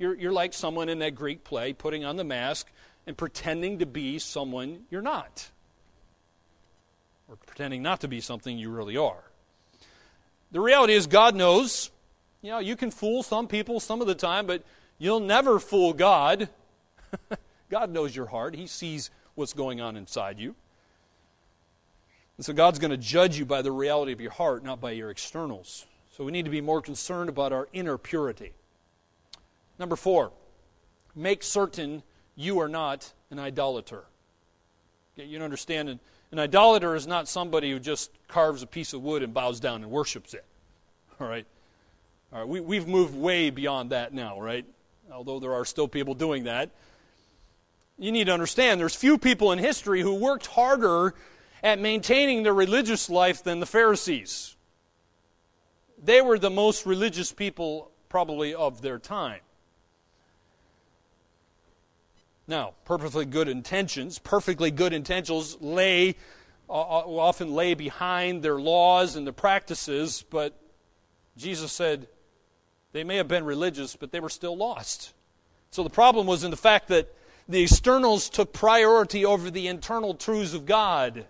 You're, 0.00 0.14
you're 0.14 0.32
like 0.32 0.54
someone 0.54 0.88
in 0.88 1.00
that 1.00 1.14
Greek 1.14 1.44
play 1.44 1.74
putting 1.74 2.06
on 2.06 2.16
the 2.16 2.24
mask 2.24 2.66
and 3.06 3.16
pretending 3.16 3.80
to 3.80 3.86
be 3.86 4.18
someone 4.18 4.84
you're 4.88 5.02
not, 5.02 5.50
or 7.28 7.36
pretending 7.36 7.82
not 7.82 8.00
to 8.00 8.08
be 8.08 8.22
something 8.22 8.56
you 8.58 8.70
really 8.70 8.96
are. 8.96 9.22
The 10.52 10.60
reality 10.60 10.94
is, 10.94 11.06
God 11.06 11.36
knows. 11.36 11.90
You 12.40 12.52
know, 12.52 12.58
you 12.60 12.76
can 12.76 12.90
fool 12.90 13.22
some 13.22 13.46
people 13.46 13.78
some 13.78 14.00
of 14.00 14.06
the 14.06 14.14
time, 14.14 14.46
but 14.46 14.64
you'll 14.96 15.20
never 15.20 15.58
fool 15.58 15.92
God. 15.92 16.48
God 17.70 17.90
knows 17.90 18.16
your 18.16 18.26
heart, 18.26 18.56
He 18.56 18.66
sees 18.66 19.10
what's 19.34 19.52
going 19.52 19.82
on 19.82 19.98
inside 19.98 20.38
you. 20.38 20.54
And 22.38 22.46
so 22.46 22.54
God's 22.54 22.78
going 22.78 22.90
to 22.90 22.96
judge 22.96 23.38
you 23.38 23.44
by 23.44 23.60
the 23.60 23.70
reality 23.70 24.12
of 24.12 24.20
your 24.22 24.30
heart, 24.30 24.64
not 24.64 24.80
by 24.80 24.92
your 24.92 25.10
externals. 25.10 25.84
So 26.16 26.24
we 26.24 26.32
need 26.32 26.46
to 26.46 26.50
be 26.50 26.62
more 26.62 26.80
concerned 26.80 27.28
about 27.28 27.52
our 27.52 27.68
inner 27.74 27.98
purity. 27.98 28.54
Number 29.80 29.96
four, 29.96 30.30
make 31.16 31.42
certain 31.42 32.02
you 32.36 32.60
are 32.60 32.68
not 32.68 33.14
an 33.30 33.38
idolater. 33.38 34.04
You 35.16 35.40
understand, 35.40 35.88
an, 35.88 36.00
an 36.32 36.38
idolater 36.38 36.94
is 36.94 37.06
not 37.06 37.28
somebody 37.28 37.70
who 37.70 37.78
just 37.78 38.10
carves 38.28 38.62
a 38.62 38.66
piece 38.66 38.92
of 38.92 39.02
wood 39.02 39.22
and 39.22 39.32
bows 39.32 39.58
down 39.58 39.82
and 39.82 39.90
worships 39.90 40.34
it. 40.34 40.44
All 41.18 41.26
right? 41.26 41.46
All 42.30 42.40
right, 42.40 42.48
we, 42.48 42.60
we've 42.60 42.86
moved 42.86 43.14
way 43.16 43.48
beyond 43.48 43.90
that 43.90 44.12
now, 44.12 44.38
right? 44.38 44.66
Although 45.10 45.40
there 45.40 45.54
are 45.54 45.64
still 45.64 45.88
people 45.88 46.12
doing 46.12 46.44
that. 46.44 46.70
You 47.98 48.12
need 48.12 48.24
to 48.24 48.34
understand 48.34 48.80
there's 48.80 48.94
few 48.94 49.16
people 49.16 49.50
in 49.50 49.58
history 49.58 50.02
who 50.02 50.14
worked 50.14 50.46
harder 50.46 51.14
at 51.62 51.78
maintaining 51.78 52.42
their 52.42 52.54
religious 52.54 53.08
life 53.08 53.42
than 53.42 53.60
the 53.60 53.66
Pharisees. 53.66 54.56
They 56.02 56.20
were 56.20 56.38
the 56.38 56.50
most 56.50 56.84
religious 56.84 57.32
people, 57.32 57.90
probably, 58.10 58.54
of 58.54 58.82
their 58.82 58.98
time. 58.98 59.40
Now, 62.50 62.74
perfectly 62.84 63.26
good 63.26 63.46
intentions, 63.46 64.18
perfectly 64.18 64.72
good 64.72 64.92
intentions 64.92 65.56
lay 65.60 66.16
uh, 66.68 66.72
uh 66.72 67.02
often 67.06 67.54
lay 67.54 67.74
behind 67.74 68.42
their 68.42 68.60
laws 68.60 69.14
and 69.14 69.24
their 69.24 69.32
practices, 69.32 70.24
but 70.30 70.58
Jesus 71.36 71.70
said 71.70 72.08
they 72.90 73.04
may 73.04 73.18
have 73.18 73.28
been 73.28 73.44
religious, 73.44 73.94
but 73.94 74.10
they 74.10 74.18
were 74.18 74.28
still 74.28 74.56
lost. 74.56 75.14
So 75.70 75.84
the 75.84 75.90
problem 75.90 76.26
was 76.26 76.42
in 76.42 76.50
the 76.50 76.56
fact 76.56 76.88
that 76.88 77.14
the 77.48 77.62
externals 77.62 78.28
took 78.28 78.52
priority 78.52 79.24
over 79.24 79.48
the 79.48 79.68
internal 79.68 80.14
truths 80.14 80.52
of 80.52 80.66
God. 80.66 81.26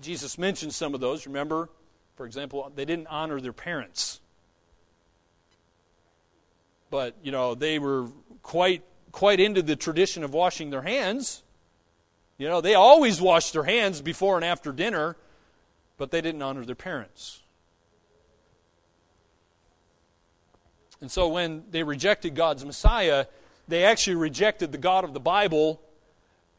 Jesus 0.00 0.38
mentioned 0.38 0.72
some 0.72 0.94
of 0.94 1.00
those. 1.00 1.26
Remember, 1.26 1.68
for 2.16 2.24
example, 2.24 2.72
they 2.74 2.86
didn't 2.86 3.08
honor 3.08 3.42
their 3.42 3.52
parents. 3.52 4.22
But, 6.88 7.14
you 7.22 7.30
know, 7.30 7.54
they 7.54 7.78
were 7.78 8.06
quite 8.42 8.82
quite 9.16 9.40
into 9.40 9.62
the 9.62 9.74
tradition 9.74 10.22
of 10.22 10.34
washing 10.34 10.68
their 10.68 10.82
hands. 10.82 11.42
You 12.36 12.50
know, 12.50 12.60
they 12.60 12.74
always 12.74 13.18
washed 13.18 13.54
their 13.54 13.62
hands 13.62 14.02
before 14.02 14.36
and 14.36 14.44
after 14.44 14.72
dinner, 14.72 15.16
but 15.96 16.10
they 16.10 16.20
didn't 16.20 16.42
honor 16.42 16.66
their 16.66 16.74
parents. 16.74 17.40
And 21.00 21.10
so 21.10 21.28
when 21.28 21.64
they 21.70 21.82
rejected 21.82 22.34
God's 22.34 22.62
Messiah, 22.66 23.24
they 23.66 23.84
actually 23.84 24.16
rejected 24.16 24.70
the 24.70 24.76
God 24.76 25.02
of 25.02 25.14
the 25.14 25.20
Bible. 25.20 25.80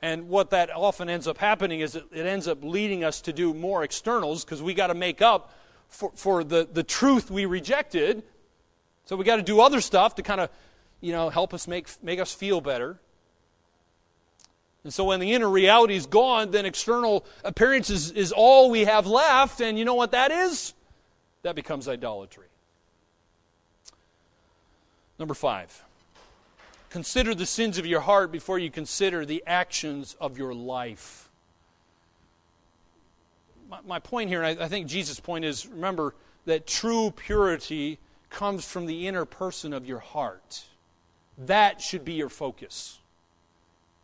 And 0.02 0.28
what 0.28 0.50
that 0.50 0.72
often 0.76 1.12
ends 1.12 1.28
up 1.28 1.38
happening 1.38 1.82
is 1.82 1.96
it, 1.96 2.06
ends 2.12 2.48
up 2.48 2.64
leading 2.64 3.04
us 3.04 3.22
to 3.22 3.34
do 3.34 3.54
more 3.54 3.84
externals 3.84 4.44
because 4.44 4.64
we 4.64 4.74
got 4.74 4.88
to 4.88 4.96
make 4.96 5.22
up 5.22 5.54
for, 5.90 6.12
for 6.16 6.44
the, 6.44 6.68
the 6.74 6.84
truth 6.84 7.30
we 7.30 7.46
rejected. 7.46 8.24
So 9.06 9.16
we 9.16 9.26
got 9.26 9.36
to 9.36 9.44
do 9.44 9.62
other 9.62 9.80
stuff 9.80 10.16
to 10.16 10.24
kind 10.24 10.42
of 10.42 10.50
you 11.02 11.12
know, 11.12 11.30
help 11.30 11.54
us 11.54 11.68
make, 11.68 11.88
make 12.04 12.20
us 12.20 12.34
feel 12.34 12.62
better. 12.62 13.00
And 14.84 14.94
so 14.94 15.04
when 15.04 15.20
the 15.20 15.34
inner 15.34 15.50
reality 15.50 15.96
is 15.96 16.06
gone, 16.06 16.52
then 16.52 16.66
external 16.66 17.26
appearance 17.44 17.90
is, 17.90 18.12
is 18.12 18.32
all 18.32 18.70
we 18.70 18.86
have 18.86 19.06
left. 19.06 19.60
And 19.60 19.78
you 19.78 19.86
know 19.86 19.96
what 19.96 20.12
that 20.12 20.32
is? 20.32 20.74
That 21.44 21.56
becomes 21.56 21.88
idolatry. 21.88 22.48
Number 25.20 25.34
five, 25.34 25.84
consider 26.90 27.34
the 27.34 27.46
sins 27.46 27.78
of 27.78 27.86
your 27.86 28.02
heart 28.02 28.32
before 28.32 28.60
you 28.60 28.70
consider 28.70 29.26
the 29.26 29.44
actions 29.48 30.16
of 30.22 30.38
your 30.38 30.54
life. 30.54 31.30
My, 33.86 34.00
point 34.00 34.30
here, 34.30 34.44
and 34.44 34.62
I 34.62 34.70
think 34.70 34.88
Jesus' 34.88 35.20
point 35.20 35.44
is 35.44 35.68
remember 35.68 36.16
that 36.46 36.66
true 36.66 37.12
purity 37.12 38.00
comes 38.30 38.64
from 38.64 38.86
the 38.86 39.08
inner 39.08 39.26
person 39.26 39.74
of 39.74 39.86
your 39.86 40.00
heart. 40.00 40.64
That 41.38 41.82
should 41.82 42.04
be 42.04 42.14
your 42.14 42.30
focus. 42.30 43.00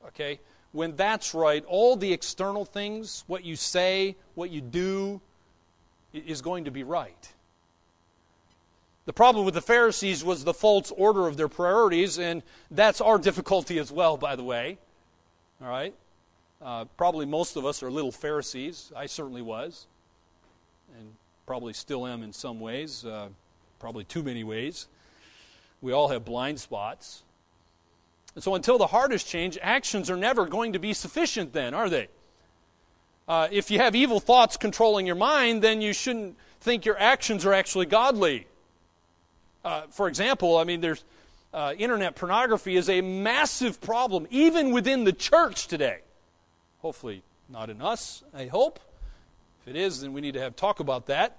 Okay? 0.07 0.39
When 0.71 0.95
that's 0.95 1.33
right, 1.33 1.63
all 1.65 1.95
the 1.95 2.11
external 2.11 2.65
things, 2.65 3.23
what 3.27 3.43
you 3.43 3.55
say, 3.55 4.15
what 4.35 4.49
you 4.49 4.61
do, 4.61 5.21
is 6.13 6.41
going 6.41 6.65
to 6.65 6.71
be 6.71 6.83
right. 6.83 7.33
The 9.05 9.13
problem 9.13 9.45
with 9.45 9.53
the 9.53 9.61
Pharisees 9.61 10.23
was 10.23 10.43
the 10.43 10.53
false 10.53 10.91
order 10.91 11.27
of 11.27 11.35
their 11.35 11.49
priorities, 11.49 12.19
and 12.19 12.41
that's 12.71 13.01
our 13.01 13.17
difficulty 13.17 13.77
as 13.77 13.91
well, 13.91 14.15
by 14.15 14.35
the 14.35 14.43
way. 14.43 14.77
All 15.61 15.67
right? 15.67 15.93
Uh, 16.61 16.85
probably 16.97 17.25
most 17.25 17.57
of 17.57 17.65
us 17.65 17.83
are 17.83 17.91
little 17.91 18.11
Pharisees. 18.11 18.91
I 18.95 19.07
certainly 19.07 19.41
was, 19.41 19.87
and 20.97 21.13
probably 21.45 21.73
still 21.73 22.07
am 22.07 22.23
in 22.23 22.31
some 22.31 22.61
ways, 22.61 23.03
uh, 23.03 23.27
probably 23.79 24.05
too 24.05 24.23
many 24.23 24.45
ways. 24.45 24.87
We 25.83 25.91
all 25.91 26.07
have 26.07 26.23
blind 26.23 26.61
spots. 26.61 27.23
And 28.35 28.43
so 28.43 28.55
until 28.55 28.77
the 28.77 28.87
heart 28.87 29.11
is 29.11 29.21
changed, 29.21 29.59
actions 29.61 30.09
are 30.09 30.15
never 30.15 30.45
going 30.45 30.73
to 30.73 30.79
be 30.79 30.93
sufficient, 30.93 31.51
then, 31.51 31.73
are 31.73 31.89
they? 31.89 32.07
Uh, 33.27 33.49
if 33.51 33.69
you 33.69 33.79
have 33.79 33.93
evil 33.93 34.21
thoughts 34.21 34.55
controlling 34.55 35.05
your 35.05 35.17
mind, 35.17 35.61
then 35.61 35.81
you 35.81 35.91
shouldn't 35.91 36.37
think 36.61 36.85
your 36.85 36.97
actions 36.97 37.45
are 37.45 37.51
actually 37.51 37.85
godly. 37.85 38.47
Uh, 39.65 39.81
for 39.89 40.07
example, 40.07 40.57
I 40.57 40.63
mean, 40.63 40.79
there's 40.79 41.03
uh, 41.53 41.73
internet 41.77 42.15
pornography 42.15 42.77
is 42.77 42.89
a 42.89 43.01
massive 43.01 43.81
problem, 43.81 44.25
even 44.29 44.71
within 44.71 45.03
the 45.03 45.13
church 45.13 45.67
today. 45.67 45.99
Hopefully, 46.81 47.23
not 47.49 47.69
in 47.69 47.81
us, 47.81 48.23
I 48.33 48.45
hope. 48.45 48.79
If 49.61 49.67
it 49.67 49.75
is, 49.75 49.99
then 49.99 50.13
we 50.13 50.21
need 50.21 50.35
to 50.35 50.41
have 50.41 50.55
talk 50.55 50.79
about 50.79 51.07
that. 51.07 51.37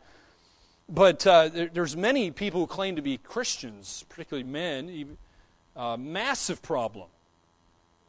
But 0.89 1.27
uh, 1.27 1.49
there, 1.49 1.71
there's 1.73 1.97
many 1.97 2.31
people 2.31 2.61
who 2.61 2.67
claim 2.67 2.97
to 2.97 3.03
be 3.03 3.19
Christians, 3.19 4.05
particularly 4.09 4.49
men, 4.49 4.91
even, 4.91 5.17
uh, 5.77 5.97
massive 5.97 6.63
problem. 6.63 7.09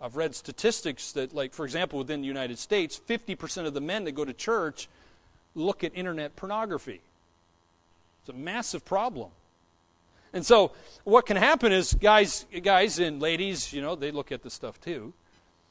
I've 0.02 0.18
read 0.18 0.36
statistics 0.36 1.14
that, 1.14 1.34
like, 1.34 1.54
for 1.54 1.66
example, 1.66 2.00
within 2.00 2.22
the 2.22 2.28
United 2.28 2.60
States, 2.60 3.00
50% 3.08 3.66
of 3.66 3.74
the 3.74 3.82
men 3.82 4.04
that 4.04 4.12
go 4.12 4.26
to 4.26 4.34
church 4.34 4.90
look 5.56 5.84
at 5.84 5.94
internet 5.96 6.36
pornography. 6.36 7.02
It's 8.22 8.30
a 8.30 8.34
massive 8.34 8.84
problem. 8.84 9.30
And 10.34 10.46
so, 10.46 10.74
what 11.06 11.26
can 11.26 11.38
happen 11.38 11.72
is 11.72 11.94
guys, 11.94 12.46
guys 12.62 13.00
and 13.00 13.22
ladies, 13.22 13.72
you 13.72 13.82
know, 13.82 13.96
they 13.96 14.12
look 14.12 14.34
at 14.34 14.44
this 14.44 14.54
stuff 14.54 14.82
too. 14.82 15.14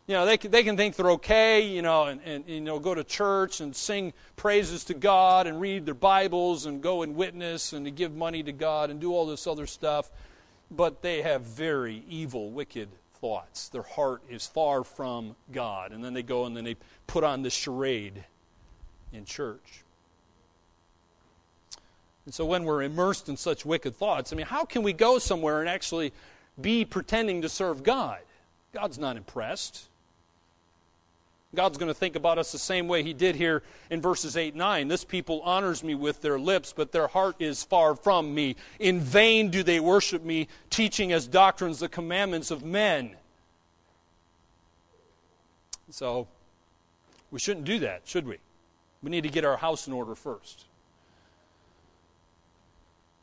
You 0.07 0.15
know, 0.15 0.27
they 0.27 0.37
can, 0.37 0.51
they 0.51 0.63
can 0.63 0.77
think 0.77 0.97
they're 0.97 1.13
okay, 1.13 1.67
you 1.67 1.81
know, 1.81 2.05
and, 2.05 2.21
and 2.27 2.47
you 2.47 2.61
know, 2.61 2.79
go 2.79 2.95
to 2.95 3.03
church 3.03 3.61
and 3.61 3.75
sing 3.75 4.13
praises 4.37 4.85
to 4.85 4.95
God 4.95 5.47
and 5.47 5.61
read 5.61 5.87
their 5.87 5.95
Bibles 5.95 6.67
and 6.67 6.83
go 6.83 7.03
and 7.03 7.17
witness 7.17 7.73
and 7.73 7.87
to 7.87 7.91
give 7.91 8.15
money 8.15 8.43
to 8.43 8.53
God 8.53 8.91
and 8.91 9.01
do 9.01 9.13
all 9.13 9.25
this 9.25 9.47
other 9.47 9.67
stuff 9.67 10.11
but 10.71 11.03
they 11.03 11.23
have 11.23 11.43
very 11.43 12.05
evil, 12.09 12.51
wicked 12.51 12.89
thoughts. 13.21 13.69
Their 13.69 13.83
heart 13.83 14.23
is 14.29 14.47
far 14.47 14.85
from 14.85 15.37
God. 15.53 15.93
And 15.93 16.05
then 16.05 16.15
they 16.15 16.23
go 16.23 16.47
and 16.47 16.57
then 16.57 16.65
they 16.65 16.77
put 17.07 17.25
on 17.25 17.43
this 17.43 17.55
charade 17.55 18.25
in 19.13 19.25
church. 19.25 19.83
And 22.25 22.33
so 22.33 22.45
when 22.45 22.65
we're 22.65 22.83
immersed 22.83 23.29
in 23.29 23.37
such 23.37 23.67
wicked 23.67 23.95
thoughts, 23.95 24.33
I 24.33 24.37
mean, 24.37 24.47
how 24.47 24.65
can 24.65 24.83
we 24.83 24.93
go 24.93 25.19
somewhere 25.19 25.61
and 25.61 25.69
actually 25.69 26.13
be 26.61 26.85
pretending 26.85 27.43
to 27.43 27.49
serve 27.49 27.83
God? 27.83 28.21
God's 28.73 28.99
not 28.99 29.17
impressed. 29.17 29.89
God's 31.55 31.79
going 31.79 31.89
to 31.89 31.95
think 31.95 32.17
about 32.17 32.39
us 32.39 32.53
the 32.53 32.59
same 32.59 32.89
way 32.89 33.03
He 33.03 33.13
did 33.13 33.37
here 33.37 33.63
in 33.91 34.01
verses 34.01 34.37
8 34.37 34.55
9. 34.55 34.89
This 34.89 35.05
people 35.05 35.41
honors 35.43 35.83
me 35.83 35.95
with 35.95 36.21
their 36.21 36.39
lips, 36.39 36.73
but 36.77 36.93
their 36.93 37.07
heart 37.07 37.37
is 37.39 37.63
far 37.63 37.95
from 37.95 38.35
me. 38.35 38.57
In 38.79 39.01
vain 39.01 39.51
do 39.51 39.63
they 39.63 39.81
worship 39.81 40.25
me, 40.25 40.49
teaching 40.71 41.13
as 41.13 41.27
doctrines 41.27 41.81
the 41.81 41.89
commandments 41.89 42.51
of 42.51 42.65
men. 42.65 43.17
So, 45.91 46.27
we 47.31 47.39
shouldn't 47.39 47.67
do 47.67 47.79
that, 47.81 48.03
should 48.05 48.27
we? 48.27 48.39
We 49.03 49.11
need 49.11 49.23
to 49.23 49.29
get 49.29 49.45
our 49.45 49.57
house 49.57 49.87
in 49.87 49.93
order 49.93 50.15
first. 50.15 50.65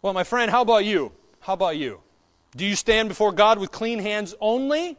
Well, 0.02 0.14
my 0.14 0.24
friend, 0.24 0.50
how 0.50 0.62
about 0.62 0.86
you? 0.86 1.12
How 1.42 1.54
about 1.54 1.78
you? 1.78 2.02
Do 2.56 2.66
you 2.66 2.76
stand 2.76 3.10
before 3.10 3.32
God 3.32 3.60
with 3.60 3.72
clean 3.72 4.00
hands 4.00 4.36
only? 4.40 4.98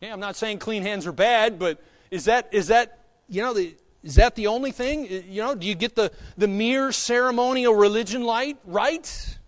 Yeah, 0.00 0.12
I'm 0.12 0.20
not 0.20 0.36
saying 0.36 0.58
clean 0.58 0.82
hands 0.82 1.06
are 1.06 1.12
bad, 1.12 1.58
but 1.58 1.82
is 2.10 2.26
that 2.26 2.48
is 2.52 2.68
that 2.68 2.98
you 3.28 3.42
know 3.42 3.52
the 3.52 3.74
is 4.02 4.14
that 4.14 4.36
the 4.36 4.46
only 4.46 4.70
thing? 4.70 5.06
You 5.28 5.42
know, 5.42 5.54
do 5.54 5.66
you 5.66 5.74
get 5.74 5.96
the, 5.96 6.12
the 6.36 6.46
mere 6.46 6.92
ceremonial 6.92 7.74
religion 7.74 8.22
light 8.22 8.58
right? 8.64 9.38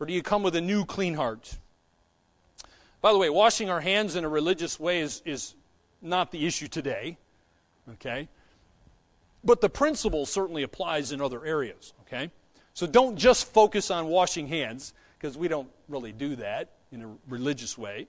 Or 0.00 0.06
do 0.06 0.12
you 0.12 0.22
come 0.22 0.42
with 0.42 0.56
a 0.56 0.60
new 0.60 0.84
clean 0.84 1.14
heart? 1.14 1.58
By 3.00 3.12
the 3.12 3.18
way, 3.18 3.30
washing 3.30 3.70
our 3.70 3.80
hands 3.80 4.16
in 4.16 4.24
a 4.24 4.28
religious 4.28 4.80
way 4.80 5.00
is, 5.00 5.22
is 5.24 5.54
not 6.02 6.32
the 6.32 6.46
issue 6.46 6.68
today. 6.68 7.18
Okay? 7.92 8.28
But 9.44 9.60
the 9.60 9.68
principle 9.68 10.26
certainly 10.26 10.62
applies 10.62 11.12
in 11.12 11.20
other 11.20 11.44
areas. 11.44 11.94
Okay? 12.06 12.30
So 12.74 12.86
don't 12.86 13.16
just 13.16 13.46
focus 13.52 13.90
on 13.90 14.06
washing 14.06 14.48
hands, 14.48 14.92
because 15.18 15.38
we 15.38 15.48
don't 15.48 15.68
really 15.88 16.12
do 16.12 16.36
that 16.36 16.70
in 16.90 17.02
a 17.02 17.08
religious 17.28 17.78
way. 17.78 18.08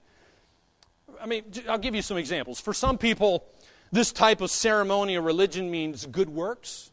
I 1.20 1.26
mean, 1.26 1.44
I'll 1.68 1.78
give 1.78 1.94
you 1.94 2.02
some 2.02 2.16
examples. 2.16 2.60
For 2.60 2.72
some 2.72 2.98
people, 2.98 3.44
this 3.90 4.12
type 4.12 4.40
of 4.40 4.50
ceremony 4.50 5.16
or 5.16 5.22
religion 5.22 5.70
means 5.70 6.06
good 6.06 6.28
works. 6.28 6.90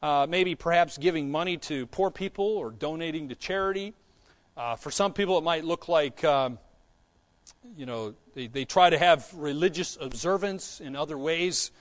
Uh, 0.00 0.26
maybe 0.28 0.54
perhaps 0.54 0.96
giving 0.96 1.30
money 1.30 1.56
to 1.56 1.86
poor 1.86 2.10
people 2.10 2.44
or 2.44 2.70
donating 2.70 3.28
to 3.28 3.34
charity. 3.34 3.94
Uh, 4.56 4.76
for 4.76 4.90
some 4.90 5.12
people, 5.12 5.36
it 5.38 5.44
might 5.44 5.64
look 5.64 5.88
like, 5.88 6.22
um, 6.24 6.58
you 7.76 7.84
know, 7.84 8.14
they, 8.34 8.46
they 8.46 8.64
try 8.64 8.88
to 8.90 8.98
have 8.98 9.28
religious 9.34 9.98
observance 10.00 10.80
in 10.80 10.94
other 10.94 11.18
ways. 11.18 11.72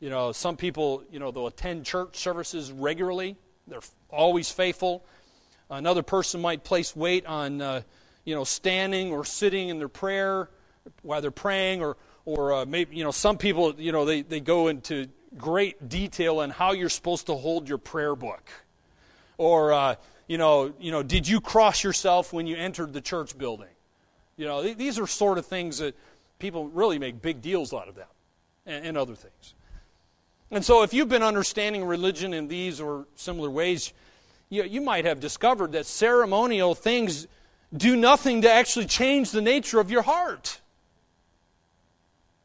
You 0.00 0.10
know, 0.10 0.32
some 0.32 0.56
people, 0.56 1.02
you 1.10 1.18
know, 1.18 1.30
they'll 1.30 1.46
attend 1.46 1.86
church 1.86 2.16
services 2.16 2.70
regularly, 2.70 3.36
they're 3.66 3.80
always 4.10 4.50
faithful. 4.50 5.04
Another 5.68 6.02
person 6.02 6.40
might 6.40 6.62
place 6.62 6.94
weight 6.94 7.26
on, 7.26 7.60
uh, 7.60 7.82
you 8.24 8.34
know, 8.34 8.44
standing 8.44 9.12
or 9.12 9.24
sitting 9.24 9.70
in 9.70 9.78
their 9.78 9.88
prayer 9.88 10.48
while 11.02 11.20
they're 11.20 11.30
praying, 11.30 11.82
or 11.82 11.96
or 12.24 12.52
uh, 12.52 12.64
maybe 12.66 12.96
you 12.96 13.04
know 13.04 13.10
some 13.10 13.38
people 13.38 13.74
you 13.78 13.92
know 13.92 14.04
they, 14.04 14.22
they 14.22 14.40
go 14.40 14.68
into 14.68 15.08
great 15.36 15.88
detail 15.88 16.40
on 16.40 16.50
how 16.50 16.72
you're 16.72 16.88
supposed 16.88 17.26
to 17.26 17.34
hold 17.34 17.68
your 17.68 17.78
prayer 17.78 18.16
book, 18.16 18.50
or 19.38 19.72
uh, 19.72 19.94
you 20.26 20.38
know 20.38 20.72
you 20.80 20.90
know 20.90 21.02
did 21.02 21.26
you 21.28 21.40
cross 21.40 21.84
yourself 21.84 22.32
when 22.32 22.46
you 22.46 22.56
entered 22.56 22.92
the 22.92 23.00
church 23.00 23.36
building? 23.36 23.68
You 24.36 24.46
know 24.46 24.62
th- 24.62 24.76
these 24.76 24.98
are 24.98 25.06
sort 25.06 25.38
of 25.38 25.46
things 25.46 25.78
that 25.78 25.96
people 26.38 26.68
really 26.68 26.98
make 26.98 27.22
big 27.22 27.40
deals 27.40 27.72
out 27.72 27.88
of 27.88 27.94
them, 27.94 28.08
and, 28.66 28.86
and 28.86 28.96
other 28.98 29.14
things. 29.14 29.54
And 30.50 30.64
so, 30.64 30.82
if 30.82 30.94
you've 30.94 31.08
been 31.08 31.24
understanding 31.24 31.84
religion 31.84 32.32
in 32.32 32.46
these 32.46 32.80
or 32.80 33.06
similar 33.16 33.50
ways, 33.50 33.92
you, 34.48 34.62
you 34.62 34.80
might 34.80 35.04
have 35.04 35.18
discovered 35.18 35.72
that 35.72 35.86
ceremonial 35.86 36.74
things 36.74 37.26
do 37.76 37.96
nothing 37.96 38.42
to 38.42 38.50
actually 38.50 38.86
change 38.86 39.32
the 39.32 39.42
nature 39.42 39.80
of 39.80 39.90
your 39.90 40.02
heart. 40.02 40.60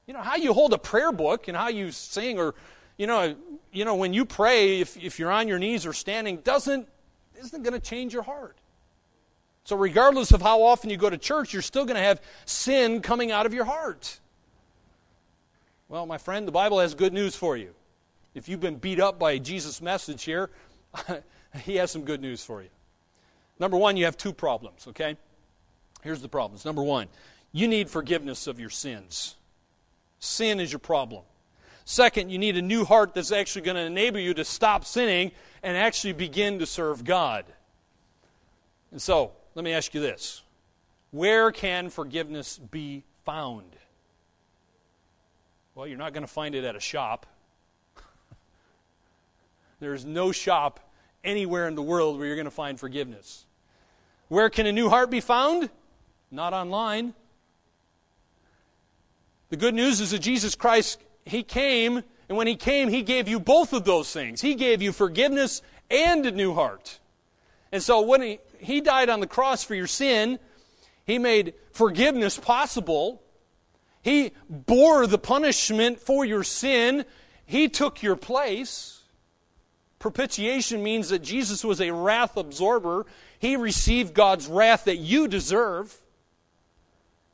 You 0.07 0.13
know, 0.13 0.21
how 0.21 0.35
you 0.35 0.53
hold 0.53 0.73
a 0.73 0.77
prayer 0.77 1.11
book 1.11 1.47
and 1.47 1.55
how 1.55 1.69
you 1.69 1.91
sing 1.91 2.39
or, 2.39 2.55
you 2.97 3.07
know, 3.07 3.35
you 3.71 3.85
know 3.85 3.95
when 3.95 4.13
you 4.13 4.25
pray, 4.25 4.79
if, 4.81 4.97
if 4.97 5.19
you're 5.19 5.31
on 5.31 5.47
your 5.47 5.59
knees 5.59 5.85
or 5.85 5.93
standing, 5.93 6.37
doesn't, 6.37 6.87
isn't 7.39 7.63
going 7.63 7.73
to 7.73 7.79
change 7.79 8.13
your 8.13 8.23
heart. 8.23 8.57
So, 9.63 9.75
regardless 9.75 10.31
of 10.31 10.41
how 10.41 10.63
often 10.63 10.89
you 10.89 10.97
go 10.97 11.09
to 11.09 11.17
church, 11.17 11.53
you're 11.53 11.61
still 11.61 11.85
going 11.85 11.95
to 11.95 12.03
have 12.03 12.21
sin 12.45 13.01
coming 13.01 13.31
out 13.31 13.45
of 13.45 13.53
your 13.53 13.65
heart. 13.65 14.19
Well, 15.87 16.05
my 16.05 16.17
friend, 16.17 16.47
the 16.47 16.51
Bible 16.51 16.79
has 16.79 16.95
good 16.95 17.13
news 17.13 17.35
for 17.35 17.55
you. 17.55 17.73
If 18.33 18.47
you've 18.47 18.61
been 18.61 18.77
beat 18.77 18.99
up 18.99 19.19
by 19.19 19.37
Jesus' 19.37 19.81
message 19.81 20.23
here, 20.23 20.49
he 21.63 21.75
has 21.75 21.91
some 21.91 22.03
good 22.03 22.21
news 22.21 22.43
for 22.43 22.61
you. 22.61 22.69
Number 23.59 23.77
one, 23.77 23.97
you 23.97 24.05
have 24.05 24.17
two 24.17 24.33
problems, 24.33 24.87
okay? 24.87 25.17
Here's 26.01 26.21
the 26.21 26.29
problems. 26.29 26.65
Number 26.65 26.81
one, 26.81 27.07
you 27.51 27.67
need 27.67 27.89
forgiveness 27.89 28.47
of 28.47 28.59
your 28.59 28.69
sins. 28.69 29.35
Sin 30.21 30.59
is 30.59 30.71
your 30.71 30.79
problem. 30.79 31.23
Second, 31.83 32.29
you 32.29 32.37
need 32.37 32.55
a 32.55 32.61
new 32.61 32.85
heart 32.85 33.15
that's 33.15 33.31
actually 33.31 33.63
going 33.63 33.75
to 33.75 33.81
enable 33.81 34.19
you 34.19 34.35
to 34.35 34.45
stop 34.45 34.85
sinning 34.85 35.31
and 35.63 35.75
actually 35.75 36.13
begin 36.13 36.59
to 36.59 36.65
serve 36.67 37.03
God. 37.03 37.43
And 38.91 39.01
so, 39.01 39.31
let 39.55 39.65
me 39.65 39.73
ask 39.73 39.93
you 39.95 39.99
this 39.99 40.43
Where 41.09 41.51
can 41.51 41.89
forgiveness 41.89 42.59
be 42.59 43.03
found? 43.25 43.75
Well, 45.73 45.87
you're 45.87 45.97
not 45.97 46.13
going 46.13 46.25
to 46.25 46.31
find 46.31 46.53
it 46.53 46.63
at 46.63 46.75
a 46.75 46.79
shop. 46.79 47.25
There's 49.79 50.05
no 50.05 50.31
shop 50.31 50.79
anywhere 51.23 51.67
in 51.67 51.73
the 51.73 51.81
world 51.81 52.19
where 52.19 52.27
you're 52.27 52.35
going 52.35 52.45
to 52.45 52.51
find 52.51 52.79
forgiveness. 52.79 53.45
Where 54.27 54.51
can 54.51 54.67
a 54.67 54.71
new 54.71 54.87
heart 54.87 55.09
be 55.09 55.19
found? 55.19 55.71
Not 56.29 56.53
online. 56.53 57.15
The 59.51 59.57
good 59.57 59.75
news 59.75 59.99
is 59.99 60.11
that 60.11 60.19
Jesus 60.19 60.55
Christ, 60.55 60.97
He 61.25 61.43
came, 61.43 62.03
and 62.29 62.37
when 62.37 62.47
He 62.47 62.55
came, 62.55 62.87
He 62.87 63.03
gave 63.03 63.27
you 63.27 63.37
both 63.37 63.73
of 63.73 63.83
those 63.83 64.11
things. 64.11 64.39
He 64.39 64.55
gave 64.55 64.81
you 64.81 64.93
forgiveness 64.93 65.61
and 65.91 66.25
a 66.25 66.31
new 66.31 66.53
heart. 66.53 66.99
And 67.69 67.83
so 67.83 67.99
when 68.01 68.21
He, 68.21 68.39
he 68.59 68.79
died 68.79 69.09
on 69.09 69.19
the 69.19 69.27
cross 69.27 69.61
for 69.61 69.75
your 69.75 69.87
sin, 69.87 70.39
He 71.05 71.19
made 71.19 71.53
forgiveness 71.73 72.37
possible. 72.37 73.21
He 74.01 74.31
bore 74.49 75.05
the 75.05 75.17
punishment 75.17 75.99
for 75.99 76.23
your 76.23 76.43
sin. 76.43 77.03
He 77.45 77.67
took 77.67 78.01
your 78.01 78.15
place. 78.15 79.01
Propitiation 79.99 80.81
means 80.81 81.09
that 81.09 81.23
Jesus 81.23 81.65
was 81.65 81.81
a 81.81 81.91
wrath 81.91 82.37
absorber. 82.37 83.05
He 83.37 83.57
received 83.57 84.13
God's 84.13 84.47
wrath 84.47 84.85
that 84.85 84.97
you 84.97 85.27
deserve. 85.27 86.01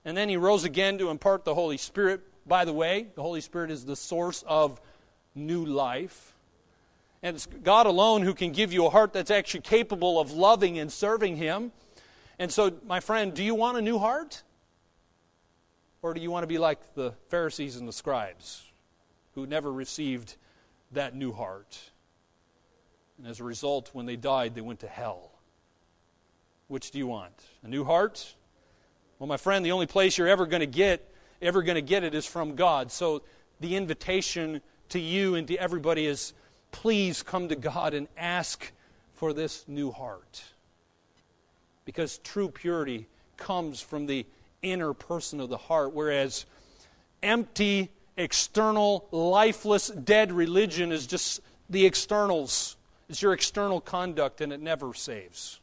And 0.08 0.16
then 0.16 0.30
he 0.30 0.38
rose 0.38 0.64
again 0.64 1.00
to 1.00 1.10
impart 1.10 1.44
the 1.44 1.54
Holy 1.54 1.76
Spirit. 1.76 2.22
By 2.48 2.64
the 2.64 2.72
way, 2.72 3.08
the 3.16 3.22
Holy 3.22 3.42
Spirit 3.42 3.70
is 3.70 3.84
the 3.84 3.98
source 3.98 4.42
of 4.48 4.80
new 5.36 5.66
life. 5.66 6.34
And 7.22 7.36
it's 7.36 7.46
God 7.46 7.88
alone 7.88 8.22
who 8.22 8.34
can 8.34 8.54
give 8.54 8.72
you 8.72 8.86
a 8.86 8.90
heart 8.90 9.12
that's 9.12 9.30
actually 9.30 9.62
capable 9.62 10.18
of 10.18 10.32
loving 10.32 10.80
and 10.80 10.90
serving 10.90 11.36
Him. 11.36 11.74
And 12.40 12.50
so, 12.50 12.72
my 12.88 13.02
friend, 13.02 13.34
do 13.34 13.44
you 13.44 13.54
want 13.54 13.78
a 13.78 13.82
new 13.82 14.00
heart? 14.00 14.44
Or 16.02 16.14
do 16.14 16.22
you 16.22 16.32
want 16.32 16.44
to 16.44 16.48
be 16.48 16.58
like 16.58 16.94
the 16.94 17.12
Pharisees 17.28 17.76
and 17.76 17.86
the 17.86 17.92
scribes 17.92 18.64
who 19.36 19.46
never 19.46 19.70
received 19.70 20.38
that 20.94 21.16
new 21.16 21.34
heart? 21.34 21.78
And 23.18 23.28
as 23.28 23.42
a 23.42 23.44
result, 23.44 23.90
when 23.92 24.06
they 24.06 24.16
died, 24.16 24.56
they 24.56 24.62
went 24.62 24.80
to 24.80 24.88
hell. 24.88 25.32
Which 26.70 26.92
do 26.92 26.98
you 26.98 27.08
want? 27.08 27.34
A 27.62 27.68
new 27.68 27.84
heart 27.84 28.36
well, 29.20 29.28
my 29.28 29.38
friend, 29.38 29.66
the 29.66 29.72
only 29.72 29.88
place 29.88 30.18
you're 30.18 30.28
ever 30.28 30.46
going 30.46 30.62
to 30.62 30.66
get 30.66 31.08
ever 31.42 31.62
going 31.62 31.76
to 31.76 31.82
get 31.82 32.04
it 32.04 32.16
is 32.16 32.26
from 32.26 32.56
God. 32.56 32.92
So 32.92 33.22
the 33.60 33.76
invitation 33.76 34.62
to 34.90 35.00
you 35.00 35.36
and 35.36 35.48
to 35.48 35.58
everybody 35.58 36.06
is 36.06 36.34
please 36.72 37.24
come 37.24 37.50
to 37.50 37.56
God 37.56 37.94
and 37.94 38.08
ask 38.18 38.72
for 39.14 39.34
this 39.34 39.66
new 39.68 39.92
heart. 39.92 40.44
Because 41.86 42.18
true 42.20 42.50
purity 42.50 43.08
comes 43.38 43.82
from 43.82 44.06
the 44.06 44.26
inner 44.62 44.94
person 44.94 45.40
of 45.40 45.50
the 45.50 45.58
heart, 45.58 45.94
whereas 45.94 46.46
empty, 47.24 47.90
external, 48.18 49.08
lifeless, 49.12 49.88
dead 49.90 50.32
religion 50.32 50.92
is 50.92 51.08
just 51.08 51.42
the 51.70 51.86
externals. 51.86 52.76
It's 53.10 53.22
your 53.22 53.34
external 53.34 53.80
conduct, 53.80 54.42
and 54.42 54.52
it 54.52 54.60
never 54.60 54.94
saves. 54.94 55.60